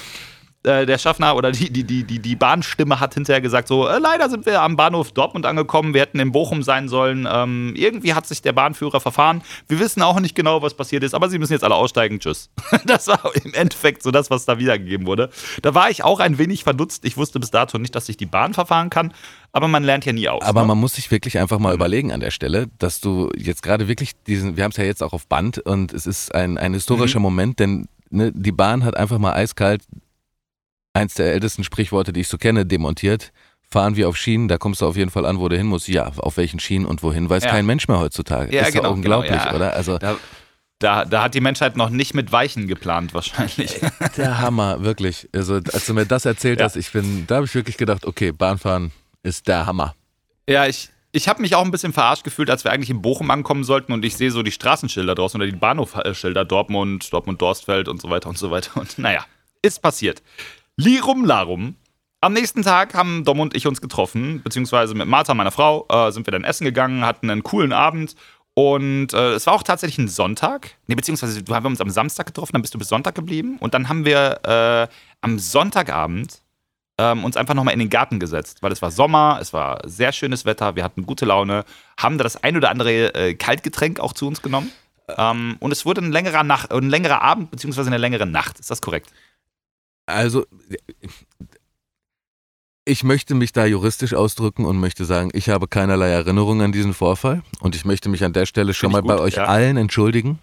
Äh, 0.63 0.85
der 0.85 0.97
Schaffner 0.97 1.35
oder 1.35 1.51
die, 1.51 1.71
die, 1.71 1.83
die, 1.83 2.03
die, 2.03 2.19
die 2.19 2.35
Bahnstimme 2.35 2.99
hat 2.99 3.13
hinterher 3.13 3.41
gesagt: 3.41 3.67
So, 3.67 3.87
äh, 3.87 3.99
leider 3.99 4.29
sind 4.29 4.45
wir 4.45 4.61
am 4.61 4.75
Bahnhof 4.75 5.11
Dortmund 5.11 5.45
angekommen, 5.45 5.93
wir 5.93 6.01
hätten 6.01 6.19
in 6.19 6.31
Bochum 6.31 6.63
sein 6.63 6.89
sollen. 6.89 7.27
Ähm, 7.31 7.73
irgendwie 7.75 8.13
hat 8.13 8.25
sich 8.25 8.41
der 8.41 8.53
Bahnführer 8.53 8.99
verfahren. 8.99 9.43
Wir 9.67 9.79
wissen 9.79 10.01
auch 10.01 10.19
nicht 10.19 10.35
genau, 10.35 10.61
was 10.61 10.73
passiert 10.73 11.03
ist, 11.03 11.13
aber 11.13 11.29
sie 11.29 11.37
müssen 11.39 11.53
jetzt 11.53 11.63
alle 11.63 11.75
aussteigen. 11.75 12.19
Tschüss. 12.19 12.49
Das 12.85 13.07
war 13.07 13.31
im 13.43 13.53
Endeffekt 13.53 14.01
so 14.01 14.11
das, 14.11 14.29
was 14.29 14.45
da 14.45 14.59
wiedergegeben 14.59 15.07
wurde. 15.07 15.29
Da 15.61 15.75
war 15.75 15.89
ich 15.89 16.03
auch 16.03 16.19
ein 16.19 16.37
wenig 16.37 16.63
verdutzt. 16.63 17.03
Ich 17.05 17.17
wusste 17.17 17.39
bis 17.39 17.51
dato 17.51 17.77
nicht, 17.77 17.95
dass 17.95 18.05
sich 18.05 18.17
die 18.17 18.25
Bahn 18.25 18.53
verfahren 18.53 18.89
kann, 18.89 19.13
aber 19.51 19.67
man 19.67 19.83
lernt 19.83 20.05
ja 20.05 20.13
nie 20.13 20.29
aus. 20.29 20.41
Aber 20.43 20.61
ne? 20.61 20.67
man 20.67 20.77
muss 20.77 20.95
sich 20.95 21.11
wirklich 21.11 21.37
einfach 21.37 21.59
mal 21.59 21.73
überlegen 21.73 22.11
an 22.11 22.19
der 22.19 22.31
Stelle, 22.31 22.67
dass 22.79 23.01
du 23.01 23.29
jetzt 23.35 23.61
gerade 23.61 23.87
wirklich 23.87 24.11
diesen, 24.25 24.57
wir 24.57 24.63
haben 24.63 24.71
es 24.71 24.77
ja 24.77 24.83
jetzt 24.83 25.03
auch 25.03 25.13
auf 25.13 25.27
Band 25.27 25.59
und 25.59 25.93
es 25.93 26.07
ist 26.07 26.33
ein, 26.33 26.57
ein 26.57 26.73
historischer 26.73 27.19
Moment, 27.19 27.59
denn 27.59 27.87
ne, 28.09 28.31
die 28.33 28.51
Bahn 28.51 28.83
hat 28.83 28.95
einfach 28.95 29.17
mal 29.17 29.33
eiskalt 29.33 29.83
eins 30.97 31.13
der 31.13 31.31
ältesten 31.33 31.63
Sprichworte, 31.63 32.11
die 32.13 32.21
ich 32.21 32.27
so 32.27 32.37
kenne, 32.37 32.65
demontiert. 32.65 33.31
Fahren 33.69 33.95
wir 33.97 34.07
auf 34.07 34.15
Schienen, 34.15 34.47
da 34.47 34.57
kommst 34.57 34.81
du 34.81 34.85
auf 34.85 34.95
jeden 34.95 35.11
Fall 35.11 35.25
an, 35.25 35.39
wo 35.39 35.49
du 35.49 35.57
hin 35.57 35.67
musst. 35.67 35.87
Ja, 35.89 36.11
auf 36.17 36.37
welchen 36.37 36.59
Schienen 36.59 36.85
und 36.85 37.03
wohin, 37.03 37.29
weiß 37.29 37.43
Ja. 37.43 37.49
kein 37.51 37.65
Mensch 37.65 37.87
mehr 37.87 37.99
heutzutage. 37.99 38.55
Ja, 38.55 38.63
ist 38.63 38.71
genau, 38.71 38.85
doch 38.85 38.91
unglaublich, 38.91 39.31
genau, 39.31 39.43
ja. 39.45 39.55
oder? 39.55 39.73
Also 39.73 39.97
da, 39.97 40.15
da, 40.79 41.03
da 41.05 41.23
hat 41.23 41.33
die 41.33 41.41
Menschheit 41.41 41.75
noch 41.75 41.89
nicht 41.89 42.13
mit 42.13 42.31
Weichen 42.31 42.67
geplant, 42.67 43.13
wahrscheinlich. 43.13 43.79
der 44.15 44.39
Hammer, 44.39 44.83
wirklich. 44.83 45.27
Also 45.33 45.55
als 45.55 45.85
du 45.85 45.93
mir 45.93 46.05
das 46.05 46.23
erzählt 46.25 46.59
Ja. 46.59 46.65
hast, 46.65 46.77
ich 46.77 46.91
bin, 46.91 47.25
da 47.27 47.35
habe 47.37 47.45
ich 47.45 47.55
wirklich 47.55 47.75
gedacht, 47.77 48.05
okay, 48.05 48.31
Bahnfahren 48.31 48.91
ist 49.23 49.47
der 49.49 49.65
Hammer. 49.65 49.95
Ja, 50.47 50.65
ich, 50.65 50.89
ich 51.11 51.27
habe 51.27 51.41
mich 51.41 51.53
auch 51.55 51.65
ein 51.65 51.71
bisschen 51.71 51.91
verarscht 51.91 52.23
gefühlt, 52.23 52.49
als 52.49 52.63
wir 52.63 52.71
eigentlich 52.71 52.89
in 52.89 53.01
Bochum 53.01 53.29
ankommen 53.31 53.65
sollten 53.65 53.91
und 53.91 54.05
ich 54.05 54.15
sehe 54.15 54.31
so 54.31 54.43
die 54.43 54.51
Straßenschilder 54.51 55.13
draußen 55.15 55.41
oder 55.41 55.49
die 55.51 55.57
Bahnhofschilder 55.57 56.45
Dortmund, 56.45 57.11
Dortmund-Dorstfeld 57.11 57.89
und 57.89 58.01
so 58.01 58.09
weiter 58.09 58.29
und 58.29 58.37
so 58.37 58.49
weiter. 58.49 58.79
Und 58.79 58.97
naja, 58.97 59.25
ist 59.61 59.81
passiert. 59.81 60.21
Lirum 60.79 61.25
Larum. 61.25 61.75
Am 62.21 62.33
nächsten 62.33 62.61
Tag 62.61 62.93
haben 62.93 63.25
Dom 63.25 63.39
und 63.39 63.55
ich 63.55 63.65
uns 63.65 63.81
getroffen, 63.81 64.43
beziehungsweise 64.43 64.93
mit 64.93 65.07
Martha, 65.07 65.33
meiner 65.33 65.49
Frau, 65.49 65.87
äh, 65.89 66.11
sind 66.11 66.27
wir 66.27 66.31
dann 66.31 66.43
essen 66.43 66.65
gegangen, 66.65 67.03
hatten 67.03 67.31
einen 67.31 67.41
coolen 67.41 67.73
Abend 67.73 68.15
und 68.53 69.11
äh, 69.11 69.31
es 69.31 69.47
war 69.47 69.55
auch 69.55 69.63
tatsächlich 69.63 69.97
ein 69.97 70.07
Sonntag. 70.07 70.75
Nee, 70.85 70.93
beziehungsweise 70.93 71.47
wir 71.47 71.55
haben 71.55 71.65
uns 71.65 71.81
am 71.81 71.89
Samstag 71.89 72.27
getroffen, 72.27 72.53
dann 72.53 72.61
bist 72.61 72.75
du 72.75 72.77
bis 72.77 72.89
Sonntag 72.89 73.15
geblieben 73.15 73.57
und 73.59 73.73
dann 73.73 73.89
haben 73.89 74.05
wir 74.05 74.39
äh, 74.43 74.93
am 75.21 75.39
Sonntagabend 75.39 76.43
ähm, 76.99 77.25
uns 77.25 77.37
einfach 77.37 77.55
nochmal 77.55 77.73
in 77.73 77.79
den 77.79 77.89
Garten 77.89 78.19
gesetzt, 78.19 78.61
weil 78.61 78.71
es 78.71 78.83
war 78.83 78.91
Sommer, 78.91 79.39
es 79.41 79.53
war 79.53 79.81
sehr 79.83 80.11
schönes 80.11 80.45
Wetter, 80.45 80.75
wir 80.75 80.83
hatten 80.83 81.07
gute 81.07 81.25
Laune, 81.25 81.65
haben 81.99 82.19
da 82.19 82.23
das 82.23 82.43
ein 82.43 82.55
oder 82.55 82.69
andere 82.69 83.15
äh, 83.15 83.33
Kaltgetränk 83.33 83.99
auch 83.99 84.13
zu 84.13 84.27
uns 84.27 84.43
genommen. 84.43 84.71
Ähm, 85.17 85.55
und 85.59 85.71
es 85.71 85.87
wurde 85.87 86.01
ein 86.01 86.11
längerer, 86.11 86.43
Nach 86.43 86.69
ein 86.69 86.89
längerer 86.89 87.23
Abend, 87.23 87.49
beziehungsweise 87.49 87.87
eine 87.87 87.97
längere 87.97 88.27
Nacht. 88.27 88.59
Ist 88.59 88.69
das 88.69 88.81
korrekt? 88.81 89.09
Also, 90.07 90.45
ich 92.85 93.03
möchte 93.03 93.35
mich 93.35 93.51
da 93.51 93.65
juristisch 93.65 94.13
ausdrücken 94.13 94.65
und 94.65 94.79
möchte 94.79 95.05
sagen, 95.05 95.29
ich 95.33 95.49
habe 95.49 95.67
keinerlei 95.67 96.09
Erinnerung 96.09 96.61
an 96.61 96.71
diesen 96.71 96.93
Vorfall 96.93 97.43
und 97.59 97.75
ich 97.75 97.83
möchte 97.83 98.07
mich 98.07 98.23
an 98.23 98.33
der 98.33 98.45
Stelle 98.45 98.73
schon 98.73 98.93
mal 98.93 99.01
ich 99.01 99.05
bei 99.05 99.15
gut, 99.15 99.23
euch 99.23 99.35
ja. 99.35 99.45
allen 99.45 99.75
entschuldigen, 99.75 100.39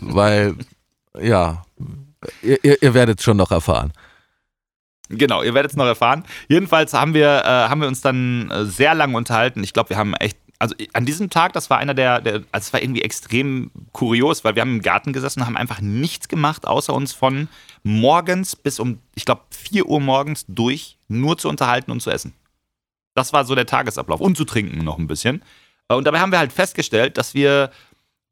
weil, 0.00 0.54
ja, 1.20 1.64
ihr, 2.42 2.64
ihr, 2.64 2.80
ihr 2.80 2.94
werdet 2.94 3.18
es 3.18 3.24
schon 3.24 3.36
noch 3.36 3.50
erfahren. 3.50 3.92
Genau, 5.08 5.42
ihr 5.42 5.54
werdet 5.54 5.72
es 5.72 5.76
noch 5.76 5.86
erfahren. 5.86 6.24
Jedenfalls 6.48 6.92
haben 6.92 7.14
wir, 7.14 7.42
äh, 7.44 7.68
haben 7.68 7.80
wir 7.80 7.88
uns 7.88 8.00
dann 8.00 8.50
äh, 8.50 8.66
sehr 8.66 8.94
lange 8.94 9.16
unterhalten. 9.16 9.64
Ich 9.64 9.72
glaube, 9.72 9.90
wir 9.90 9.96
haben 9.96 10.14
echt, 10.14 10.38
also 10.58 10.74
an 10.92 11.06
diesem 11.06 11.30
Tag, 11.30 11.52
das 11.52 11.70
war 11.70 11.78
einer 11.78 11.94
der, 11.94 12.20
der, 12.20 12.34
also 12.50 12.66
es 12.66 12.72
war 12.72 12.82
irgendwie 12.82 13.02
extrem 13.02 13.70
kurios, 13.92 14.42
weil 14.44 14.54
wir 14.56 14.62
haben 14.62 14.76
im 14.76 14.82
Garten 14.82 15.12
gesessen 15.12 15.40
und 15.40 15.46
haben 15.46 15.56
einfach 15.56 15.80
nichts 15.80 16.28
gemacht, 16.28 16.66
außer 16.66 16.92
uns 16.92 17.12
von 17.12 17.48
morgens 17.84 18.56
bis 18.56 18.80
um, 18.80 18.98
ich 19.14 19.24
glaube, 19.24 19.42
4 19.50 19.86
Uhr 19.86 20.00
morgens 20.00 20.44
durch 20.48 20.96
nur 21.06 21.38
zu 21.38 21.48
unterhalten 21.48 21.90
und 21.92 22.00
zu 22.00 22.10
essen. 22.10 22.34
Das 23.14 23.32
war 23.32 23.44
so 23.44 23.54
der 23.54 23.66
Tagesablauf. 23.66 24.20
Und 24.20 24.36
zu 24.36 24.44
trinken 24.44 24.84
noch 24.84 24.98
ein 24.98 25.06
bisschen. 25.06 25.42
Äh, 25.88 25.94
Und 25.94 26.04
dabei 26.04 26.20
haben 26.20 26.32
wir 26.32 26.38
halt 26.38 26.52
festgestellt, 26.52 27.18
dass 27.18 27.34
wir, 27.34 27.70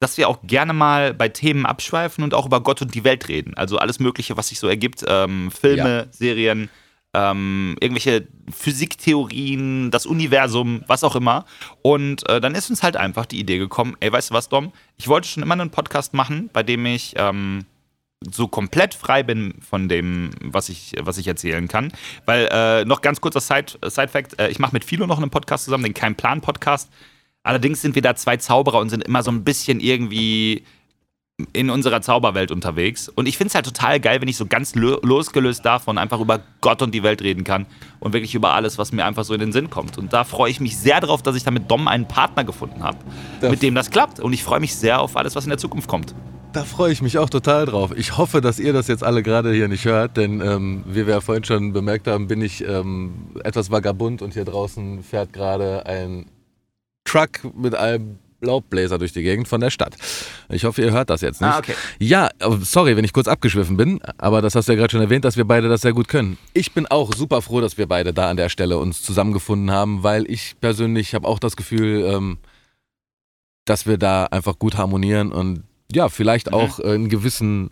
dass 0.01 0.17
wir 0.19 0.29
auch 0.29 0.41
gerne 0.43 0.73
mal 0.73 1.15
bei 1.15 1.29
Themen 1.29 1.65
abschweifen 1.65 2.23
und 2.23 2.35
auch 2.35 2.47
über 2.47 2.61
Gott 2.61 2.83
und 2.83 2.95
die 2.95 3.05
Welt 3.05 3.29
reden. 3.29 3.55
Also 3.55 3.79
alles 3.79 3.99
Mögliche, 4.01 4.37
was 4.37 4.49
sich 4.49 4.59
so 4.59 4.69
ergibt. 4.69 5.05
Ähm, 5.07 5.51
Filme, 5.51 6.09
Serien, 6.11 6.71
ähm, 7.17 7.77
irgendwelche 7.81 8.29
Physiktheorien, 8.55 9.91
das 9.91 10.05
Universum, 10.05 10.85
was 10.87 11.03
auch 11.03 11.17
immer. 11.17 11.47
Und 11.81 12.29
äh, 12.29 12.43
dann 12.43 12.55
ist 12.55 12.69
uns 12.69 12.83
halt 12.83 12.97
einfach 12.97 13.25
die 13.25 13.41
Idee 13.41 13.57
gekommen, 13.57 13.97
ey, 14.01 14.13
weißt 14.13 14.31
du 14.31 14.35
was, 14.35 14.51
Dom? 14.51 14.73
Ich 14.99 15.09
wollte 15.09 15.27
schon 15.27 15.43
immer 15.43 15.55
einen 15.55 15.71
Podcast 15.71 16.13
machen, 16.13 16.51
bei 16.53 16.63
dem 16.63 16.85
ich 16.85 17.15
ähm, 17.17 17.65
so 18.31 18.49
komplett 18.49 18.93
frei 18.95 19.23
bin 19.23 19.55
von 19.67 19.89
dem, 19.89 20.31
was 20.43 20.69
ich, 20.69 20.93
was 21.01 21.17
ich 21.17 21.27
erzählen 21.27 21.69
kann. 21.69 21.91
Weil, 22.27 22.49
äh, 22.53 22.85
noch 22.85 23.01
ganz 23.01 23.21
kurzer 23.23 23.41
Side- 23.41 23.79
Side-Fact, 23.83 24.39
äh, 24.39 24.49
ich 24.49 24.59
mache 24.59 24.75
mit 24.75 24.85
Philo 24.85 25.07
noch 25.07 25.19
einen 25.19 25.31
Podcast 25.31 25.65
zusammen, 25.65 25.85
den 25.85 25.95
Kein 25.95 26.17
Plan-Podcast. 26.17 26.91
Allerdings 27.45 27.81
sind 27.81 27.95
wir 27.95 28.03
da 28.03 28.15
zwei 28.15 28.37
Zauberer 28.37 28.81
und 28.81 28.91
sind 28.91 29.05
immer 29.05 29.23
so 29.23 29.31
ein 29.31 29.43
bisschen 29.43 29.81
irgendwie 29.81 30.65
in 31.53 31.69
unserer 31.69 32.01
Zauberwelt 32.01 32.51
unterwegs. 32.51 33.11
Und 33.11 33.27
ich 33.27 33.37
finde 33.37 33.49
es 33.49 33.55
halt 33.55 33.67
total 33.67 34.01
geil, 34.01 34.23
wenn 34.23 34.29
ich 34.29 34.39
so 34.39 34.47
ganz 34.47 34.75
lo 34.75 34.99
losgelöst 35.03 35.65
davon 35.65 35.99
einfach 35.99 36.19
über 36.21 36.41
Gott 36.63 36.81
und 36.81 36.95
die 36.95 37.03
Welt 37.03 37.21
reden 37.21 37.45
kann 37.45 37.67
und 38.01 38.15
wirklich 38.15 38.35
über 38.35 38.55
alles, 38.55 38.79
was 38.79 38.91
mir 38.93 39.05
einfach 39.05 39.25
so 39.25 39.35
in 39.35 39.41
den 39.41 39.53
Sinn 39.53 39.69
kommt. 39.69 39.99
Und 39.99 40.15
da 40.15 40.25
freue 40.25 40.51
ich 40.51 40.61
mich 40.61 40.79
sehr 40.79 41.01
drauf, 41.01 41.23
dass 41.23 41.37
ich 41.37 41.45
da 41.45 41.51
mit 41.51 41.71
Dom 41.71 41.89
einen 41.89 42.09
Partner 42.09 42.45
gefunden 42.45 42.83
habe, 42.83 42.97
mit 43.43 43.61
dem 43.63 43.75
das 43.75 43.91
klappt. 43.91 44.19
Und 44.19 44.33
ich 44.33 44.43
freue 44.43 44.61
mich 44.61 44.75
sehr 44.75 45.01
auf 45.01 45.15
alles, 45.17 45.37
was 45.37 45.45
in 45.45 45.51
der 45.51 45.59
Zukunft 45.59 45.89
kommt. 45.89 46.15
Da 46.55 46.65
freue 46.65 46.91
ich 46.91 47.03
mich 47.03 47.19
auch 47.19 47.29
total 47.29 47.67
drauf. 47.67 47.93
Ich 47.95 48.17
hoffe, 48.17 48.41
dass 48.41 48.59
ihr 48.59 48.73
das 48.73 48.89
jetzt 48.89 49.05
alle 49.05 49.23
gerade 49.23 49.53
hier 49.53 49.69
nicht 49.69 49.85
hört, 49.85 50.17
denn 50.17 50.41
ähm, 50.41 50.85
wie 50.87 51.07
wir 51.07 51.15
ja 51.15 51.21
vorhin 51.21 51.45
schon 51.45 51.75
bemerkt 51.75 52.07
haben, 52.07 52.29
bin 52.29 52.41
ich 52.41 52.67
ähm, 52.67 53.33
etwas 53.45 53.71
vagabund 53.71 54.23
und 54.23 54.33
hier 54.33 54.47
draußen 54.47 55.03
fährt 55.03 55.35
gerade 55.35 55.85
ein 55.85 56.31
Truck 57.05 57.55
mit 57.55 57.75
einem 57.75 58.19
Laubbläser 58.47 58.97
durch 58.99 59.13
die 59.13 59.23
Gegend 59.23 59.49
von 59.49 59.61
der 59.61 59.71
Stadt. 59.71 59.95
Ich 60.49 60.65
hoffe, 60.65 60.81
ihr 60.83 60.93
hört 60.93 61.11
das 61.11 61.21
jetzt 61.21 61.41
nicht. 61.41 61.51
Ah, 61.51 61.59
okay. 61.59 61.75
Ja, 61.99 62.31
aber 62.41 62.59
sorry, 62.61 62.97
wenn 62.97 63.05
ich 63.05 63.13
kurz 63.13 63.29
abgeschwiffen 63.29 63.77
bin, 63.77 64.01
aber 64.19 64.41
das 64.41 64.55
hast 64.55 64.69
du 64.69 64.73
ja 64.73 64.79
gerade 64.79 64.93
schon 64.93 65.01
erwähnt, 65.03 65.25
dass 65.25 65.37
wir 65.37 65.45
beide 65.45 65.69
das 65.69 65.83
sehr 65.83 65.93
gut 65.93 66.09
können. 66.09 66.39
Ich 66.55 66.73
bin 66.73 66.87
auch 66.87 67.13
super 67.15 67.43
froh, 67.43 67.61
dass 67.61 67.77
wir 67.77 67.87
beide 67.87 68.15
da 68.15 68.31
an 68.31 68.37
der 68.39 68.49
Stelle 68.49 68.79
uns 68.79 69.03
zusammengefunden 69.03 69.71
haben, 69.71 70.03
weil 70.03 70.31
ich 70.31 70.55
persönlich 70.61 71.15
habe 71.15 71.29
auch 71.29 71.39
das 71.39 71.57
Gefühl, 71.57 72.05
ähm, 72.11 72.39
dass 73.67 73.87
wir 73.87 73.99
da 73.99 74.25
einfach 74.27 74.59
gut 74.59 74.77
harmonieren 74.77 75.33
und 75.33 75.65
ja, 75.93 76.09
vielleicht 76.09 76.49
Mhm. 76.49 76.55
auch 76.55 76.79
äh, 76.81 76.93
einen 76.95 77.09
gewissen 77.09 77.71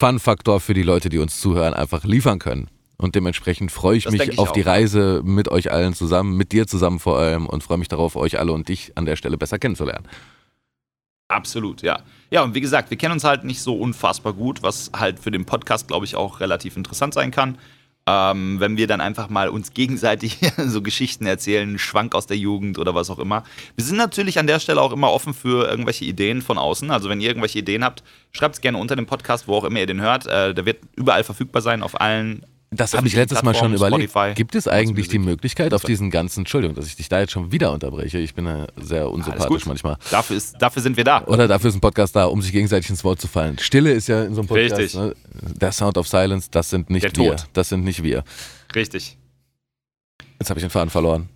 Fun-Faktor 0.00 0.60
für 0.60 0.74
die 0.74 0.82
Leute, 0.82 1.08
die 1.08 1.18
uns 1.18 1.40
zuhören, 1.40 1.72
einfach 1.74 2.04
liefern 2.04 2.38
können. 2.38 2.68
Und 2.98 3.14
dementsprechend 3.14 3.70
freue 3.70 3.98
ich 3.98 4.04
Das 4.04 4.12
mich 4.12 4.22
ich 4.22 4.38
auf 4.38 4.52
die 4.52 4.62
auch, 4.62 4.66
ja. 4.66 4.72
Reise 4.72 5.20
mit 5.24 5.48
euch 5.48 5.70
allen 5.70 5.94
zusammen, 5.94 6.36
mit 6.36 6.52
dir 6.52 6.66
zusammen 6.66 6.98
vor 6.98 7.18
allem 7.18 7.46
und 7.46 7.62
freue 7.62 7.78
mich 7.78 7.88
darauf, 7.88 8.16
euch 8.16 8.38
alle 8.38 8.52
und 8.52 8.68
dich 8.68 8.92
an 8.96 9.04
der 9.04 9.16
Stelle 9.16 9.36
besser 9.36 9.58
kennenzulernen. 9.58 10.06
Absolut, 11.28 11.82
ja. 11.82 12.00
Ja, 12.30 12.42
und 12.42 12.54
wie 12.54 12.60
gesagt, 12.60 12.90
wir 12.90 12.96
kennen 12.96 13.12
uns 13.12 13.24
halt 13.24 13.44
nicht 13.44 13.60
so 13.60 13.76
unfassbar 13.76 14.32
gut, 14.32 14.62
was 14.62 14.90
halt 14.96 15.18
für 15.18 15.30
den 15.30 15.44
Podcast, 15.44 15.88
glaube 15.88 16.04
ich, 16.04 16.14
auch 16.14 16.40
relativ 16.40 16.76
interessant 16.76 17.14
sein 17.14 17.30
kann. 17.30 17.58
Ähm, 18.08 18.60
wenn 18.60 18.76
wir 18.76 18.86
dann 18.86 19.00
einfach 19.00 19.28
mal 19.28 19.48
uns 19.48 19.72
gegenseitig 19.74 20.38
so 20.58 20.80
Geschichten 20.80 21.26
erzählen, 21.26 21.76
Schwank 21.78 22.14
aus 22.14 22.26
der 22.26 22.36
Jugend 22.36 22.78
oder 22.78 22.94
was 22.94 23.10
auch 23.10 23.18
immer. 23.18 23.42
Wir 23.74 23.84
sind 23.84 23.96
natürlich 23.96 24.38
an 24.38 24.46
der 24.46 24.60
Stelle 24.60 24.80
auch 24.80 24.92
immer 24.92 25.10
offen 25.10 25.34
für 25.34 25.68
irgendwelche 25.68 26.04
Ideen 26.04 26.40
von 26.40 26.56
außen. 26.56 26.92
Also 26.92 27.08
wenn 27.08 27.20
ihr 27.20 27.28
irgendwelche 27.28 27.58
Ideen 27.58 27.82
habt, 27.82 28.04
schreibt 28.30 28.54
es 28.54 28.60
gerne 28.60 28.78
unter 28.78 28.94
dem 28.94 29.06
Podcast, 29.06 29.48
wo 29.48 29.56
auch 29.56 29.64
immer 29.64 29.80
ihr 29.80 29.86
den 29.86 30.00
hört. 30.00 30.26
Äh, 30.26 30.54
der 30.54 30.64
wird 30.64 30.78
überall 30.94 31.24
verfügbar 31.24 31.62
sein, 31.62 31.82
auf 31.82 32.00
allen 32.00 32.46
Das 32.70 32.94
habe 32.94 33.06
ich 33.06 33.14
letztes 33.14 33.42
Mal 33.42 33.54
schon 33.54 33.72
überlegt. 33.74 34.10
Spotify, 34.10 34.34
Gibt 34.34 34.54
es 34.54 34.66
eigentlich 34.66 35.08
die. 35.08 35.18
Möglichkeit 35.18 35.72
auf 35.72 35.82
diesen 35.82 36.10
ganzen, 36.10 36.40
Entschuldigung, 36.40 36.76
dass 36.76 36.86
ich 36.86 36.96
dich 36.96 37.08
da 37.08 37.20
jetzt 37.20 37.32
schon 37.32 37.50
wieder 37.52 37.72
unterbreche, 37.72 38.18
ich 38.18 38.34
bin 38.34 38.46
ja 38.46 38.66
sehr 38.76 39.10
unsympathisch 39.10 39.66
manchmal. 39.66 39.96
Dafür, 40.10 40.36
ist, 40.36 40.56
dafür 40.60 40.82
sind 40.82 40.96
wir 40.96 41.04
da. 41.04 41.24
Oder 41.24 41.48
dafür 41.48 41.70
ist 41.70 41.76
ein 41.76 41.80
Podcast 41.80 42.14
da, 42.14 42.26
um 42.26 42.42
sich 42.42 42.52
gegenseitig 42.52 42.90
ins 42.90 43.02
Wort 43.02 43.20
zu 43.20 43.28
fallen. 43.28 43.58
Stille 43.58 43.92
ist 43.92 44.08
ja 44.08 44.24
in 44.24 44.34
so 44.34 44.42
einem 44.42 44.48
Podcast, 44.48 44.78
Richtig. 44.80 45.00
ne? 45.00 45.14
der 45.32 45.72
Sound 45.72 45.96
of 45.96 46.06
Silence, 46.06 46.48
das 46.50 46.70
sind 46.70 46.90
nicht 46.90 47.04
Der 47.04 47.16
wir. 47.16 47.36
Tod. 47.36 47.46
Das 47.54 47.68
sind 47.68 47.84
nicht 47.84 48.02
wir. 48.02 48.24
Richtig. 48.74 49.16
Jetzt 50.38 50.50
habe 50.50 50.60
ich 50.60 50.64
den 50.64 50.70
Faden 50.70 50.90
verloren. 50.90 51.28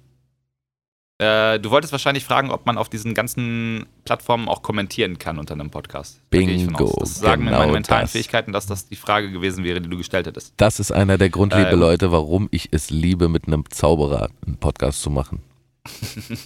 Äh, 1.21 1.61
du 1.61 1.71
wolltest 1.71 1.93
wahrscheinlich 1.93 2.25
fragen, 2.25 2.51
ob 2.51 2.65
man 2.65 2.79
auf 2.79 2.89
diesen 2.89 3.13
ganzen 3.13 3.85
Plattformen 4.07 4.49
auch 4.49 4.63
kommentieren 4.63 5.19
kann 5.19 5.39
unter 5.39 5.53
einem 5.53 5.71
Podcast. 5.71 6.23
Bingo. 6.31 6.97
Das 6.99 7.17
sagen 7.17 7.45
mir 7.45 7.51
genau 7.51 7.61
meine 7.61 7.73
mentalen 7.73 8.03
das. 8.05 8.13
Fähigkeiten, 8.13 8.53
dass 8.53 8.65
das 8.65 8.89
die 8.89 8.97
Frage 8.97 9.31
gewesen 9.31 9.63
wäre, 9.63 9.83
die 9.83 9.91
du 9.91 9.99
gestellt 9.99 10.27
hättest. 10.27 10.55
Das 10.57 10.81
ist 10.81 10.93
einer 10.93 11.19
der 11.19 11.29
Grundliebe 11.29 11.73
Ähm. 11.73 11.79
Leute, 11.79 12.11
warum 12.11 12.49
ich 12.51 12.69
es 12.73 12.89
liebe, 12.89 13.29
mit 13.29 13.47
einem 13.47 13.65
Zauberer 13.69 14.31
einen 14.47 14.57
Podcast 14.57 15.03
zu 15.03 15.11
machen. 15.11 15.43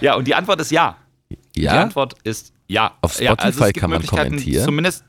Ja, 0.00 0.16
und 0.16 0.26
die 0.26 0.34
Antwort 0.34 0.60
ist 0.60 0.70
ja. 0.72 0.96
Die 1.54 1.62
Ja? 1.62 1.82
Antwort 1.82 2.14
ist 2.24 2.52
ja. 2.66 2.92
Auf 3.00 3.20
ja, 3.20 3.30
also 3.34 3.42
Spotify 3.42 3.62
es 3.62 3.72
gibt 3.72 3.80
kann 3.80 3.90
man 3.90 4.04
kommentieren? 4.04 4.64
Zumindest, 4.64 5.04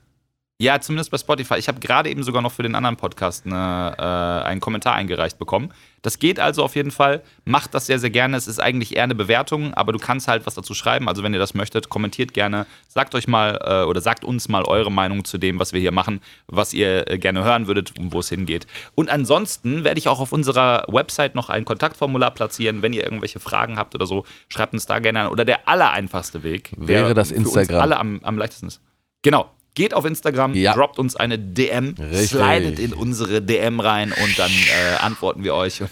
ja, 0.64 0.80
zumindest 0.80 1.12
bei 1.12 1.18
Spotify. 1.18 1.56
Ich 1.56 1.68
habe 1.68 1.82
gerade 1.82 2.10
eben 2.10 2.24
sogar 2.24 2.42
noch 2.42 2.54
für 2.54 2.64
den 2.64 2.74
anderen 2.74 2.96
Podcast 2.96 3.46
eine, 3.46 3.96
äh, 3.98 4.48
einen 4.48 4.62
Kommentar 4.62 4.96
eingereicht 4.96 5.38
bekommen. 5.38 5.74
Das 6.02 6.20
geht 6.20 6.40
also 6.40 6.64
auf 6.64 6.78
jeden 6.78 6.92
Fall. 6.92 7.22
Macht 7.44 7.74
das 7.74 7.86
sehr, 7.86 8.00
sehr 8.00 8.10
gerne. 8.10 8.38
Es 8.38 8.48
ist 8.48 8.60
eigentlich 8.62 8.96
eher 8.96 9.04
eine 9.04 9.14
Bewertung, 9.14 9.74
aber 9.74 9.92
du 9.92 10.00
kannst 10.00 10.30
halt 10.30 10.46
was 10.46 10.56
dazu 10.56 10.74
schreiben. 10.74 11.10
Also 11.10 11.22
wenn 11.22 11.34
ihr 11.34 11.40
das 11.40 11.54
möchtet, 11.54 11.90
kommentiert 11.90 12.34
gerne. 12.34 12.66
Sagt 12.88 13.14
euch 13.14 13.28
mal 13.28 13.60
äh, 13.62 13.86
oder 13.86 14.00
sagt 14.00 14.24
uns 14.24 14.48
mal 14.48 14.64
eure 14.64 14.90
Meinung 14.90 15.26
zu 15.26 15.38
dem, 15.38 15.60
was 15.60 15.74
wir 15.74 15.82
hier 15.82 15.92
machen, 15.92 16.22
was 16.48 16.74
ihr 16.74 17.10
äh, 17.12 17.18
gerne 17.18 17.44
hören 17.44 17.68
würdet 17.68 18.00
und 18.00 18.14
wo 18.14 18.20
es 18.20 18.30
hingeht. 18.30 18.66
Und 18.96 19.10
ansonsten 19.10 19.84
werde 19.84 20.00
ich 20.00 20.08
auch 20.08 20.22
auf 20.22 20.32
unserer 20.32 20.86
Website 20.88 21.36
noch 21.36 21.50
ein 21.50 21.66
Kontaktformular 21.66 22.32
platzieren. 22.32 22.82
Wenn 22.82 22.94
ihr 22.94 23.04
irgendwelche 23.04 23.42
Fragen 23.42 23.78
habt 23.78 23.96
oder 23.96 24.06
so, 24.06 24.24
schreibt 24.48 24.74
uns 24.74 24.86
da 24.86 25.00
gerne 25.00 25.24
an. 25.24 25.28
Oder 25.28 25.44
der 25.44 25.68
allereinfachste 25.68 26.44
Weg 26.44 26.72
Wäre 26.78 27.14
das 27.14 27.30
für 27.32 27.36
uns 27.36 27.48
Instagram. 27.48 27.82
alle 27.82 27.98
am, 27.98 28.22
am 28.24 28.38
leichtesten 28.38 28.68
ist. 28.68 28.82
Genau. 29.24 29.50
Geht 29.76 29.94
auf 29.94 30.06
Instagram, 30.06 30.54
Ja. 30.54 30.74
droppt 30.74 31.00
uns 31.00 31.16
eine 31.16 31.40
DM, 31.40 31.96
Richtig. 32.00 32.30
slidet 32.30 32.80
in 32.80 32.94
unsere 32.94 33.42
DM 33.42 33.80
rein 33.80 34.12
und 34.12 34.38
dann 34.40 34.52
äh, 34.52 34.98
antworten 35.00 35.44
wir 35.44 35.56
euch 35.56 35.82
und, 35.82 35.90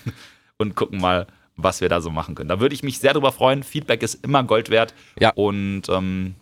und 0.57 0.75
gucken 0.75 0.99
mal, 1.01 1.25
was 1.57 1.81
wir 1.81 1.89
da 1.89 1.99
so 2.01 2.09
machen 2.09 2.35
können. 2.35 2.49
Da 2.49 2.59
würde 2.59 2.75
ich 2.75 2.83
mich 2.83 2.99
sehr 2.99 3.13
drüber 3.13 3.31
freuen. 3.31 3.63
Feedback 3.63 4.03
ist 4.03 4.23
immer 4.23 4.43
Gold 4.43 4.69
wert. 4.69 4.93
Ja. 5.19 5.31
Und 5.35 5.83
ähm, 5.89 6.35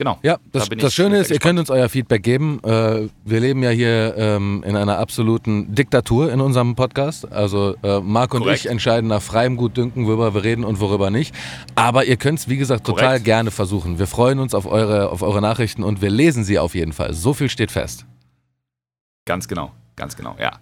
genau. 0.00 0.18
Ja, 0.22 0.38
Da 0.50 0.58
das, 0.58 0.68
bin 0.68 0.78
das 0.78 0.94
Schöne 0.94 1.18
ist, 1.18 1.30
ihr 1.30 1.38
könnt 1.38 1.58
uns 1.58 1.70
euer 1.70 1.88
Feedback 1.88 2.22
geben. 2.22 2.58
Äh, 2.64 3.08
wir 3.24 3.38
leben 3.40 3.62
ja 3.62 3.70
hier 3.70 4.14
ähm, 4.16 4.64
in 4.66 4.74
einer 4.74 4.98
absoluten 4.98 5.74
Diktatur 5.74 6.32
in 6.32 6.40
unserem 6.40 6.74
Podcast. 6.74 7.30
Also 7.30 7.76
äh, 7.82 8.00
Marc 8.00 8.32
und 8.34 8.42
Korrekt. 8.42 8.60
ich 8.64 8.70
entscheiden 8.70 9.08
nach 9.08 9.20
freiem 9.22 9.56
Gutdünken, 9.56 10.06
worüber 10.06 10.34
wir 10.34 10.42
reden 10.42 10.64
und 10.64 10.80
worüber 10.80 11.10
nicht. 11.10 11.34
Aber 11.74 12.06
ihr 12.06 12.16
könnt 12.16 12.38
es, 12.40 12.48
wie 12.48 12.56
gesagt, 12.56 12.86
total 12.86 13.06
Korrekt. 13.08 13.24
gerne 13.26 13.50
versuchen. 13.50 13.98
Wir 13.98 14.06
freuen 14.06 14.38
uns 14.38 14.54
auf 14.54 14.66
eure, 14.66 15.10
auf 15.10 15.20
eure 15.22 15.42
Nachrichten 15.42 15.84
und 15.84 16.00
wir 16.00 16.10
lesen 16.10 16.42
sie 16.44 16.58
auf 16.58 16.74
jeden 16.74 16.92
Fall. 16.94 17.12
So 17.12 17.34
viel 17.34 17.50
steht 17.50 17.70
fest. 17.70 18.06
Ganz 19.26 19.46
genau, 19.46 19.70
ganz 19.96 20.16
genau, 20.16 20.34
ja. 20.40 20.52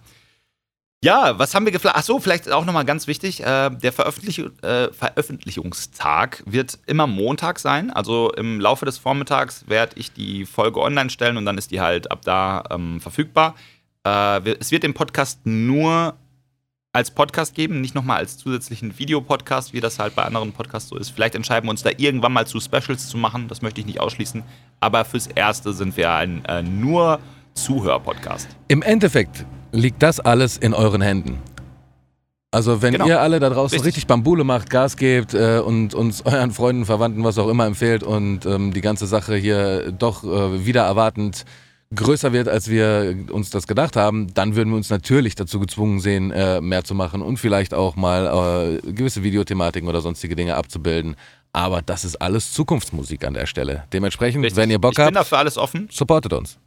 Ja, 1.01 1.39
was 1.39 1.55
haben 1.55 1.65
wir 1.65 1.71
gefragt? 1.71 1.95
Ach 1.97 2.03
so, 2.03 2.19
vielleicht 2.19 2.51
auch 2.51 2.65
nochmal 2.65 2.83
ganz 2.83 3.07
wichtig. 3.07 3.41
Äh, 3.41 3.69
der 3.69 3.93
Veröffentlich 3.93 4.39
äh, 4.39 4.91
Veröffentlichungstag 4.91 6.43
wird 6.45 6.77
immer 6.87 7.07
Montag 7.07 7.59
sein. 7.59 7.89
Also 7.89 8.33
im 8.33 8.59
Laufe 8.59 8.83
des 8.83 8.97
Vormittags 8.97 9.69
werde 9.69 9.93
ich 9.95 10.11
die 10.11 10.45
Folge 10.45 10.81
online 10.81 11.09
stellen 11.09 11.37
und 11.37 11.45
dann 11.45 11.57
ist 11.57 11.71
die 11.71 11.79
halt 11.79 12.11
ab 12.11 12.23
da 12.23 12.65
ähm, 12.69 12.99
verfügbar. 12.99 13.55
Äh, 14.05 14.55
es 14.59 14.71
wird 14.71 14.83
den 14.83 14.93
Podcast 14.93 15.45
nur 15.45 16.17
als 16.91 17.11
Podcast 17.11 17.55
geben, 17.55 17.79
nicht 17.79 17.95
nochmal 17.95 18.17
als 18.17 18.37
zusätzlichen 18.37 18.99
Videopodcast, 18.99 19.71
wie 19.71 19.79
das 19.79 19.99
halt 19.99 20.15
bei 20.15 20.23
anderen 20.23 20.51
Podcasts 20.51 20.89
so 20.89 20.97
ist. 20.97 21.11
Vielleicht 21.11 21.35
entscheiden 21.35 21.67
wir 21.67 21.71
uns 21.71 21.83
da 21.83 21.91
irgendwann 21.95 22.33
mal 22.33 22.45
zu 22.45 22.59
Specials 22.59 23.07
zu 23.07 23.17
machen, 23.17 23.47
das 23.47 23.61
möchte 23.61 23.79
ich 23.79 23.87
nicht 23.87 24.01
ausschließen. 24.01 24.43
Aber 24.81 25.05
fürs 25.05 25.27
Erste 25.27 25.71
sind 25.71 25.95
wir 25.95 26.11
ein 26.11 26.43
äh, 26.43 26.61
nur 26.61 27.19
Zuhör-Podcast. 27.53 28.49
Im 28.67 28.81
Endeffekt 28.81 29.45
liegt 29.71 30.01
das 30.03 30.19
alles 30.19 30.57
in 30.57 30.73
euren 30.73 31.01
Händen. 31.01 31.37
Also 32.51 32.81
wenn 32.81 32.93
Genau. 32.93 33.07
ihr 33.07 33.21
alle 33.21 33.39
da 33.39 33.49
draußen 33.49 33.75
Richtig. 33.75 33.85
richtig 33.87 34.07
Bambule 34.07 34.43
macht, 34.43 34.69
Gas 34.71 34.97
gebt 34.97 35.35
äh, 35.35 35.59
und 35.59 35.93
uns 35.93 36.21
euren 36.25 36.51
Freunden, 36.51 36.85
Verwandten, 36.85 37.23
was 37.23 37.37
auch 37.37 37.47
immer 37.47 37.65
empfehlt 37.67 38.01
und 38.03 38.45
ähm, 38.45 38.73
die 38.73 38.81
ganze 38.81 39.05
Sache 39.05 39.35
hier 39.35 39.91
doch 39.91 40.23
äh, 40.23 40.65
wieder 40.65 40.83
erwartend 40.83 41.45
größer 41.93 42.33
wird, 42.33 42.47
als 42.47 42.69
wir 42.69 43.15
uns 43.31 43.49
das 43.49 43.65
gedacht 43.65 43.95
haben, 43.95 44.31
dann 44.35 44.55
würden 44.55 44.69
wir 44.69 44.77
uns 44.77 44.89
natürlich 44.91 45.33
dazu 45.35 45.59
gezwungen 45.59 45.99
sehen, 45.99 46.29
äh, 46.31 46.61
mehr 46.61 46.83
zu 46.83 46.93
machen 46.93 47.21
und 47.23 47.37
vielleicht 47.37 47.73
auch 47.73 47.95
mal 47.95 48.79
äh, 48.85 48.91
gewisse 48.91 49.23
Videothematiken 49.23 49.89
oder 49.89 50.01
sonstige 50.01 50.35
Dinge 50.35 50.55
abzubilden. 50.55 51.15
Aber 51.51 51.81
das 51.81 52.05
ist 52.05 52.15
alles 52.21 52.53
Zukunftsmusik 52.53 53.25
an 53.25 53.33
der 53.33 53.47
Stelle. 53.47 53.85
Dementsprechend, 53.91 54.43
Richtig. 54.45 54.57
wenn 54.57 54.69
ihr 54.69 54.77
Bock 54.79 54.91
ich 54.91 54.97
bin 54.97 55.05
habt, 55.05 55.15
dafür 55.15 55.39
alles 55.39 55.57
offen. 55.57 55.87
supportet 55.91 56.33
uns. 56.33 56.59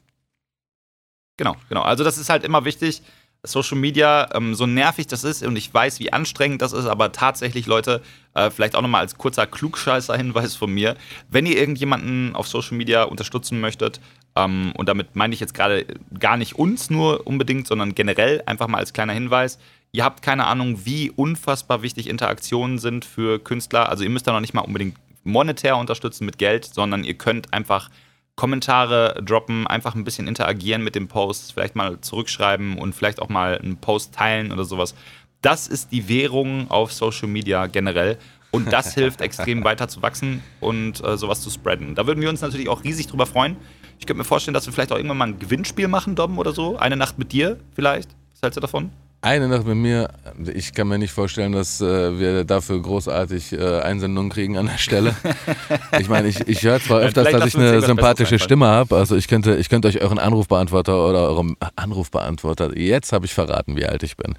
Genau, 1.36 1.56
genau. 1.68 1.82
Also 1.82 2.04
das 2.04 2.18
ist 2.18 2.28
halt 2.28 2.44
immer 2.44 2.64
wichtig. 2.64 3.02
Social 3.44 3.76
Media, 3.76 4.28
ähm, 4.34 4.54
so 4.54 4.66
nervig 4.66 5.08
das 5.08 5.24
ist 5.24 5.42
und 5.42 5.56
ich 5.56 5.72
weiß, 5.74 5.98
wie 5.98 6.12
anstrengend 6.12 6.62
das 6.62 6.72
ist, 6.72 6.86
aber 6.86 7.10
tatsächlich, 7.10 7.66
Leute, 7.66 8.00
äh, 8.34 8.50
vielleicht 8.50 8.76
auch 8.76 8.82
nochmal 8.82 9.00
als 9.00 9.18
kurzer 9.18 9.48
Klugscheißer-Hinweis 9.48 10.54
von 10.54 10.72
mir, 10.72 10.96
wenn 11.28 11.46
ihr 11.46 11.58
irgendjemanden 11.58 12.36
auf 12.36 12.46
Social 12.46 12.76
Media 12.76 13.02
unterstützen 13.02 13.60
möchtet, 13.60 14.00
ähm, 14.36 14.72
und 14.76 14.88
damit 14.88 15.16
meine 15.16 15.34
ich 15.34 15.40
jetzt 15.40 15.54
gerade 15.54 15.86
gar 16.18 16.36
nicht 16.36 16.54
uns 16.54 16.88
nur 16.88 17.26
unbedingt, 17.26 17.66
sondern 17.66 17.96
generell 17.96 18.42
einfach 18.46 18.68
mal 18.68 18.78
als 18.78 18.92
kleiner 18.92 19.12
Hinweis, 19.12 19.58
ihr 19.90 20.04
habt 20.04 20.22
keine 20.22 20.46
Ahnung, 20.46 20.84
wie 20.84 21.10
unfassbar 21.10 21.82
wichtig 21.82 22.08
Interaktionen 22.08 22.78
sind 22.78 23.04
für 23.04 23.38
Künstler. 23.38 23.88
Also 23.88 24.04
ihr 24.04 24.10
müsst 24.10 24.26
da 24.28 24.32
noch 24.32 24.40
nicht 24.40 24.54
mal 24.54 24.62
unbedingt 24.62 24.96
monetär 25.24 25.76
unterstützen 25.76 26.24
mit 26.26 26.38
Geld, 26.38 26.64
sondern 26.64 27.04
ihr 27.04 27.14
könnt 27.14 27.52
einfach 27.52 27.90
Kommentare 28.36 29.22
droppen, 29.24 29.66
einfach 29.66 29.94
ein 29.94 30.04
bisschen 30.04 30.26
interagieren 30.26 30.82
mit 30.82 30.94
den 30.94 31.08
Posts, 31.08 31.52
vielleicht 31.52 31.76
mal 31.76 32.00
zurückschreiben 32.00 32.78
und 32.78 32.94
vielleicht 32.94 33.20
auch 33.20 33.28
mal 33.28 33.58
einen 33.58 33.76
Post 33.76 34.14
teilen 34.14 34.52
oder 34.52 34.64
sowas. 34.64 34.94
Das 35.42 35.66
ist 35.68 35.92
die 35.92 36.08
Währung 36.08 36.70
auf 36.70 36.92
Social 36.92 37.28
Media 37.28 37.66
generell. 37.66 38.18
Und 38.50 38.72
das 38.72 38.94
hilft 38.94 39.20
extrem 39.20 39.64
weiter 39.64 39.88
zu 39.88 40.02
wachsen 40.02 40.42
und 40.60 41.02
äh, 41.04 41.16
sowas 41.16 41.40
zu 41.40 41.50
spreaden. 41.50 41.94
Da 41.94 42.06
würden 42.06 42.20
wir 42.20 42.28
uns 42.28 42.40
natürlich 42.42 42.68
auch 42.68 42.84
riesig 42.84 43.06
drüber 43.06 43.26
freuen. 43.26 43.56
Ich 43.98 44.06
könnte 44.06 44.18
mir 44.18 44.24
vorstellen, 44.24 44.54
dass 44.54 44.66
wir 44.66 44.72
vielleicht 44.72 44.92
auch 44.92 44.96
irgendwann 44.96 45.18
mal 45.18 45.28
ein 45.28 45.38
Gewinnspiel 45.38 45.88
machen, 45.88 46.14
Dom, 46.16 46.38
oder 46.38 46.52
so. 46.52 46.76
Eine 46.76 46.96
Nacht 46.96 47.18
mit 47.18 47.32
dir 47.32 47.58
vielleicht. 47.74 48.10
Was 48.32 48.42
hältst 48.42 48.56
du 48.56 48.60
davon? 48.60 48.92
Eine 49.24 49.46
Nacht 49.46 49.64
mit 49.64 49.76
mir. 49.76 50.08
Ich 50.52 50.74
kann 50.74 50.88
mir 50.88 50.98
nicht 50.98 51.12
vorstellen, 51.12 51.52
dass 51.52 51.80
äh, 51.80 52.18
wir 52.18 52.42
dafür 52.42 52.82
großartig 52.82 53.52
äh, 53.52 53.78
Einsendungen 53.80 54.32
kriegen 54.32 54.58
an 54.58 54.66
der 54.66 54.78
Stelle. 54.78 55.14
ich 56.00 56.08
meine, 56.08 56.26
ich, 56.26 56.40
ich 56.48 56.64
höre 56.64 56.80
zwar 56.80 56.98
öfters, 56.98 57.30
dass 57.30 57.46
ich 57.46 57.56
eine 57.56 57.80
sympathische 57.82 58.40
Stimme 58.40 58.66
habe. 58.66 58.96
Also 58.96 59.14
ich 59.14 59.28
könnte, 59.28 59.54
ich 59.54 59.68
könnte 59.68 59.86
euch 59.86 60.02
euren 60.02 60.18
Anrufbeantworter 60.18 61.08
oder 61.08 61.20
eurem 61.28 61.56
Anrufbeantworter. 61.76 62.76
Jetzt 62.76 63.12
habe 63.12 63.24
ich 63.24 63.32
verraten, 63.32 63.76
wie 63.76 63.86
alt 63.86 64.02
ich 64.02 64.16
bin. 64.16 64.34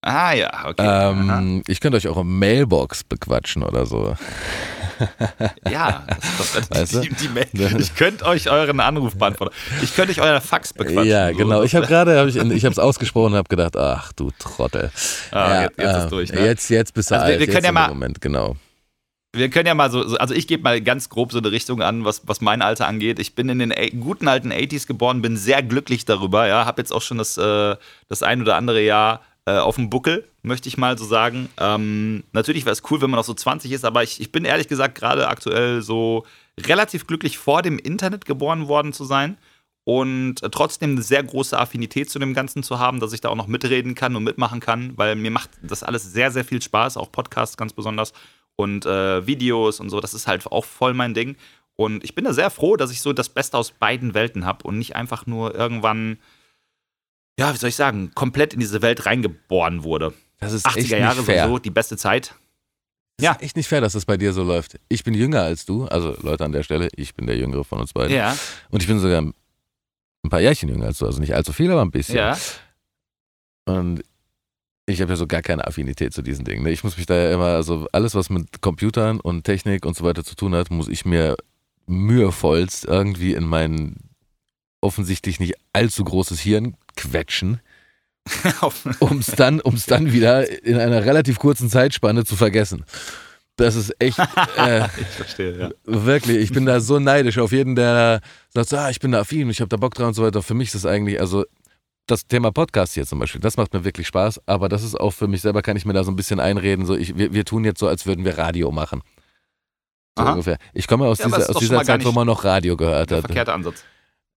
Ah 0.00 0.32
ja, 0.32 0.66
okay. 0.66 0.84
Ähm, 0.84 1.62
ich 1.68 1.78
könnte 1.80 1.96
euch 1.98 2.08
eure 2.08 2.24
Mailbox 2.24 3.04
bequatschen 3.04 3.62
oder 3.62 3.86
so. 3.86 4.16
Ja, 5.70 6.04
das, 6.38 6.52
das, 6.54 6.70
Weißt 6.70 7.04
die, 7.04 7.08
die, 7.10 7.28
Mail- 7.28 7.46
ich 7.80 7.94
könnte 7.94 8.24
euch 8.26 8.50
euren 8.50 8.80
Anruf 8.80 9.16
beantworten. 9.16 9.54
Ich 9.82 9.94
könnte 9.94 10.12
euch 10.12 10.20
euer 10.20 10.40
Fax 10.40 10.72
bequatschen. 10.72 11.04
Ja, 11.06 11.30
So. 11.30 11.36
genau. 11.38 11.62
Ich 11.62 11.74
habe 11.74 11.86
gerade, 11.86 12.18
hab 12.18 12.28
ich, 12.28 12.36
ich 12.36 12.64
habe 12.64 12.72
es 12.72 12.78
ausgesprochen 12.78 13.32
und 13.32 13.38
habe 13.38 13.48
gedacht, 13.48 13.76
ach 13.76 14.12
du 14.12 14.30
Trottel. 14.38 14.90
Ah, 15.30 15.54
ja, 15.54 15.62
jetzt- 15.62 15.78
jetzt 15.78 15.96
ist 15.96 16.04
äh, 16.04 16.08
durch, 16.08 16.32
ne? 16.32 16.44
Jetzt, 16.46 16.68
jetzt 16.70 16.94
bist 16.94 17.10
du 17.10 17.14
Also 17.14 17.26
wir- 17.26 17.32
alt. 17.32 17.40
wir 17.40 17.46
können 17.46 17.56
jetzt 17.56 17.64
ja 17.66 17.72
mal- 17.72 17.88
Moment, 17.88 18.20
genau. 18.20 18.56
Wir 19.34 19.48
können 19.48 19.66
ja 19.66 19.74
mal 19.74 19.90
so, 19.90 20.06
so- 20.06 20.18
also 20.18 20.34
ich 20.34 20.46
gebe 20.46 20.62
mal 20.62 20.80
ganz 20.82 21.08
grob 21.08 21.32
so 21.32 21.38
eine 21.38 21.50
Richtung 21.50 21.80
an, 21.80 22.04
was, 22.04 22.20
was 22.26 22.42
mein 22.42 22.60
Alter 22.60 22.86
angeht. 22.86 23.18
Ich 23.18 23.34
bin 23.34 23.48
in 23.48 23.60
den 23.60 23.72
guten 24.00 24.28
alten 24.28 24.52
80s 24.52 24.86
geboren, 24.86 25.22
bin 25.22 25.38
sehr 25.38 25.62
glücklich 25.62 26.04
darüber, 26.04 26.46
ja. 26.46 26.66
Hab 26.66 26.76
jetzt 26.78 26.92
auch 26.92 27.00
schon 27.00 27.16
das, 27.16 27.38
äh, 27.38 27.76
das 28.08 28.22
ein 28.22 28.42
oder 28.42 28.56
andere 28.56 28.82
Jahr 28.82 29.22
äh, 29.46 29.58
auf 29.58 29.76
dem 29.76 29.90
Buckel, 29.90 30.28
möchte 30.42 30.68
ich 30.68 30.78
mal 30.78 30.96
so 30.96 31.04
sagen. 31.04 31.48
Ähm, 31.58 32.24
natürlich 32.32 32.64
wäre 32.64 32.72
es 32.72 32.82
cool, 32.90 33.00
wenn 33.00 33.10
man 33.10 33.18
noch 33.18 33.24
so 33.24 33.34
20 33.34 33.72
ist, 33.72 33.84
aber 33.84 34.02
ich, 34.02 34.20
ich 34.20 34.32
bin 34.32 34.44
ehrlich 34.44 34.68
gesagt 34.68 34.94
gerade 34.94 35.28
aktuell 35.28 35.82
so 35.82 36.24
relativ 36.60 37.06
glücklich, 37.06 37.38
vor 37.38 37.62
dem 37.62 37.78
Internet 37.78 38.24
geboren 38.24 38.68
worden 38.68 38.92
zu 38.92 39.04
sein 39.04 39.36
und 39.84 40.36
trotzdem 40.52 40.92
eine 40.92 41.02
sehr 41.02 41.22
große 41.24 41.58
Affinität 41.58 42.08
zu 42.08 42.18
dem 42.18 42.34
Ganzen 42.34 42.62
zu 42.62 42.78
haben, 42.78 43.00
dass 43.00 43.12
ich 43.12 43.20
da 43.20 43.30
auch 43.30 43.36
noch 43.36 43.48
mitreden 43.48 43.94
kann 43.94 44.14
und 44.14 44.22
mitmachen 44.24 44.60
kann, 44.60 44.96
weil 44.96 45.16
mir 45.16 45.30
macht 45.30 45.50
das 45.62 45.82
alles 45.82 46.12
sehr, 46.12 46.30
sehr 46.30 46.44
viel 46.44 46.62
Spaß, 46.62 46.96
auch 46.96 47.10
Podcasts 47.10 47.56
ganz 47.56 47.72
besonders 47.72 48.12
und 48.54 48.86
äh, 48.86 49.26
Videos 49.26 49.80
und 49.80 49.90
so, 49.90 50.00
das 50.00 50.14
ist 50.14 50.26
halt 50.26 50.46
auch 50.46 50.64
voll 50.64 50.94
mein 50.94 51.14
Ding. 51.14 51.36
Und 51.74 52.04
ich 52.04 52.14
bin 52.14 52.24
da 52.24 52.32
sehr 52.32 52.50
froh, 52.50 52.76
dass 52.76 52.92
ich 52.92 53.00
so 53.00 53.12
das 53.12 53.28
Beste 53.28 53.56
aus 53.56 53.72
beiden 53.72 54.14
Welten 54.14 54.44
habe 54.44 54.64
und 54.64 54.78
nicht 54.78 54.94
einfach 54.94 55.26
nur 55.26 55.54
irgendwann, 55.54 56.18
ja, 57.38 57.52
wie 57.52 57.58
soll 57.58 57.68
ich 57.70 57.76
sagen, 57.76 58.12
komplett 58.14 58.54
in 58.54 58.60
diese 58.60 58.82
Welt 58.82 59.06
reingeboren 59.06 59.84
wurde. 59.84 60.12
Das 60.38 60.52
ist 60.52 60.66
echt 60.66 60.76
80er 60.88 60.98
Jahre 60.98 61.16
nicht 61.16 61.26
fair. 61.26 61.44
sowieso, 61.44 61.58
die 61.58 61.70
beste 61.70 61.96
Zeit. 61.96 62.34
Das 63.18 63.24
Ja. 63.24 63.32
ist 63.32 63.42
echt 63.42 63.56
nicht 63.56 63.68
fair, 63.68 63.80
dass 63.80 63.92
das 63.92 64.04
bei 64.04 64.16
dir 64.16 64.32
so 64.32 64.42
läuft. 64.42 64.78
Ich 64.88 65.04
bin 65.04 65.14
jünger 65.14 65.42
als 65.42 65.64
du, 65.64 65.86
also 65.86 66.16
Leute 66.22 66.44
an 66.44 66.52
der 66.52 66.62
Stelle, 66.62 66.88
ich 66.96 67.14
bin 67.14 67.26
der 67.26 67.36
Jüngere 67.36 67.64
von 67.64 67.80
uns 67.80 67.92
beiden. 67.92 68.14
Ja. 68.16 68.36
Und 68.70 68.82
ich 68.82 68.88
bin 68.88 68.98
sogar 68.98 69.20
ein 69.22 69.34
paar 70.30 70.40
Jährchen 70.40 70.68
jünger 70.68 70.86
als 70.86 70.98
du, 70.98 71.06
also 71.06 71.20
nicht 71.20 71.34
allzu 71.34 71.52
viel, 71.52 71.70
aber 71.70 71.82
ein 71.82 71.90
bisschen. 71.90 72.16
Ja. 72.16 72.36
Und 73.66 74.02
ich 74.86 75.00
habe 75.00 75.12
ja 75.12 75.16
so 75.16 75.26
gar 75.26 75.42
keine 75.42 75.66
Affinität 75.66 76.12
zu 76.12 76.22
diesen 76.22 76.44
Dingen. 76.44 76.64
ne? 76.64 76.70
Ich 76.72 76.82
muss 76.84 76.96
mich 76.96 77.06
da 77.06 77.14
ja 77.14 77.32
immer, 77.32 77.46
also 77.46 77.86
alles, 77.92 78.14
was 78.14 78.30
mit 78.30 78.60
Computern 78.60 79.20
und 79.20 79.44
Technik 79.44 79.86
und 79.86 79.96
so 79.96 80.04
weiter 80.04 80.24
zu 80.24 80.34
tun 80.34 80.54
hat, 80.54 80.70
muss 80.70 80.88
ich 80.88 81.04
mir 81.04 81.36
mühevollst 81.86 82.84
irgendwie 82.84 83.34
in 83.34 83.44
mein 83.44 83.96
offensichtlich 84.80 85.38
nicht 85.38 85.54
allzu 85.72 86.02
großes 86.02 86.40
Hirn 86.40 86.76
quetschen, 86.96 87.60
um 89.00 89.18
es 89.18 89.26
dann, 89.26 89.60
um's 89.60 89.86
dann 89.86 90.12
wieder 90.12 90.48
in 90.64 90.78
einer 90.78 91.04
relativ 91.04 91.38
kurzen 91.38 91.68
Zeitspanne 91.68 92.24
zu 92.24 92.36
vergessen. 92.36 92.84
Das 93.56 93.74
ist 93.76 93.94
echt 93.98 94.18
äh, 94.56 94.86
ich 95.00 95.06
verstehe, 95.08 95.58
ja. 95.58 95.70
wirklich, 95.84 96.38
ich 96.38 96.52
bin 96.52 96.64
da 96.64 96.80
so 96.80 96.98
neidisch 96.98 97.38
auf 97.38 97.52
jeden, 97.52 97.74
der 97.74 98.20
sagt, 98.50 98.70
so, 98.70 98.76
ah, 98.76 98.90
ich 98.90 98.98
bin 99.00 99.12
da 99.12 99.20
affin, 99.20 99.50
ich 99.50 99.60
habe 99.60 99.68
da 99.68 99.76
Bock 99.76 99.94
drauf 99.94 100.08
und 100.08 100.14
so 100.14 100.22
weiter. 100.22 100.42
Für 100.42 100.54
mich 100.54 100.68
ist 100.68 100.76
das 100.76 100.86
eigentlich, 100.86 101.20
also 101.20 101.44
das 102.06 102.26
Thema 102.26 102.50
Podcast 102.50 102.94
hier 102.94 103.06
zum 103.06 103.18
Beispiel, 103.18 103.40
das 103.40 103.56
macht 103.56 103.74
mir 103.74 103.84
wirklich 103.84 104.06
Spaß, 104.06 104.40
aber 104.46 104.68
das 104.68 104.82
ist 104.82 104.98
auch 104.98 105.10
für 105.12 105.28
mich 105.28 105.42
selber, 105.42 105.62
kann 105.62 105.76
ich 105.76 105.84
mir 105.84 105.92
da 105.92 106.02
so 106.02 106.10
ein 106.10 106.16
bisschen 106.16 106.40
einreden, 106.40 106.86
so 106.86 106.96
ich, 106.96 107.16
wir, 107.16 107.32
wir 107.32 107.44
tun 107.44 107.64
jetzt 107.64 107.78
so, 107.78 107.88
als 107.88 108.06
würden 108.06 108.24
wir 108.24 108.38
Radio 108.38 108.72
machen. 108.72 109.02
So 110.18 110.24
ungefähr. 110.24 110.58
Ich 110.74 110.86
komme 110.86 111.06
aus 111.06 111.18
Ja, 111.18 111.26
dieser, 111.26 111.50
aus 111.50 111.56
dieser 111.56 111.82
Zeit, 111.84 112.04
wo 112.04 112.12
man 112.12 112.26
noch 112.26 112.44
Radio 112.44 112.76
gehört 112.76 113.10
hat. 113.12 113.20
verkehrte 113.20 113.52
Ansatz. 113.52 113.84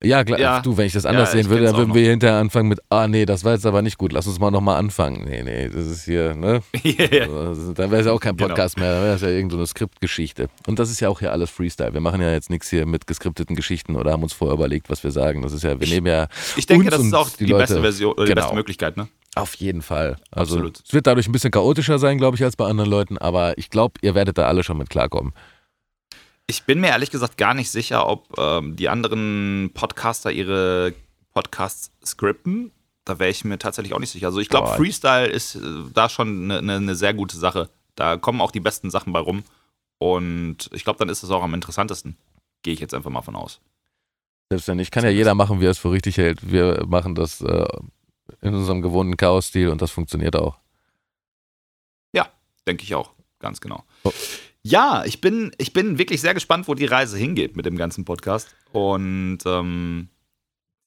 Ja, 0.05 0.23
klar, 0.23 0.39
Ja. 0.39 0.59
du, 0.61 0.77
wenn 0.77 0.85
ich 0.87 0.93
das 0.93 1.05
anders 1.05 1.33
Ja, 1.33 1.39
sehen 1.41 1.49
würde, 1.49 1.65
dann 1.65 1.75
würden 1.77 1.89
noch. 1.89 1.95
wir 1.95 2.09
hinterher 2.09 2.37
anfangen 2.37 2.69
mit, 2.69 2.79
ah 2.89 3.07
nee, 3.07 3.25
das 3.25 3.43
war 3.43 3.53
jetzt 3.53 3.65
aber 3.65 3.81
nicht 3.81 3.97
gut, 3.97 4.11
lass 4.13 4.27
uns 4.27 4.39
mal 4.39 4.51
nochmal 4.51 4.77
anfangen. 4.77 5.25
Nee, 5.27 5.43
nee, 5.43 5.67
das 5.69 5.85
ist 5.85 6.05
hier, 6.05 6.35
ne? 6.35 6.61
Yeah. 6.85 7.27
Also, 7.29 7.73
Dann 7.73 7.91
wäre 7.91 8.01
es 8.01 8.07
ja 8.07 8.13
auch 8.13 8.19
kein 8.19 8.37
Genau. 8.37 8.49
Podcast 8.49 8.77
mehr, 8.77 8.93
dann 8.93 9.03
wäre 9.03 9.15
es 9.15 9.21
ja 9.21 9.29
irgendeine 9.29 9.61
so 9.61 9.65
Skriptgeschichte. 9.65 10.47
Und 10.67 10.79
das 10.79 10.89
ist 10.91 10.99
ja 10.99 11.09
auch 11.09 11.19
hier 11.19 11.31
alles 11.31 11.49
Freestyle. 11.49 11.93
Wir 11.93 12.01
machen 12.01 12.21
ja 12.21 12.31
jetzt 12.31 12.49
nichts 12.49 12.69
hier 12.69 12.85
mit 12.85 13.07
geskripteten 13.07 13.55
Geschichten 13.55 13.95
oder 13.95 14.11
haben 14.11 14.23
uns 14.23 14.33
vorher 14.33 14.55
überlegt, 14.55 14.89
was 14.89 15.03
wir 15.03 15.11
sagen. 15.11 15.41
Das 15.41 15.53
ist 15.53 15.63
ja, 15.63 15.79
wir 15.79 15.87
nehmen 15.87 16.07
ja 16.07 16.27
Ich 16.55 16.65
denke, 16.65 16.89
das 16.89 17.01
ist 17.01 17.13
auch 17.13 17.29
die, 17.29 17.45
beste 17.45 17.75
Leute- 17.75 17.81
Version 17.81 18.13
oder 18.13 18.25
die 18.25 18.29
Genau. 18.29 18.41
beste 18.41 18.55
Möglichkeit, 18.55 18.97
ne? 18.97 19.07
Auf 19.35 19.55
jeden 19.55 19.81
Fall. 19.81 20.15
Also 20.31 20.55
Absolut. 20.55 20.79
es 20.85 20.93
wird 20.93 21.07
dadurch 21.07 21.27
ein 21.27 21.33
bisschen 21.33 21.51
chaotischer 21.51 21.99
sein, 21.99 22.17
glaube 22.17 22.37
ich, 22.37 22.43
als 22.43 22.55
bei 22.55 22.65
anderen 22.65 22.89
Leuten, 22.89 23.17
aber 23.17 23.57
ich 23.57 23.69
glaube, 23.69 23.95
ihr 24.01 24.15
werdet 24.15 24.37
da 24.37 24.47
alle 24.47 24.63
schon 24.63 24.77
mit 24.77 24.89
klarkommen. 24.89 25.33
Ich 26.47 26.63
bin 26.63 26.79
mir 26.79 26.87
ehrlich 26.87 27.11
gesagt 27.11 27.37
gar 27.37 27.53
nicht 27.53 27.71
sicher, 27.71 28.07
ob 28.07 28.37
ähm, 28.37 28.75
die 28.75 28.89
anderen 28.89 29.71
Podcaster 29.73 30.31
ihre 30.31 30.93
Podcasts 31.33 31.91
skripten. 32.05 32.71
Da 33.03 33.19
wäre 33.19 33.29
ich 33.29 33.43
mir 33.43 33.57
tatsächlich 33.57 33.93
auch 33.93 33.99
nicht 33.99 34.11
sicher. 34.11 34.27
Also 34.27 34.39
ich 34.39 34.49
glaube. 34.49 34.69
Freestyle 34.69 35.27
ist 35.27 35.55
äh, 35.55 35.59
da 35.93 36.09
schon 36.09 36.51
eine 36.51 36.61
ne, 36.61 36.81
ne 36.81 36.95
sehr 36.95 37.13
gute 37.13 37.37
Sache. 37.37 37.69
Da 37.95 38.17
kommen 38.17 38.41
auch 38.41 38.51
die 38.51 38.59
besten 38.59 38.89
Sachen 38.89 39.13
bei 39.13 39.19
rum. 39.19 39.43
Und 39.97 40.69
ich 40.73 40.83
glaube, 40.83 40.99
dann 40.99 41.09
ist 41.09 41.23
es 41.23 41.31
auch 41.31 41.43
am 41.43 41.53
interessantesten. 41.53 42.17
Gehe 42.61 42.73
ich 42.73 42.79
jetzt 42.79 42.93
einfach 42.93 43.09
mal 43.09 43.21
von 43.21 43.35
aus. 43.35 43.61
Selbst 44.49 44.67
wenn 44.67 44.77
nicht, 44.77 44.91
kann 44.91 45.03
ja 45.03 45.09
jeder 45.09 45.33
machen, 45.33 45.59
wie 45.59 45.65
er 45.65 45.71
es 45.71 45.77
für 45.77 45.91
richtig 45.91 46.17
hält. 46.17 46.51
Wir 46.51 46.85
machen 46.87 47.15
das 47.15 47.41
äh, 47.41 47.65
in 48.41 48.53
unserem 48.53 48.81
gewohnten 48.81 49.17
Chaos-Stil 49.17 49.69
und 49.69 49.81
das 49.81 49.91
funktioniert 49.91 50.35
auch. 50.35 50.59
Denke 52.67 52.83
ich 52.83 52.95
auch, 52.95 53.11
ganz 53.39 53.61
genau. 53.61 53.83
Oh. 54.03 54.11
Ja, 54.67 55.03
ich 55.05 55.21
bin, 55.21 55.51
ich 55.59 55.73
bin 55.73 55.99
wirklich 55.99 56.21
sehr 56.21 56.33
gespannt, 56.33 56.67
wo 56.67 56.73
die 56.73 56.85
Reise 56.85 57.19
hingeht 57.19 57.55
mit 57.55 57.67
dem 57.67 57.77
ganzen 57.77 58.03
Podcast. 58.03 58.55
Und 58.71 59.37
ähm, 59.45 60.09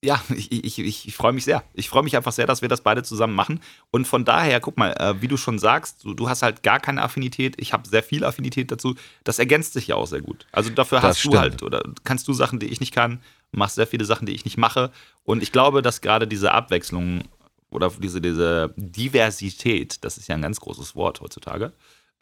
ja, 0.02 0.20
ich, 0.34 0.50
ich, 0.50 0.80
ich, 0.80 1.06
ich 1.06 1.14
freue 1.14 1.32
mich 1.32 1.44
sehr. 1.44 1.62
Ich 1.74 1.88
freue 1.88 2.02
mich 2.02 2.16
einfach 2.16 2.32
sehr, 2.32 2.48
dass 2.48 2.60
wir 2.60 2.68
das 2.68 2.80
beide 2.80 3.04
zusammen 3.04 3.36
machen. 3.36 3.60
Und 3.92 4.08
von 4.08 4.24
daher, 4.24 4.58
guck 4.58 4.78
mal, 4.78 4.90
äh, 4.98 5.22
wie 5.22 5.28
du 5.28 5.36
schon 5.36 5.60
sagst, 5.60 6.02
du, 6.02 6.12
du 6.12 6.28
hast 6.28 6.42
halt 6.42 6.64
gar 6.64 6.80
keine 6.80 7.02
Affinität. 7.02 7.54
Ich 7.56 7.72
habe 7.72 7.88
sehr 7.88 8.02
viel 8.02 8.24
Affinität 8.24 8.72
dazu. 8.72 8.96
Das 9.22 9.38
ergänzt 9.38 9.74
sich 9.74 9.86
ja 9.86 9.94
auch 9.94 10.08
sehr 10.08 10.22
gut. 10.22 10.48
Also 10.50 10.70
dafür 10.70 10.98
Das 10.98 11.10
hast 11.10 11.20
stimmt. 11.20 11.34
du 11.34 11.38
halt, 11.38 11.62
oder 11.62 11.84
kannst 12.02 12.26
du 12.26 12.32
Sachen, 12.32 12.58
die 12.58 12.66
ich 12.66 12.80
nicht 12.80 12.92
kann, 12.92 13.20
machst 13.52 13.76
sehr 13.76 13.86
viele 13.86 14.04
Sachen, 14.04 14.26
die 14.26 14.32
ich 14.34 14.44
nicht 14.44 14.56
mache. 14.56 14.90
Und 15.22 15.40
ich 15.40 15.52
glaube, 15.52 15.82
dass 15.82 16.00
gerade 16.00 16.26
diese 16.26 16.50
Abwechslung 16.50 17.22
oder 17.70 17.92
diese, 17.96 18.20
diese 18.20 18.74
Diversität, 18.76 20.02
das 20.04 20.18
ist 20.18 20.26
ja 20.26 20.34
ein 20.34 20.42
ganz 20.42 20.58
großes 20.58 20.96
Wort 20.96 21.20
heutzutage, 21.20 21.72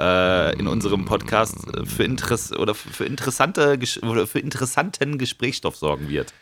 äh, 0.01 0.59
in 0.59 0.67
unserem 0.67 1.05
Podcast 1.05 1.57
äh, 1.75 1.87
für, 1.87 2.05
Interess 2.05 2.53
oder 2.53 2.75
für, 2.75 3.05
interessante, 3.05 3.79
oder 4.03 4.27
für 4.27 4.39
interessanten 4.39 5.19
Gesprächsstoff 5.19 5.77
sorgen 5.77 6.09
wird. 6.09 6.33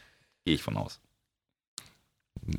Gehe 0.45 0.55
ich 0.55 0.63
von 0.63 0.77
aus. 0.77 1.01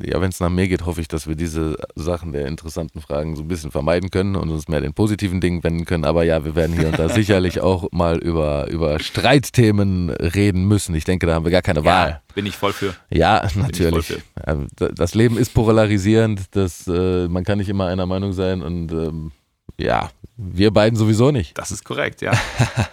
Ja, 0.01 0.19
wenn 0.19 0.29
es 0.29 0.39
nach 0.39 0.49
mir 0.49 0.67
geht, 0.67 0.85
hoffe 0.85 1.01
ich, 1.01 1.07
dass 1.07 1.27
wir 1.27 1.35
diese 1.35 1.77
Sachen 1.95 2.31
der 2.31 2.47
interessanten 2.47 3.01
Fragen 3.01 3.35
so 3.35 3.43
ein 3.43 3.47
bisschen 3.47 3.69
vermeiden 3.69 4.09
können 4.09 4.35
und 4.35 4.49
uns 4.49 4.67
mehr 4.67 4.81
den 4.81 4.93
positiven 4.93 5.41
Dingen 5.41 5.63
wenden 5.63 5.85
können. 5.85 6.05
Aber 6.05 6.23
ja, 6.23 6.43
wir 6.43 6.55
werden 6.55 6.75
hier 6.75 6.87
und 6.87 6.97
da 6.97 7.09
sicherlich 7.13 7.61
auch 7.61 7.91
mal 7.91 8.17
über, 8.17 8.67
über 8.69 8.99
Streitthemen 8.99 10.09
reden 10.09 10.67
müssen. 10.67 10.95
Ich 10.95 11.03
denke, 11.03 11.27
da 11.27 11.35
haben 11.35 11.45
wir 11.45 11.51
gar 11.51 11.61
keine 11.61 11.85
Wahl. 11.85 12.09
Ja, 12.09 12.21
bin 12.33 12.47
ich 12.47 12.55
voll 12.55 12.73
für. 12.73 12.95
Ja, 13.11 13.47
natürlich. 13.55 14.07
für. 14.07 14.91
Das 14.95 15.13
Leben 15.13 15.37
ist 15.37 15.53
polarisierend, 15.53 16.55
das, 16.55 16.87
äh, 16.87 17.27
man 17.27 17.43
kann 17.43 17.59
nicht 17.59 17.69
immer 17.69 17.85
einer 17.85 18.07
Meinung 18.07 18.33
sein 18.33 18.63
und 18.63 18.91
ähm, 18.91 19.31
ja, 19.77 20.09
wir 20.37 20.71
beiden 20.71 20.97
sowieso 20.97 21.31
nicht. 21.31 21.57
Das 21.57 21.71
ist 21.71 21.83
korrekt, 21.85 22.21
ja. 22.21 22.33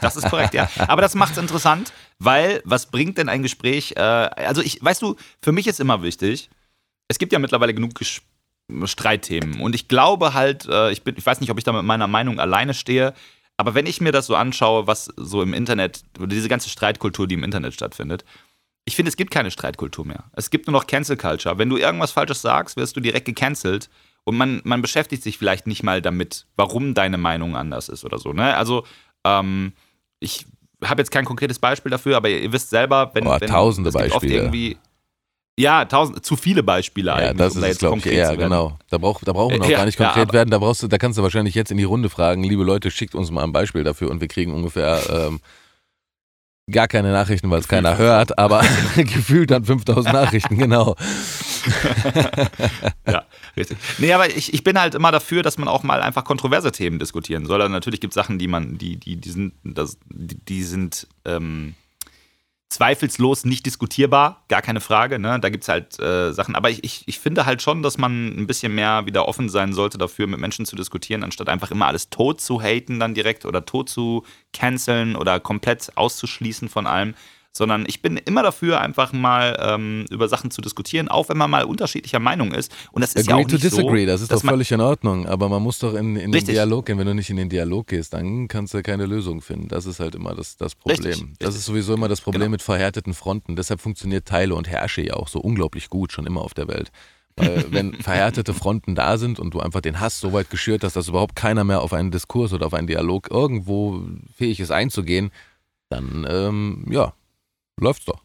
Das 0.01 0.17
ist 0.17 0.29
korrekt, 0.29 0.55
ja. 0.55 0.69
Aber 0.87 1.03
das 1.03 1.15
macht 1.15 1.33
es 1.33 1.39
interessant, 1.39 1.93
weil 2.19 2.63
was 2.65 2.87
bringt 2.87 3.19
denn 3.19 3.29
ein 3.29 3.43
Gespräch? 3.43 3.95
Äh, 3.97 4.01
also 4.01 4.63
ich, 4.63 4.83
weißt 4.83 5.03
du, 5.03 5.17
für 5.41 5.53
mich 5.53 5.67
ist 5.67 5.81
immer 5.81 6.03
wichtig, 6.03 6.51
es 7.09 7.19
gibt 7.19 7.33
ja 7.33 7.39
mittlerweile 7.39 7.75
genug 7.75 7.95
Ges 7.95 8.23
Streitthemen 8.85 9.61
und 9.61 9.75
ich 9.75 9.89
glaube 9.89 10.35
halt, 10.35 10.67
äh, 10.67 10.93
ich, 10.93 11.03
bin, 11.03 11.17
ich 11.19 11.27
weiß 11.27 11.41
nicht, 11.41 11.51
ob 11.51 11.59
ich 11.59 11.65
da 11.65 11.73
mit 11.73 11.83
meiner 11.83 12.07
Meinung 12.07 12.41
alleine 12.41 12.75
stehe, 12.75 13.13
aber 13.57 13.75
wenn 13.75 13.87
ich 13.87 14.01
mir 14.01 14.13
das 14.13 14.27
so 14.27 14.35
anschaue, 14.35 14.87
was 14.87 15.13
so 15.17 15.43
im 15.43 15.53
Internet, 15.53 16.05
diese 16.19 16.49
ganze 16.49 16.71
Streitkultur, 16.71 17.27
die 17.27 17.35
im 17.35 17.45
Internet 17.45 17.75
stattfindet, 17.75 18.25
ich 18.85 18.97
finde, 18.97 19.11
es 19.11 19.17
gibt 19.17 19.31
keine 19.31 19.51
Streitkultur 19.51 20.07
mehr. 20.07 20.25
Es 20.33 20.51
gibt 20.51 20.67
nur 20.67 20.73
noch 20.73 20.87
Cancel 20.87 21.17
Culture. 21.17 21.59
Wenn 21.59 21.69
du 21.69 21.77
irgendwas 21.77 22.13
Falsches 22.13 22.41
sagst, 22.43 22.77
wirst 22.77 22.97
du 22.97 23.01
direkt 23.01 23.27
gecancelt 23.27 23.91
und 24.25 24.37
man, 24.37 24.61
man 24.65 24.83
beschäftigt 24.83 25.23
sich 25.23 25.39
vielleicht 25.39 25.67
nicht 25.67 25.83
mal 25.83 26.01
damit, 26.03 26.47
warum 26.57 26.95
deine 26.95 27.19
Meinung 27.19 27.57
anders 27.57 27.89
ist 27.89 28.05
oder 28.05 28.19
so. 28.19 28.33
Ne? 28.33 28.55
Also, 28.57 28.85
ähm, 29.25 29.73
ich 30.21 30.47
habe 30.85 31.01
jetzt 31.01 31.11
kein 31.11 31.25
konkretes 31.25 31.59
Beispiel 31.59 31.91
dafür, 31.91 32.17
aber 32.17 32.29
ihr 32.29 32.53
wisst 32.53 32.71
selber, 32.71 33.11
wenn, 33.15 33.25
Boah, 33.25 33.41
wenn 33.41 33.49
tausende 33.49 33.89
es 33.91 33.95
gibt 33.95 34.07
oft 34.07 34.15
Beispiele. 34.21 34.35
irgendwie 34.43 34.77
ja, 35.59 35.85
tausend, 35.85 36.25
zu 36.25 36.35
viele 36.35 36.63
Beispiele 36.63 37.11
Ja, 37.11 37.17
eigentlich, 37.17 37.37
das 37.37 37.55
um 37.57 37.61
da 37.61 37.67
ist, 37.67 37.73
jetzt 37.75 37.79
glaube 37.81 37.99
ich, 37.99 38.05
werden. 38.07 38.39
genau. 38.39 38.79
Da, 38.89 38.97
brauch, 38.99 39.21
da 39.23 39.33
brauchen 39.33 39.55
wir 39.57 39.61
auch 39.63 39.69
Ja, 39.69 39.77
gar 39.79 39.85
nicht 39.87 39.99
ja, 39.99 40.07
konkret 40.07 40.23
aber- 40.29 40.33
werden. 40.33 40.51
Da, 40.51 40.59
brauchst 40.59 40.83
du, 40.83 40.89
da 40.89 40.97
kannst 40.99 41.19
du 41.19 41.23
wahrscheinlich 41.23 41.55
jetzt 41.55 41.71
in 41.71 41.77
die 41.77 41.85
Runde 41.85 42.09
fragen, 42.09 42.43
liebe 42.43 42.65
Leute, 42.65 42.91
schickt 42.91 43.15
uns 43.15 43.31
mal 43.31 43.43
ein 43.45 43.53
Beispiel 43.53 43.85
dafür 43.85 44.11
und 44.11 44.21
wir 44.23 44.29
kriegen 44.29 44.55
ungefähr 44.55 45.01
ähm, 45.11 45.41
gar 46.71 46.89
keine 46.89 47.13
Nachrichten, 47.13 47.51
weil 47.51 47.61
es 47.61 47.69
keiner 47.69 47.99
hört, 47.99 48.39
aber 48.39 48.63
gefühlt 48.97 49.51
dann 49.51 49.65
5000 49.65 50.13
Nachrichten, 50.15 50.57
genau. 50.57 50.97
ja, 53.07 53.25
richtig. 53.57 53.79
Nee, 53.99 54.13
aber 54.13 54.35
ich, 54.35 54.53
ich 54.53 54.65
bin 54.65 54.79
halt 54.79 54.95
immer 54.95 55.13
dafür, 55.13 55.43
dass 55.43 55.59
man 55.59 55.69
auch 55.69 55.83
mal 55.83 56.01
einfach 56.01 56.25
kontroverse 56.25 56.73
Themen 56.73 56.99
diskutieren 56.99 57.47
soll. 57.47 57.61
Also 57.61 57.73
natürlich 57.73 58.01
gibt 58.01 58.13
es 58.13 58.15
Sachen, 58.15 58.39
die 58.39 58.49
man, 58.49 58.79
die, 58.79 58.97
die, 58.97 59.17
die 59.17 59.31
sind, 59.31 59.55
das, 59.65 59.99
die, 60.09 60.37
die 60.37 60.63
sind 60.65 61.07
ähm, 61.25 61.75
zweifelslos 62.73 63.45
nicht 63.45 63.67
diskutierbar, 63.67 64.45
gar 64.49 64.63
keine 64.63 64.81
Frage. 64.81 65.19
Ne? 65.19 65.39
Da 65.41 65.51
gibt 65.51 65.65
es 65.65 65.69
halt 65.69 65.99
äh, 66.01 66.33
Sachen. 66.33 66.57
Aber 66.57 66.71
ich, 66.71 66.83
ich, 66.83 67.05
ich 67.07 67.19
finde 67.19 67.47
halt 67.47 67.63
schon, 67.63 67.83
dass 67.83 67.99
man 67.99 68.29
ein 68.29 68.47
bisschen 68.47 68.75
mehr 68.75 69.07
wieder 69.07 69.29
offen 69.29 69.49
sein 69.49 69.73
sollte 69.73 69.99
dafür, 69.99 70.27
mit 70.27 70.41
Menschen 70.41 70.65
zu 70.65 70.75
diskutieren, 70.75 71.23
anstatt 71.23 71.49
einfach 71.49 71.71
immer 71.71 71.87
alles 71.87 72.11
tot 72.11 72.41
zu 72.41 72.61
haten 72.61 72.99
dann 72.99 73.15
direkt 73.15 73.45
oder 73.45 73.65
tot 73.65 73.89
zu 73.89 74.25
canceln 74.53 75.17
oder 75.17 75.39
komplett 75.39 75.93
auszuschließen 75.97 76.69
von 76.69 76.87
allem. 76.87 77.15
Sondern 77.55 77.85
ich 77.87 78.01
bin 78.01 78.17
immer 78.17 78.43
dafür, 78.43 78.81
einfach 78.81 79.13
mal 79.13 79.59
ähm, 79.61 80.07
über 80.11 80.27
Sachen 80.29 80.51
zu 80.51 80.63
diskutieren, 80.63 81.09
auch 81.09 81.29
wenn 81.29 81.37
man 81.37 81.51
mal 81.51 81.65
unterschiedlicher 81.65 82.19
Meinung 82.19 82.53
ist. 82.53 82.73
Und 82.93 83.03
das 83.03 83.13
ist 83.13 83.27
ja 83.27 83.35
Agree 83.35 83.45
auch 83.45 83.49
to 83.49 83.55
nicht 83.57 83.65
disagree, 83.65 84.01
so, 84.01 84.07
das 84.07 84.21
ist 84.23 84.33
doch 84.33 84.41
völlig 84.43 84.73
in 84.73 84.81
Ordnung. 84.81 85.27
Aber 85.27 85.51
man 85.51 85.63
muss 85.63 85.79
doch 85.79 85.93
in, 85.95 86.17
in 86.17 86.33
den. 86.33 86.45
Dialog 86.45 86.87
gehen. 86.87 86.99
Wenn 86.99 87.07
du 87.07 87.15
nicht 87.15 87.29
in 87.29 87.37
den 87.37 87.51
Dialog 87.51 87.89
gehst, 87.89 88.15
dann 88.15 88.49
kannst 88.49 88.73
du 88.73 88.83
keine 88.83 89.05
Lösung 89.07 89.43
finden. 89.43 89.69
Das 89.69 89.85
ist 89.85 90.01
halt 90.01 90.15
immer 90.15 90.35
das, 90.35 90.57
das 90.57 90.75
Problem. 90.75 91.05
Richtig, 91.05 91.29
Das 91.39 91.49
richtig. 91.49 91.59
ist 91.61 91.65
sowieso 91.67 91.95
immer 91.95 92.09
das 92.09 92.21
Problem 92.23 92.43
Genau. 92.43 92.53
mit 92.53 92.63
verhärteten 92.63 93.13
Fronten. 93.15 93.55
Deshalb 93.55 93.81
funktioniert 93.83 94.27
Teile 94.27 94.55
und 94.55 94.69
Herrsche 94.69 95.03
ja 95.03 95.15
auch 95.15 95.29
so 95.29 95.39
unglaublich 95.39 95.91
gut, 95.91 96.13
schon 96.13 96.27
immer 96.27 96.41
auf 96.41 96.55
der 96.55 96.69
Welt. 96.69 96.91
Weil 97.37 97.67
wenn 97.71 97.95
verhärtete 97.95 98.55
Fronten 98.55 98.95
da 98.95 99.19
sind 99.19 99.39
und 99.39 99.53
du 99.55 99.61
einfach 99.61 99.83
den 99.83 100.01
Hass 100.01 100.21
so 100.21 100.33
weit 100.33 100.49
geschürt 100.51 100.85
hast, 100.85 100.97
dass 100.97 101.09
überhaupt 101.09 101.37
keiner 101.37 101.65
mehr 101.65 101.83
auf 101.83 101.93
einen 101.93 102.11
Diskurs 102.11 102.53
oder 102.55 102.67
auf 102.67 102.75
einen 102.75 102.87
Dialog 102.87 103.31
irgendwo 103.31 104.03
fähig 104.35 104.59
ist 104.61 104.71
einzugehen, 104.71 105.31
dann 105.91 106.27
ähm, 106.29 106.87
ja, 106.91 107.13
läuft's 107.81 108.05
doch. 108.05 108.23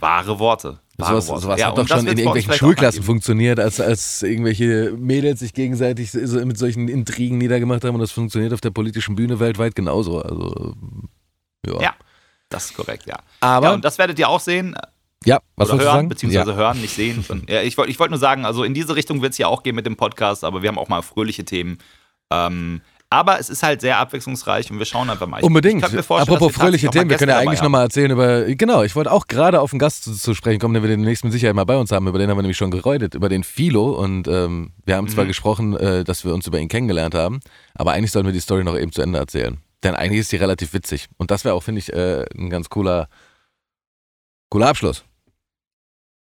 Wahre 0.00 0.38
Worte. 0.38 0.80
Wahre 0.96 1.12
Sowas, 1.20 1.28
Worte. 1.28 1.42
sowas 1.42 1.60
Ja, 1.60 1.68
hat 1.68 1.78
doch 1.78 1.88
schon 1.88 2.06
in 2.06 2.18
irgendwelchen 2.18 2.52
Schulklassen 2.54 3.02
funktioniert, 3.02 3.60
als, 3.60 3.80
als 3.80 4.22
irgendwelche 4.22 4.94
Mädels 4.96 5.40
sich 5.40 5.52
gegenseitig 5.52 6.10
so- 6.12 6.44
mit 6.44 6.56
solchen 6.56 6.88
Intrigen 6.88 7.38
niedergemacht 7.38 7.84
haben 7.84 7.94
und 7.94 8.00
das 8.00 8.12
funktioniert 8.12 8.52
auf 8.52 8.60
der 8.60 8.70
politischen 8.70 9.14
Bühne 9.16 9.40
weltweit 9.40 9.74
genauso. 9.74 10.20
Also, 10.20 10.74
ja. 11.66 11.80
Ja. 11.80 11.94
Das 12.48 12.66
ist 12.66 12.74
korrekt, 12.74 13.06
ja. 13.06 13.18
Aber, 13.40 13.66
ja, 13.66 13.70
ja, 13.70 13.74
und 13.74 13.84
das 13.84 13.98
werdet 13.98 14.18
ihr 14.18 14.28
auch 14.28 14.40
sehen 14.40 14.76
was 15.56 15.68
oder 15.70 15.78
wolltest 15.78 15.80
du 15.80 15.92
hören, 15.92 16.08
beziehungsweise 16.08 16.50
ja. 16.50 16.56
hören, 16.56 16.80
nicht 16.80 16.94
sehen. 16.94 17.24
Und, 17.28 17.48
ja, 17.48 17.62
ich 17.62 17.76
wollte 17.78 17.90
ich 17.90 17.98
wollt 17.98 18.10
nur 18.10 18.18
sagen, 18.18 18.44
also 18.44 18.64
in 18.64 18.74
diese 18.74 18.96
Richtung 18.96 19.22
wird 19.22 19.32
es 19.32 19.38
ja 19.38 19.46
auch 19.46 19.62
gehen 19.62 19.74
mit 19.74 19.86
dem 19.86 19.96
Podcast, 19.96 20.44
aber 20.44 20.62
wir 20.62 20.68
haben 20.68 20.78
auch 20.78 20.88
mal 20.88 21.02
fröhliche 21.02 21.44
Themen. 21.44 21.78
Ähm, 22.30 22.80
Aber 23.14 23.38
es 23.38 23.48
ist 23.48 23.62
halt 23.62 23.80
sehr 23.80 23.98
abwechslungsreich 23.98 24.72
und 24.72 24.80
wir 24.80 24.86
schauen 24.86 25.08
einfach 25.08 25.28
mal. 25.28 25.40
Unbedingt. 25.40 25.84
Apropos 25.84 26.52
fröhliche 26.52 26.90
Themen, 26.90 27.08
wir 27.08 27.16
können 27.16 27.30
ja 27.30 27.38
eigentlich 27.38 27.62
nochmal 27.62 27.84
erzählen 27.84 28.10
über, 28.10 28.42
genau, 28.56 28.82
ich 28.82 28.96
wollte 28.96 29.12
auch 29.12 29.28
gerade 29.28 29.60
auf 29.60 29.72
einen 29.72 29.78
Gast 29.78 30.02
zu, 30.02 30.14
zu, 30.14 30.34
sprechen 30.34 30.58
kommen, 30.58 30.74
den 30.74 30.82
wir 30.82 30.90
demnächst 30.90 31.22
mit 31.22 31.32
Sicherheit 31.32 31.54
mal 31.54 31.62
bei 31.62 31.76
uns 31.76 31.92
haben. 31.92 32.08
Über 32.08 32.18
den 32.18 32.28
haben 32.28 32.36
wir 32.36 32.42
nämlich 32.42 32.56
schon 32.56 32.72
geräutet, 32.72 33.14
über 33.14 33.28
den 33.28 33.44
Philo. 33.44 33.92
Und 33.92 34.26
ähm, 34.26 34.72
wir 34.84 34.96
haben 34.96 35.06
zwar 35.06 35.22
mhm. 35.22 35.28
gesprochen, 35.28 35.76
äh, 35.76 36.02
dass 36.02 36.24
wir 36.24 36.34
uns 36.34 36.48
über 36.48 36.58
ihn 36.58 36.66
kennengelernt 36.66 37.14
haben, 37.14 37.38
aber 37.72 37.92
eigentlich 37.92 38.10
sollten 38.10 38.26
wir 38.26 38.32
die 38.32 38.40
Story 38.40 38.64
noch 38.64 38.76
eben 38.76 38.90
zu 38.90 39.00
Ende 39.00 39.20
erzählen. 39.20 39.58
Denn 39.84 39.94
eigentlich 39.94 40.22
ist 40.22 40.30
sie 40.30 40.36
relativ 40.36 40.72
witzig. 40.72 41.06
Und 41.16 41.30
das 41.30 41.44
wäre 41.44 41.54
auch, 41.54 41.62
finde 41.62 41.78
ich, 41.78 41.92
äh, 41.92 42.24
ein 42.36 42.50
ganz 42.50 42.68
cooler, 42.68 43.08
cooler 44.50 44.66
Abschluss. 44.66 45.04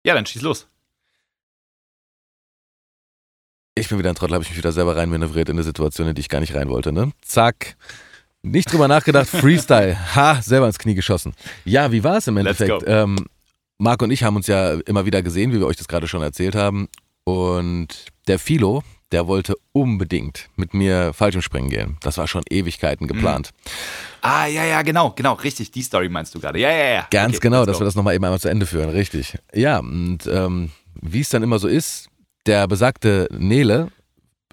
Ja, 0.04 0.14
dann 0.14 0.24
schieß 0.24 0.42
los. 0.42 0.68
Ich 3.78 3.90
bin 3.90 3.98
wieder 3.98 4.08
ein 4.08 4.14
Trottel, 4.14 4.32
habe 4.32 4.42
ich 4.42 4.48
mich 4.48 4.56
wieder 4.56 4.72
selber 4.72 4.96
reinmanövriert 4.96 5.50
in 5.50 5.56
eine 5.56 5.62
Situation, 5.62 6.08
in 6.08 6.14
die 6.14 6.20
ich 6.20 6.30
gar 6.30 6.40
nicht 6.40 6.54
rein 6.54 6.70
wollte, 6.70 6.92
ne? 6.92 7.12
Zack. 7.20 7.76
Nicht 8.42 8.72
drüber 8.72 8.88
nachgedacht, 8.88 9.28
Freestyle. 9.28 9.98
Ha, 10.16 10.40
selber 10.40 10.66
ins 10.66 10.78
Knie 10.78 10.94
geschossen. 10.94 11.34
Ja, 11.66 11.92
wie 11.92 12.02
war 12.02 12.16
es 12.16 12.26
im 12.26 12.38
Endeffekt? 12.38 12.84
Ähm, 12.86 13.26
Marc 13.76 14.00
und 14.00 14.10
ich 14.10 14.22
haben 14.22 14.34
uns 14.34 14.46
ja 14.46 14.74
immer 14.86 15.04
wieder 15.04 15.22
gesehen, 15.22 15.52
wie 15.52 15.58
wir 15.58 15.66
euch 15.66 15.76
das 15.76 15.88
gerade 15.88 16.08
schon 16.08 16.22
erzählt 16.22 16.54
haben. 16.54 16.88
Und 17.24 18.06
der 18.28 18.38
Philo, 18.38 18.82
der 19.12 19.26
wollte 19.26 19.56
unbedingt 19.72 20.48
mit 20.56 20.72
mir 20.72 21.12
Fallschirmspringen 21.12 21.68
gehen. 21.68 21.98
Das 22.00 22.16
war 22.16 22.26
schon 22.26 22.44
Ewigkeiten 22.48 23.06
geplant. 23.06 23.50
Mhm. 23.52 23.70
Ah, 24.22 24.46
ja, 24.46 24.64
ja, 24.64 24.80
genau, 24.80 25.10
genau, 25.10 25.34
richtig. 25.34 25.70
Die 25.70 25.82
Story 25.82 26.08
meinst 26.08 26.34
du 26.34 26.40
gerade. 26.40 26.58
Ja, 26.58 26.70
ja, 26.70 26.84
ja. 26.94 27.06
Ganz 27.10 27.36
okay, 27.36 27.42
genau, 27.42 27.66
dass 27.66 27.78
wir 27.78 27.84
das 27.84 27.94
nochmal 27.94 28.14
eben 28.14 28.24
einmal 28.24 28.40
zu 28.40 28.48
Ende 28.48 28.64
führen, 28.64 28.88
richtig. 28.88 29.36
Ja, 29.52 29.80
und 29.80 30.20
ähm, 30.28 30.70
wie 30.94 31.20
es 31.20 31.28
dann 31.28 31.42
immer 31.42 31.58
so 31.58 31.68
ist, 31.68 32.08
der 32.46 32.66
besagte 32.68 33.28
Nele, 33.30 33.88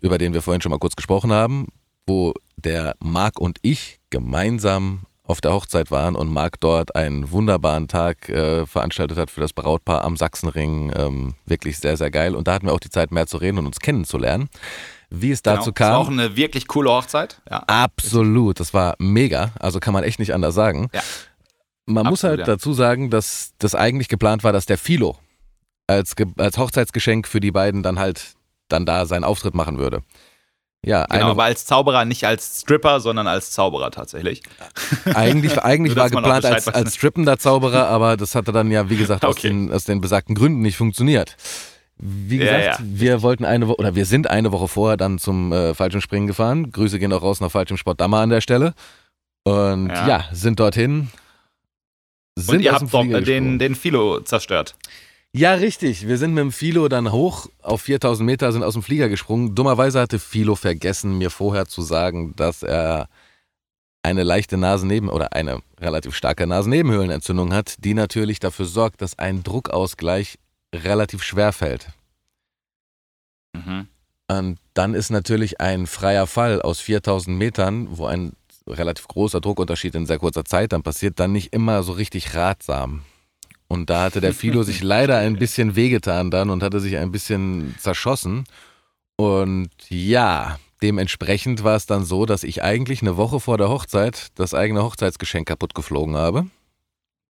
über 0.01 0.17
den 0.17 0.33
wir 0.33 0.41
vorhin 0.41 0.61
schon 0.61 0.71
mal 0.71 0.79
kurz 0.79 0.95
gesprochen 0.95 1.31
haben, 1.31 1.67
wo 2.05 2.33
der 2.57 2.95
Marc 2.99 3.39
und 3.39 3.59
ich 3.61 3.99
gemeinsam 4.09 5.05
auf 5.25 5.39
der 5.39 5.53
Hochzeit 5.53 5.89
waren 5.89 6.15
und 6.15 6.31
Marc 6.31 6.59
dort 6.59 6.95
einen 6.95 7.31
wunderbaren 7.31 7.87
Tag 7.87 8.27
äh, 8.27 8.65
veranstaltet 8.65 9.17
hat 9.17 9.31
für 9.31 9.39
das 9.39 9.53
Brautpaar 9.53 10.03
am 10.03 10.17
Sachsenring. 10.17 10.91
Ähm, 10.95 11.35
wirklich 11.45 11.77
sehr, 11.77 11.95
sehr 11.95 12.11
geil. 12.11 12.35
Und 12.35 12.47
da 12.47 12.53
hatten 12.53 12.65
wir 12.65 12.73
auch 12.73 12.79
die 12.79 12.89
Zeit, 12.89 13.11
mehr 13.11 13.25
zu 13.25 13.37
reden 13.37 13.57
und 13.59 13.65
uns 13.65 13.79
kennenzulernen. 13.79 14.49
Wie 15.09 15.31
es 15.31 15.41
dazu 15.41 15.71
genau. 15.71 15.73
kam. 15.73 15.87
Das 15.87 15.89
war 15.89 15.99
auch 15.99 16.09
eine 16.09 16.35
wirklich 16.35 16.67
coole 16.67 16.89
Hochzeit. 16.89 17.41
Ja. 17.49 17.59
Absolut. 17.67 18.59
Das 18.59 18.73
war 18.73 18.95
mega. 18.99 19.53
Also 19.59 19.79
kann 19.79 19.93
man 19.93 20.03
echt 20.03 20.19
nicht 20.19 20.33
anders 20.33 20.55
sagen. 20.55 20.89
Ja. 20.93 21.01
Man 21.85 22.07
Absolut, 22.07 22.09
muss 22.09 22.23
halt 22.23 22.39
ja. 22.39 22.45
dazu 22.45 22.73
sagen, 22.73 23.09
dass 23.09 23.53
das 23.59 23.75
eigentlich 23.75 24.09
geplant 24.09 24.43
war, 24.43 24.51
dass 24.51 24.65
der 24.65 24.77
Philo 24.77 25.17
als, 25.93 26.13
als 26.37 26.57
Hochzeitsgeschenk 26.57 27.27
für 27.27 27.39
die 27.39 27.51
beiden 27.51 27.83
dann 27.83 27.99
halt 27.99 28.33
dann 28.69 28.85
da 28.85 29.05
seinen 29.05 29.23
Auftritt 29.23 29.53
machen 29.53 29.77
würde. 29.77 30.01
Ja, 30.85 31.05
genau, 31.05 31.29
aber 31.31 31.45
als 31.45 31.65
Zauberer, 31.65 32.03
nicht 32.03 32.25
als 32.25 32.61
Stripper, 32.61 32.99
sondern 32.99 33.25
als 33.25 33.51
Zauberer 33.51 33.89
tatsächlich. 33.89 34.43
Eigentlich, 35.13 35.57
eigentlich 35.63 35.95
war 35.95 36.09
geplant 36.09 36.43
als, 36.43 36.67
als 36.67 36.95
strippender 36.95 37.37
Zauberer, 37.39 37.87
aber 37.87 38.17
das 38.17 38.35
hatte 38.35 38.51
dann 38.51 38.69
ja, 38.69 38.89
wie 38.89 38.97
gesagt, 38.97 39.23
okay. 39.23 39.29
aus, 39.29 39.41
den, 39.41 39.71
aus 39.71 39.83
den 39.85 40.01
besagten 40.01 40.35
Gründen 40.35 40.59
nicht 40.59 40.75
funktioniert. 40.75 41.37
Wie 41.97 42.37
gesagt, 42.37 42.63
ja, 42.63 42.71
ja. 42.71 42.77
wir 42.81 43.21
wollten 43.21 43.45
eine 43.45 43.69
Woche 43.69 43.77
oder 43.77 43.95
wir 43.95 44.05
sind 44.05 44.29
eine 44.29 44.51
Woche 44.51 44.67
vorher 44.67 44.97
dann 44.97 45.19
zum 45.19 45.53
äh, 45.53 45.73
Fallschirmspringen 45.73 46.27
gefahren. 46.27 46.69
Grüße 46.71 46.99
gehen 46.99 47.13
auch 47.13 47.21
raus 47.21 47.39
nach 47.39 47.51
Fallschirmsport 47.51 48.01
Dammer 48.01 48.19
an 48.19 48.29
der 48.29 48.41
Stelle. 48.41 48.73
Und 49.45 49.87
ja, 49.87 50.07
ja 50.07 50.25
sind 50.33 50.59
dorthin. 50.59 51.09
Sind 52.35 52.55
Und 52.55 52.61
ihr 52.61 52.73
habt 52.73 52.91
den, 53.27 53.57
den 53.57 53.75
Philo 53.75 54.19
zerstört. 54.19 54.75
Ja, 55.35 55.55
richtig. 55.55 56.07
Wir 56.07 56.19
sind 56.19 56.35
mit 56.35 56.43
dem 56.43 56.51
Philo 56.51 56.87
dann 56.87 57.11
hoch 57.11 57.47
auf 57.63 57.81
4000 57.81 58.23
Meter, 58.25 58.51
sind 58.51 58.63
aus 58.63 58.73
dem 58.73 58.83
Flieger 58.83 59.09
gesprungen. 59.09 59.55
Dummerweise 59.55 59.99
hatte 59.99 60.19
Philo 60.19 60.55
vergessen, 60.55 61.17
mir 61.17 61.31
vorher 61.31 61.65
zu 61.65 61.81
sagen, 61.81 62.35
dass 62.35 62.61
er 62.61 63.09
eine 64.03 64.21
leichte 64.21 64.57
Nasenneben- 64.57 65.09
oder 65.09 65.33
eine 65.33 65.61
relativ 65.79 66.13
starke 66.13 66.45
Nasennebenhöhlenentzündung 66.45 67.51
hat, 67.51 67.75
die 67.79 67.95
natürlich 67.95 68.39
dafür 68.39 68.65
sorgt, 68.65 69.01
dass 69.01 69.17
ein 69.17 69.41
Druckausgleich 69.43 70.37
relativ 70.75 71.23
schwer 71.23 71.51
fällt. 71.51 71.87
Mhm. 73.55 73.87
Und 74.27 74.59
dann 74.75 74.93
ist 74.93 75.09
natürlich 75.09 75.59
ein 75.59 75.87
freier 75.87 76.27
Fall 76.27 76.61
aus 76.61 76.79
4000 76.79 77.35
Metern, 77.35 77.87
wo 77.97 78.05
ein 78.05 78.33
relativ 78.67 79.07
großer 79.07 79.41
Druckunterschied 79.41 79.95
in 79.95 80.05
sehr 80.05 80.19
kurzer 80.19 80.45
Zeit 80.45 80.73
dann 80.73 80.83
passiert, 80.83 81.19
dann 81.19 81.31
nicht 81.31 81.53
immer 81.53 81.81
so 81.81 81.93
richtig 81.93 82.35
ratsam. 82.35 83.03
Und 83.67 83.89
da 83.89 84.03
hatte 84.03 84.21
der 84.21 84.33
Philo 84.33 84.63
sich 84.63 84.83
leider 84.83 85.17
ein 85.17 85.37
bisschen 85.37 85.75
wehgetan 85.75 86.29
dann 86.31 86.49
und 86.49 86.63
hatte 86.63 86.79
sich 86.79 86.97
ein 86.97 87.11
bisschen 87.11 87.75
zerschossen. 87.79 88.43
Und 89.15 89.69
ja, 89.89 90.59
dementsprechend 90.81 91.63
war 91.63 91.75
es 91.75 91.85
dann 91.85 92.05
so, 92.05 92.25
dass 92.25 92.43
ich 92.43 92.61
eigentlich 92.63 93.01
eine 93.01 93.17
Woche 93.17 93.39
vor 93.39 93.57
der 93.57 93.69
Hochzeit 93.69 94.27
das 94.35 94.53
eigene 94.53 94.83
Hochzeitsgeschenk 94.83 95.47
kaputt 95.47 95.73
geflogen 95.73 96.15
habe. 96.15 96.47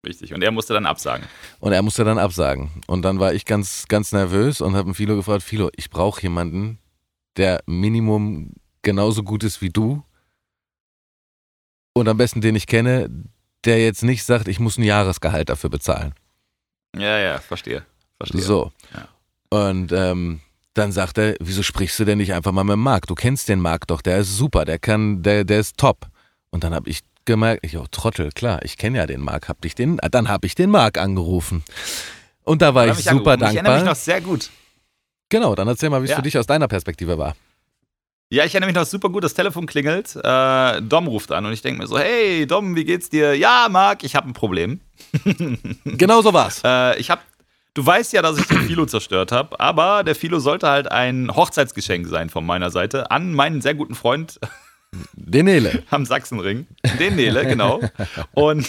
Richtig. 0.04 0.34
Und 0.34 0.42
er 0.42 0.50
musste 0.50 0.74
dann 0.74 0.86
absagen. 0.86 1.26
Und 1.60 1.72
er 1.72 1.82
musste 1.82 2.04
dann 2.04 2.18
absagen. 2.18 2.70
Und 2.86 3.02
dann 3.02 3.18
war 3.18 3.32
ich 3.32 3.44
ganz, 3.44 3.86
ganz 3.88 4.12
nervös 4.12 4.60
und 4.60 4.74
habe 4.76 4.94
Philo 4.94 5.16
gefragt: 5.16 5.42
Philo, 5.42 5.70
ich 5.76 5.90
brauche 5.90 6.22
jemanden, 6.22 6.78
der 7.36 7.62
Minimum 7.66 8.52
genauso 8.82 9.22
gut 9.22 9.44
ist 9.44 9.62
wie 9.62 9.70
du. 9.70 10.02
Und 11.94 12.08
am 12.08 12.16
besten 12.16 12.40
den 12.40 12.56
ich 12.56 12.66
kenne, 12.66 13.08
der 13.64 13.82
jetzt 13.82 14.02
nicht 14.02 14.24
sagt, 14.24 14.48
ich 14.48 14.60
muss 14.60 14.78
ein 14.78 14.84
Jahresgehalt 14.84 15.48
dafür 15.48 15.70
bezahlen. 15.70 16.14
Ja, 16.96 17.18
ja, 17.18 17.38
verstehe. 17.38 17.84
verstehe. 18.18 18.42
So. 18.42 18.72
Ja. 18.94 19.08
Und 19.50 19.92
ähm, 19.92 20.40
dann 20.74 20.92
sagt 20.92 21.18
er, 21.18 21.36
wieso 21.40 21.62
sprichst 21.62 21.98
du 21.98 22.04
denn 22.04 22.18
nicht 22.18 22.34
einfach 22.34 22.52
mal 22.52 22.64
mit 22.64 22.76
Marc? 22.76 23.06
Du 23.06 23.14
kennst 23.14 23.48
den 23.48 23.60
Marc 23.60 23.86
doch, 23.86 24.02
der 24.02 24.18
ist 24.18 24.36
super, 24.36 24.64
der 24.64 24.78
kann, 24.78 25.22
der, 25.22 25.44
der 25.44 25.60
ist 25.60 25.78
top. 25.78 26.06
Und 26.50 26.64
dann 26.64 26.74
habe 26.74 26.90
ich 26.90 27.00
gemerkt, 27.24 27.64
ich, 27.64 27.76
oh 27.78 27.86
Trottel, 27.90 28.30
klar, 28.32 28.60
ich 28.64 28.76
kenne 28.76 28.98
ja 28.98 29.06
den 29.06 29.20
Marc, 29.20 29.48
hab 29.48 29.64
ich 29.64 29.74
den, 29.74 29.98
dann 30.10 30.28
habe 30.28 30.46
ich 30.46 30.54
den 30.54 30.70
Marc 30.70 30.98
angerufen. 30.98 31.64
Und 32.42 32.60
da 32.62 32.74
war 32.74 32.86
ich 32.88 32.96
super 32.96 33.10
angerufen. 33.10 33.24
dankbar. 33.24 33.50
Ich 33.50 33.56
erinnere 33.56 33.76
mich 33.76 33.84
noch 33.84 33.96
sehr 33.96 34.20
gut. 34.20 34.50
Genau, 35.30 35.54
dann 35.54 35.66
erzähl 35.66 35.90
mal, 35.90 36.00
wie 36.02 36.04
es 36.04 36.10
ja. 36.10 36.16
für 36.16 36.22
dich 36.22 36.36
aus 36.36 36.46
deiner 36.46 36.68
Perspektive 36.68 37.16
war. 37.18 37.34
Ja, 38.30 38.44
ich 38.44 38.54
erinnere 38.54 38.68
mich 38.68 38.76
noch 38.76 38.86
super 38.86 39.10
gut, 39.10 39.22
das 39.22 39.34
Telefon 39.34 39.66
klingelt, 39.66 40.16
äh, 40.16 40.82
Dom 40.82 41.06
ruft 41.06 41.30
an 41.30 41.46
und 41.46 41.52
ich 41.52 41.62
denke 41.62 41.80
mir 41.80 41.86
so, 41.86 41.98
hey 41.98 42.46
Dom, 42.46 42.74
wie 42.74 42.84
geht's 42.84 43.10
dir? 43.10 43.36
Ja, 43.36 43.68
Marc, 43.70 44.02
ich 44.02 44.16
habe 44.16 44.28
ein 44.28 44.32
Problem. 44.32 44.80
genau 45.84 46.22
so 46.22 46.32
war's. 46.32 46.62
Äh, 46.64 46.98
ich 46.98 47.10
habe 47.10 47.20
Du 47.74 47.84
weißt 47.84 48.12
ja, 48.12 48.22
dass 48.22 48.38
ich 48.38 48.46
den 48.46 48.60
Philo 48.62 48.86
zerstört 48.86 49.32
habe, 49.32 49.58
aber 49.58 50.04
der 50.04 50.14
Philo 50.14 50.38
sollte 50.38 50.68
halt 50.68 50.90
ein 50.92 51.34
Hochzeitsgeschenk 51.34 52.06
sein 52.06 52.30
von 52.30 52.46
meiner 52.46 52.70
Seite 52.70 53.10
an 53.10 53.34
meinen 53.34 53.60
sehr 53.60 53.74
guten 53.74 53.96
Freund. 53.96 54.38
Den 55.14 55.46
Nele. 55.46 55.82
Am 55.90 56.06
Sachsenring. 56.06 56.68
Den 57.00 57.16
Nele, 57.16 57.44
genau. 57.44 57.80
Und, 58.32 58.64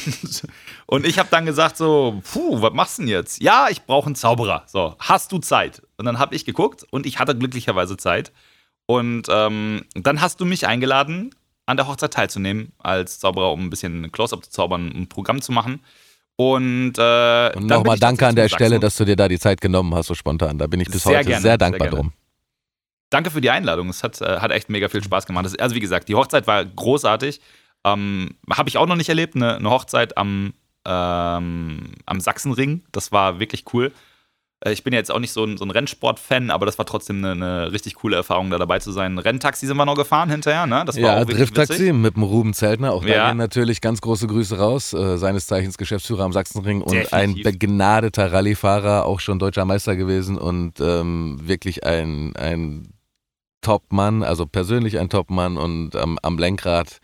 und 0.87 1.05
ich 1.05 1.19
habe 1.19 1.29
dann 1.29 1.45
gesagt 1.45 1.77
so, 1.77 2.19
puh, 2.33 2.63
was 2.63 2.73
machst 2.73 2.97
du 2.97 3.03
denn 3.03 3.09
jetzt? 3.09 3.43
Ja, 3.43 3.67
ich 3.69 3.83
brauche 3.83 4.07
einen 4.07 4.15
Zauberer. 4.15 4.63
So, 4.65 4.95
hast 4.97 5.31
du 5.31 5.37
Zeit? 5.37 5.83
Und 5.97 6.05
dann 6.05 6.17
habe 6.17 6.33
ich 6.33 6.43
geguckt 6.43 6.83
und 6.89 7.05
ich 7.05 7.19
hatte 7.19 7.37
glücklicherweise 7.37 7.95
Zeit. 7.97 8.31
Und 8.87 9.27
ähm, 9.29 9.83
dann 9.95 10.21
hast 10.21 10.39
du 10.39 10.45
mich 10.45 10.67
eingeladen, 10.67 11.31
an 11.65 11.77
der 11.77 11.87
Hochzeit 11.87 12.13
teilzunehmen 12.13 12.73
als 12.77 13.19
Zauberer, 13.19 13.51
um 13.51 13.65
ein 13.65 13.69
bisschen 13.69 14.11
Close-Up 14.11 14.43
zu 14.45 14.51
zaubern, 14.51 14.91
ein 14.95 15.09
Programm 15.09 15.41
zu 15.41 15.51
machen. 15.51 15.81
Und, 16.37 16.93
äh, 16.97 17.51
und 17.55 17.67
nochmal 17.67 17.97
danke 17.97 18.27
an 18.27 18.35
der 18.35 18.49
Stelle, 18.49 18.79
dass 18.79 18.97
du 18.97 19.05
dir 19.05 19.15
da 19.15 19.27
die 19.27 19.39
Zeit 19.39 19.61
genommen 19.61 19.95
hast, 19.95 20.07
so 20.07 20.15
spontan. 20.15 20.57
Da 20.57 20.67
bin 20.67 20.81
ich 20.81 20.89
bis 20.89 21.03
sehr 21.03 21.19
heute 21.19 21.29
gerne, 21.29 21.41
sehr 21.41 21.57
dankbar 21.57 21.89
sehr 21.89 21.97
drum. 21.97 22.13
Danke 23.09 23.31
für 23.31 23.39
die 23.39 23.49
Einladung. 23.49 23.89
Es 23.89 24.03
hat, 24.03 24.19
äh, 24.21 24.39
hat 24.39 24.51
echt 24.51 24.69
mega 24.69 24.89
viel 24.89 25.03
Spaß 25.03 25.25
gemacht. 25.25 25.59
Also, 25.59 25.75
wie 25.75 25.79
gesagt, 25.79 26.09
die 26.09 26.15
Hochzeit 26.15 26.45
war 26.47 26.65
großartig. 26.65 27.39
Ähm, 27.85 28.35
Habe 28.51 28.67
ich 28.67 28.77
auch 28.77 28.87
noch 28.87 28.95
nicht 28.95 29.09
erlebt, 29.09 29.35
eine, 29.35 29.55
eine 29.55 29.69
Hochzeit 29.69 30.17
am, 30.17 30.53
ähm, 30.85 31.91
am 32.05 32.19
Sachsenring. 32.19 32.83
Das 32.91 33.11
war 33.11 33.39
wirklich 33.39 33.63
cool. 33.73 33.93
Äh, 34.65 34.73
ich 34.73 34.83
bin 34.83 34.93
ja 34.93 34.99
jetzt 34.99 35.11
auch 35.11 35.19
nicht 35.19 35.31
so 35.31 35.45
ein, 35.45 35.57
so 35.57 35.63
ein 35.63 35.71
Rennsport-Fan, 35.71 36.49
aber 36.49 36.65
das 36.65 36.77
war 36.77 36.85
trotzdem 36.85 37.23
eine, 37.23 37.31
eine, 37.31 37.71
richtig 37.71 37.95
coole 37.95 38.17
Erfahrung, 38.17 38.49
da 38.49 38.57
dabei 38.57 38.79
zu 38.79 38.91
sein. 38.91 39.17
Renntaxi 39.17 39.67
sind 39.67 39.77
wir 39.77 39.85
noch 39.85 39.95
gefahren 39.95 40.29
hinterher, 40.29 40.65
ne? 40.65 40.83
Das 40.85 40.95
war 40.95 41.17
ja, 41.17 41.21
auch 41.21 41.25
Drifttaxi 41.25 41.93
mit 41.93 42.15
dem 42.15 42.23
Ruben 42.23 42.53
Zeltner. 42.53 42.91
Auch 42.91 43.03
ja. 43.05 43.15
da 43.15 43.29
gehen 43.29 43.37
natürlich 43.37 43.81
ganz 43.81 44.01
große 44.01 44.27
Grüße 44.27 44.57
raus. 44.57 44.93
Äh, 44.93 45.17
seines 45.17 45.47
Zeichens 45.47 45.77
Geschäftsführer 45.77 46.23
am 46.23 46.33
Sachsenring 46.33 46.81
und 46.81 46.93
Definitiv. 46.93 47.13
ein 47.13 47.35
begnadeter 47.43 48.31
Rallyefahrer, 48.31 49.05
auch 49.05 49.19
schon 49.19 49.39
deutscher 49.39 49.65
Meister 49.65 49.95
gewesen 49.95 50.37
und 50.37 50.79
ähm, 50.79 51.39
wirklich 51.41 51.85
ein, 51.85 52.35
ein 52.35 52.89
Top-Mann, 53.61 54.23
also 54.23 54.45
persönlich 54.45 54.99
ein 54.99 55.09
Top-Mann 55.09 55.57
und 55.57 55.95
ähm, 55.95 56.19
am 56.21 56.37
Lenkrad 56.37 56.99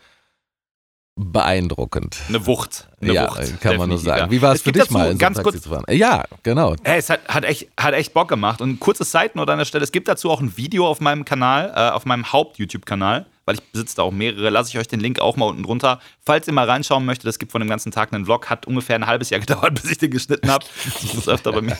beeindruckend. 1.16 2.18
Eine 2.28 2.46
Wucht. 2.46 2.88
Eine 3.00 3.12
ja, 3.12 3.28
Wucht, 3.28 3.60
kann 3.60 3.76
man 3.76 3.88
nur 3.88 3.98
sagen. 3.98 4.30
Wie 4.30 4.40
war 4.40 4.54
es 4.54 4.62
für 4.62 4.72
dich 4.72 4.90
mal, 4.90 5.06
in 5.06 5.12
so 5.12 5.18
ganz 5.18 5.42
kurz, 5.42 5.60
zu 5.60 5.68
fahren? 5.68 5.84
Ja, 5.90 6.24
genau. 6.42 6.74
Hey, 6.84 6.98
es 6.98 7.10
hat, 7.10 7.28
hat, 7.28 7.44
echt, 7.44 7.68
hat 7.78 7.94
echt 7.94 8.14
Bock 8.14 8.28
gemacht. 8.28 8.60
Und 8.60 8.80
kurzes 8.80 9.10
Seitennote 9.10 9.52
an 9.52 9.58
der 9.58 9.64
Stelle, 9.66 9.84
es 9.84 9.92
gibt 9.92 10.08
dazu 10.08 10.30
auch 10.30 10.40
ein 10.40 10.56
Video 10.56 10.86
auf 10.86 11.00
meinem 11.00 11.24
Kanal, 11.24 11.72
äh, 11.74 11.90
auf 11.90 12.06
meinem 12.06 12.32
Haupt-YouTube-Kanal, 12.32 13.26
weil 13.44 13.56
ich 13.56 13.62
besitze 13.62 13.96
da 13.96 14.02
auch 14.02 14.10
mehrere. 14.10 14.50
Lasse 14.50 14.70
ich 14.70 14.78
euch 14.78 14.88
den 14.88 15.00
Link 15.00 15.20
auch 15.20 15.36
mal 15.36 15.46
unten 15.46 15.62
drunter. 15.62 16.00
Falls 16.24 16.46
ihr 16.46 16.52
mal 16.52 16.68
reinschauen 16.68 17.04
möchtet, 17.04 17.26
es 17.26 17.38
gibt 17.38 17.52
von 17.52 17.60
dem 17.60 17.68
ganzen 17.68 17.92
Tag 17.92 18.12
einen 18.12 18.24
Vlog, 18.24 18.48
hat 18.50 18.66
ungefähr 18.66 18.96
ein 18.96 19.06
halbes 19.06 19.30
Jahr 19.30 19.40
gedauert, 19.46 19.74
bis 19.74 19.90
ich 19.90 19.98
den 19.98 20.10
geschnitten 20.10 20.50
habe. 20.50 20.64
Das 20.84 21.14
ist 21.14 21.28
öfter 21.28 21.52
bei 21.52 21.62
mir. 21.62 21.76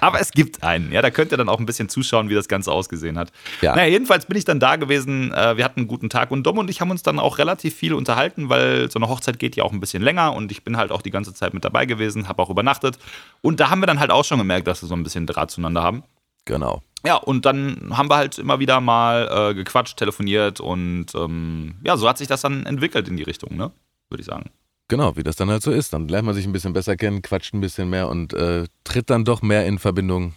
Aber 0.00 0.20
es 0.20 0.30
gibt 0.30 0.62
einen, 0.62 0.92
ja, 0.92 1.02
da 1.02 1.10
könnt 1.10 1.32
ihr 1.32 1.36
dann 1.36 1.48
auch 1.48 1.58
ein 1.58 1.66
bisschen 1.66 1.88
zuschauen, 1.88 2.28
wie 2.28 2.34
das 2.34 2.48
Ganze 2.48 2.72
ausgesehen 2.72 3.18
hat. 3.18 3.32
Ja. 3.60 3.74
Naja, 3.74 3.88
jedenfalls 3.88 4.26
bin 4.26 4.36
ich 4.36 4.44
dann 4.44 4.60
da 4.60 4.76
gewesen. 4.76 5.32
Äh, 5.32 5.56
wir 5.56 5.64
hatten 5.64 5.80
einen 5.80 5.88
guten 5.88 6.10
Tag 6.10 6.30
und 6.30 6.44
Dom 6.44 6.58
und 6.58 6.70
ich 6.70 6.80
haben 6.80 6.90
uns 6.90 7.02
dann 7.02 7.18
auch 7.18 7.38
relativ 7.38 7.74
viel 7.74 7.94
unterhalten, 7.94 8.48
weil 8.48 8.90
so 8.90 8.98
eine 8.98 9.08
Hochzeit 9.08 9.38
geht 9.38 9.56
ja 9.56 9.64
auch 9.64 9.72
ein 9.72 9.80
bisschen 9.80 10.02
länger 10.02 10.34
und 10.34 10.50
ich 10.50 10.64
bin 10.64 10.76
halt 10.76 10.92
auch 10.92 11.02
die 11.02 11.10
ganze 11.10 11.34
Zeit 11.34 11.54
mit 11.54 11.64
dabei 11.64 11.86
gewesen, 11.86 12.28
habe 12.28 12.42
auch 12.42 12.50
übernachtet. 12.50 12.98
Und 13.42 13.60
da 13.60 13.70
haben 13.70 13.80
wir 13.80 13.86
dann 13.86 14.00
halt 14.00 14.10
auch 14.10 14.24
schon 14.24 14.38
gemerkt, 14.38 14.66
dass 14.66 14.82
wir 14.82 14.88
so 14.88 14.94
ein 14.94 15.02
bisschen 15.02 15.26
Draht 15.26 15.50
zueinander 15.50 15.82
haben. 15.82 16.04
Genau. 16.44 16.82
Ja, 17.06 17.16
und 17.16 17.44
dann 17.44 17.96
haben 17.96 18.08
wir 18.08 18.16
halt 18.16 18.38
immer 18.38 18.60
wieder 18.60 18.80
mal 18.80 19.50
äh, 19.50 19.54
gequatscht, 19.54 19.98
telefoniert 19.98 20.60
und 20.60 21.06
ähm, 21.14 21.74
ja, 21.84 21.96
so 21.96 22.08
hat 22.08 22.18
sich 22.18 22.28
das 22.28 22.40
dann 22.40 22.64
entwickelt 22.64 23.08
in 23.08 23.16
die 23.16 23.22
Richtung, 23.22 23.56
ne? 23.56 23.72
Würde 24.08 24.22
ich 24.22 24.26
sagen. 24.26 24.50
Genau, 24.88 25.16
wie 25.16 25.22
das 25.22 25.36
dann 25.36 25.50
halt 25.50 25.62
so 25.62 25.70
ist. 25.70 25.92
Dann 25.92 26.08
lernt 26.08 26.26
man 26.26 26.34
sich 26.34 26.46
ein 26.46 26.52
bisschen 26.52 26.72
besser 26.72 26.96
kennen, 26.96 27.22
quatscht 27.22 27.54
ein 27.54 27.60
bisschen 27.60 27.90
mehr 27.90 28.08
und 28.08 28.32
äh, 28.32 28.64
tritt 28.84 29.10
dann 29.10 29.24
doch 29.24 29.42
mehr 29.42 29.66
in 29.66 29.78
Verbindung. 29.78 30.34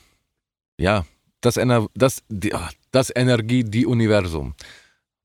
Ja, 0.78 1.06
das, 1.42 1.58
Ener 1.58 1.88
das, 1.96 2.24
die, 2.30 2.54
ach, 2.54 2.72
das 2.92 3.12
Energie, 3.16 3.64
die 3.64 3.86
Universum. 3.86 4.56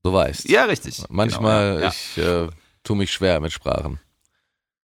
Du 0.02 0.12
weißt. 0.12 0.48
Ja, 0.48 0.64
richtig. 0.64 1.02
Manchmal, 1.08 1.74
genau, 1.74 1.84
ja. 1.84 1.88
ich 1.88 2.18
äh, 2.18 2.48
tue 2.82 2.96
mich 2.96 3.12
schwer 3.12 3.40
mit 3.40 3.52
Sprachen. 3.52 4.00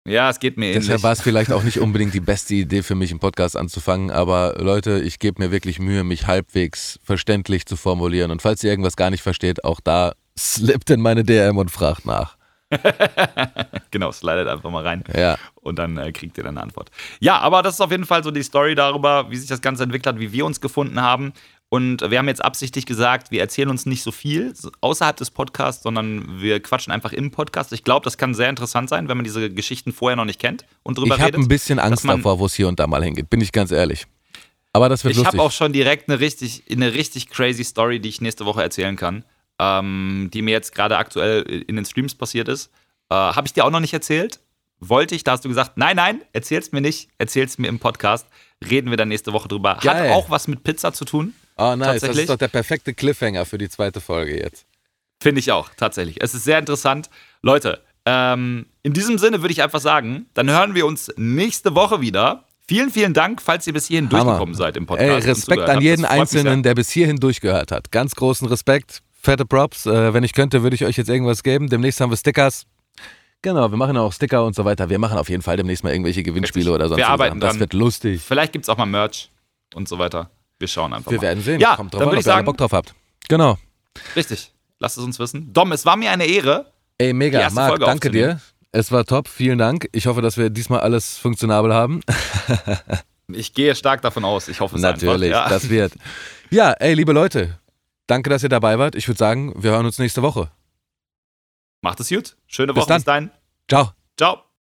Ja, 0.08 0.30
es 0.30 0.40
geht 0.40 0.56
mir 0.56 0.66
ähnlich. 0.66 0.84
Deshalb 0.84 1.02
war 1.02 1.12
es 1.12 1.20
vielleicht 1.20 1.52
auch 1.52 1.62
nicht 1.62 1.78
unbedingt 1.78 2.14
die 2.14 2.20
beste 2.20 2.54
Idee 2.54 2.82
für 2.82 2.94
mich, 2.94 3.10
einen 3.10 3.20
Podcast 3.20 3.56
anzufangen, 3.56 4.10
aber 4.10 4.56
Leute, 4.58 5.00
ich 5.00 5.18
gebe 5.18 5.42
mir 5.42 5.50
wirklich 5.50 5.78
Mühe, 5.78 6.04
mich 6.04 6.26
halbwegs 6.26 6.98
verständlich 7.02 7.66
zu 7.66 7.76
formulieren. 7.76 8.30
Und 8.30 8.42
falls 8.42 8.64
ihr 8.64 8.70
irgendwas 8.70 8.96
gar 8.96 9.10
nicht 9.10 9.22
versteht, 9.22 9.64
auch 9.64 9.80
da 9.80 10.12
slippt 10.38 10.90
in 10.90 11.00
meine 11.00 11.24
DM 11.24 11.58
und 11.58 11.70
fragt 11.70 12.06
nach. 12.06 12.36
genau, 13.90 14.12
slidet 14.12 14.46
einfach 14.46 14.70
mal 14.70 14.84
rein. 14.84 15.02
Ja. 15.16 15.38
Und 15.54 15.78
dann 15.78 15.96
äh, 15.96 16.12
kriegt 16.12 16.36
ihr 16.36 16.44
dann 16.44 16.56
eine 16.56 16.62
Antwort. 16.62 16.90
Ja, 17.18 17.38
aber 17.38 17.62
das 17.62 17.74
ist 17.74 17.80
auf 17.80 17.90
jeden 17.90 18.04
Fall 18.04 18.22
so 18.22 18.30
die 18.30 18.42
Story 18.42 18.74
darüber, 18.74 19.30
wie 19.30 19.36
sich 19.36 19.48
das 19.48 19.60
Ganze 19.60 19.84
entwickelt 19.84 20.06
hat, 20.06 20.20
wie 20.20 20.32
wir 20.32 20.44
uns 20.44 20.60
gefunden 20.60 21.00
haben. 21.00 21.32
Und 21.70 22.00
wir 22.10 22.18
haben 22.18 22.28
jetzt 22.28 22.42
absichtlich 22.42 22.86
gesagt, 22.86 23.30
wir 23.30 23.40
erzählen 23.40 23.68
uns 23.68 23.84
nicht 23.84 24.02
so 24.02 24.10
viel 24.10 24.54
außerhalb 24.80 25.16
des 25.16 25.30
Podcasts, 25.30 25.82
sondern 25.82 26.40
wir 26.40 26.60
quatschen 26.60 26.92
einfach 26.92 27.12
im 27.12 27.30
Podcast. 27.30 27.72
Ich 27.74 27.84
glaube, 27.84 28.04
das 28.04 28.16
kann 28.16 28.32
sehr 28.32 28.48
interessant 28.48 28.88
sein, 28.88 29.08
wenn 29.08 29.18
man 29.18 29.24
diese 29.24 29.50
Geschichten 29.50 29.92
vorher 29.92 30.16
noch 30.16 30.24
nicht 30.24 30.40
kennt 30.40 30.64
und 30.82 30.96
drüber 30.96 31.16
ich 31.16 31.20
redet. 31.20 31.28
Ich 31.28 31.34
habe 31.34 31.44
ein 31.44 31.48
bisschen 31.48 31.78
Angst 31.78 32.08
davor, 32.08 32.38
wo 32.38 32.46
es 32.46 32.54
hier 32.54 32.68
und 32.68 32.80
da 32.80 32.86
mal 32.86 33.04
hingeht, 33.04 33.28
bin 33.28 33.42
ich 33.42 33.52
ganz 33.52 33.70
ehrlich. 33.70 34.06
Aber 34.72 34.88
das 34.88 35.04
wird 35.04 35.12
ich 35.12 35.18
lustig. 35.18 35.34
Ich 35.34 35.38
habe 35.38 35.46
auch 35.46 35.52
schon 35.52 35.72
direkt 35.74 36.08
eine 36.08 36.20
richtig, 36.20 36.62
eine 36.70 36.94
richtig 36.94 37.28
crazy 37.28 37.64
Story, 37.64 38.00
die 38.00 38.08
ich 38.08 38.22
nächste 38.22 38.46
Woche 38.46 38.62
erzählen 38.62 38.96
kann, 38.96 39.24
ähm, 39.58 40.30
die 40.32 40.40
mir 40.40 40.52
jetzt 40.52 40.74
gerade 40.74 40.96
aktuell 40.96 41.42
in 41.66 41.76
den 41.76 41.84
Streams 41.84 42.14
passiert 42.14 42.48
ist. 42.48 42.70
Äh, 43.10 43.14
habe 43.14 43.46
ich 43.46 43.52
dir 43.52 43.66
auch 43.66 43.70
noch 43.70 43.80
nicht 43.80 43.92
erzählt? 43.92 44.40
Wollte 44.80 45.14
ich, 45.14 45.24
da 45.24 45.32
hast 45.32 45.44
du 45.44 45.48
gesagt, 45.48 45.72
nein, 45.76 45.96
nein, 45.96 46.22
erzähl's 46.32 46.72
mir 46.72 46.80
nicht, 46.80 47.10
erzähl's 47.18 47.58
mir 47.58 47.66
im 47.66 47.78
Podcast. 47.78 48.26
Reden 48.70 48.90
wir 48.90 48.96
dann 48.96 49.08
nächste 49.08 49.32
Woche 49.32 49.48
drüber. 49.48 49.78
Geil. 49.82 50.10
Hat 50.10 50.16
auch 50.16 50.30
was 50.30 50.48
mit 50.48 50.62
Pizza 50.62 50.92
zu 50.92 51.04
tun. 51.04 51.34
Oh, 51.58 51.74
nice. 51.76 52.00
Das 52.00 52.16
ist 52.16 52.30
doch 52.30 52.36
der 52.36 52.48
perfekte 52.48 52.94
Cliffhanger 52.94 53.44
für 53.44 53.58
die 53.58 53.68
zweite 53.68 54.00
Folge 54.00 54.40
jetzt. 54.40 54.64
Finde 55.20 55.40
ich 55.40 55.50
auch, 55.50 55.70
tatsächlich. 55.76 56.22
Es 56.22 56.34
ist 56.34 56.44
sehr 56.44 56.58
interessant. 56.58 57.10
Leute, 57.42 57.82
ähm, 58.06 58.66
in 58.82 58.92
diesem 58.92 59.18
Sinne 59.18 59.42
würde 59.42 59.52
ich 59.52 59.62
einfach 59.62 59.80
sagen, 59.80 60.26
dann 60.34 60.48
hören 60.48 60.74
wir 60.74 60.86
uns 60.86 61.12
nächste 61.16 61.74
Woche 61.74 62.00
wieder. 62.00 62.44
Vielen, 62.68 62.90
vielen 62.90 63.14
Dank, 63.14 63.42
falls 63.42 63.66
ihr 63.66 63.72
bis 63.72 63.86
hierhin 63.86 64.08
Hammer. 64.10 64.24
durchgekommen 64.24 64.54
seid 64.54 64.76
im 64.76 64.86
Podcast. 64.86 65.10
Ey, 65.10 65.30
Respekt 65.30 65.68
an 65.68 65.80
jeden 65.80 66.04
Einzelnen, 66.04 66.62
der 66.62 66.74
bis 66.74 66.90
hierhin 66.90 67.16
durchgehört 67.16 67.72
hat. 67.72 67.90
Ganz 67.90 68.14
großen 68.14 68.46
Respekt. 68.46 69.02
Fette 69.20 69.44
Props. 69.44 69.86
Äh, 69.86 70.14
wenn 70.14 70.22
ich 70.22 70.32
könnte, 70.32 70.62
würde 70.62 70.76
ich 70.76 70.84
euch 70.84 70.96
jetzt 70.96 71.08
irgendwas 71.08 71.42
geben. 71.42 71.68
Demnächst 71.68 72.00
haben 72.00 72.10
wir 72.10 72.16
Stickers. 72.16 72.66
Genau, 73.42 73.70
wir 73.70 73.76
machen 73.76 73.96
auch 73.96 74.12
Sticker 74.12 74.44
und 74.44 74.54
so 74.54 74.64
weiter. 74.64 74.90
Wir 74.90 74.98
machen 74.98 75.18
auf 75.18 75.28
jeden 75.28 75.42
Fall 75.42 75.56
demnächst 75.56 75.82
mal 75.82 75.92
irgendwelche 75.92 76.22
Gewinnspiele 76.22 76.66
Richtig. 76.66 76.74
oder 76.74 76.88
sonst 76.88 77.00
was. 77.00 77.08
Wir 77.08 77.12
arbeiten 77.12 77.40
Das 77.40 77.58
wird 77.58 77.72
lustig. 77.72 78.20
Vielleicht 78.22 78.52
gibt 78.52 78.64
es 78.64 78.68
auch 78.68 78.76
mal 78.76 78.86
Merch 78.86 79.30
und 79.74 79.88
so 79.88 79.98
weiter. 79.98 80.30
Wir 80.58 80.68
schauen 80.68 80.92
einfach 80.92 81.10
Wir 81.10 81.18
mal. 81.18 81.22
werden 81.22 81.42
sehen. 81.42 81.60
Ja, 81.60 81.76
Kommt 81.76 81.94
drauf 81.94 82.00
dann 82.00 82.08
an, 82.08 82.12
würde 82.12 82.20
ich 82.20 82.24
sagen, 82.26 82.44
Bock 82.44 82.56
drauf 82.56 82.72
habt. 82.72 82.94
Genau. 83.28 83.58
Richtig. 84.16 84.52
Lasst 84.78 84.98
es 84.98 85.04
uns 85.04 85.18
wissen. 85.18 85.52
Dom, 85.52 85.72
es 85.72 85.84
war 85.86 85.96
mir 85.96 86.10
eine 86.10 86.26
Ehre. 86.26 86.72
Ey, 86.98 87.12
mega. 87.12 87.48
Marc, 87.50 87.70
Folge 87.70 87.84
danke 87.84 88.10
dir. 88.10 88.40
Es 88.72 88.92
war 88.92 89.04
top. 89.04 89.28
Vielen 89.28 89.58
Dank. 89.58 89.88
Ich 89.92 90.06
hoffe, 90.06 90.20
dass 90.20 90.36
wir 90.36 90.50
diesmal 90.50 90.80
alles 90.80 91.16
funktionabel 91.16 91.72
haben. 91.72 92.00
ich 93.32 93.54
gehe 93.54 93.74
stark 93.74 94.02
davon 94.02 94.24
aus. 94.24 94.48
Ich 94.48 94.60
hoffe 94.60 94.76
es 94.76 94.82
Natürlich, 94.82 95.34
einfach. 95.34 95.50
Ja. 95.50 95.56
das 95.56 95.70
wird. 95.70 95.92
Ja, 96.50 96.72
ey, 96.72 96.94
liebe 96.94 97.12
Leute. 97.12 97.58
Danke, 98.06 98.30
dass 98.30 98.42
ihr 98.42 98.48
dabei 98.48 98.78
wart. 98.78 98.94
Ich 98.94 99.06
würde 99.08 99.18
sagen, 99.18 99.52
wir 99.62 99.70
hören 99.72 99.86
uns 99.86 99.98
nächste 99.98 100.22
Woche. 100.22 100.50
Macht 101.82 102.00
es 102.00 102.08
gut. 102.08 102.36
Schöne 102.46 102.74
Woche. 102.74 102.80
Bis 102.80 102.86
dann. 102.86 102.96
Bis 102.96 103.04
dahin. 103.04 103.30
Ciao. 103.68 103.92
Ciao. 104.16 104.47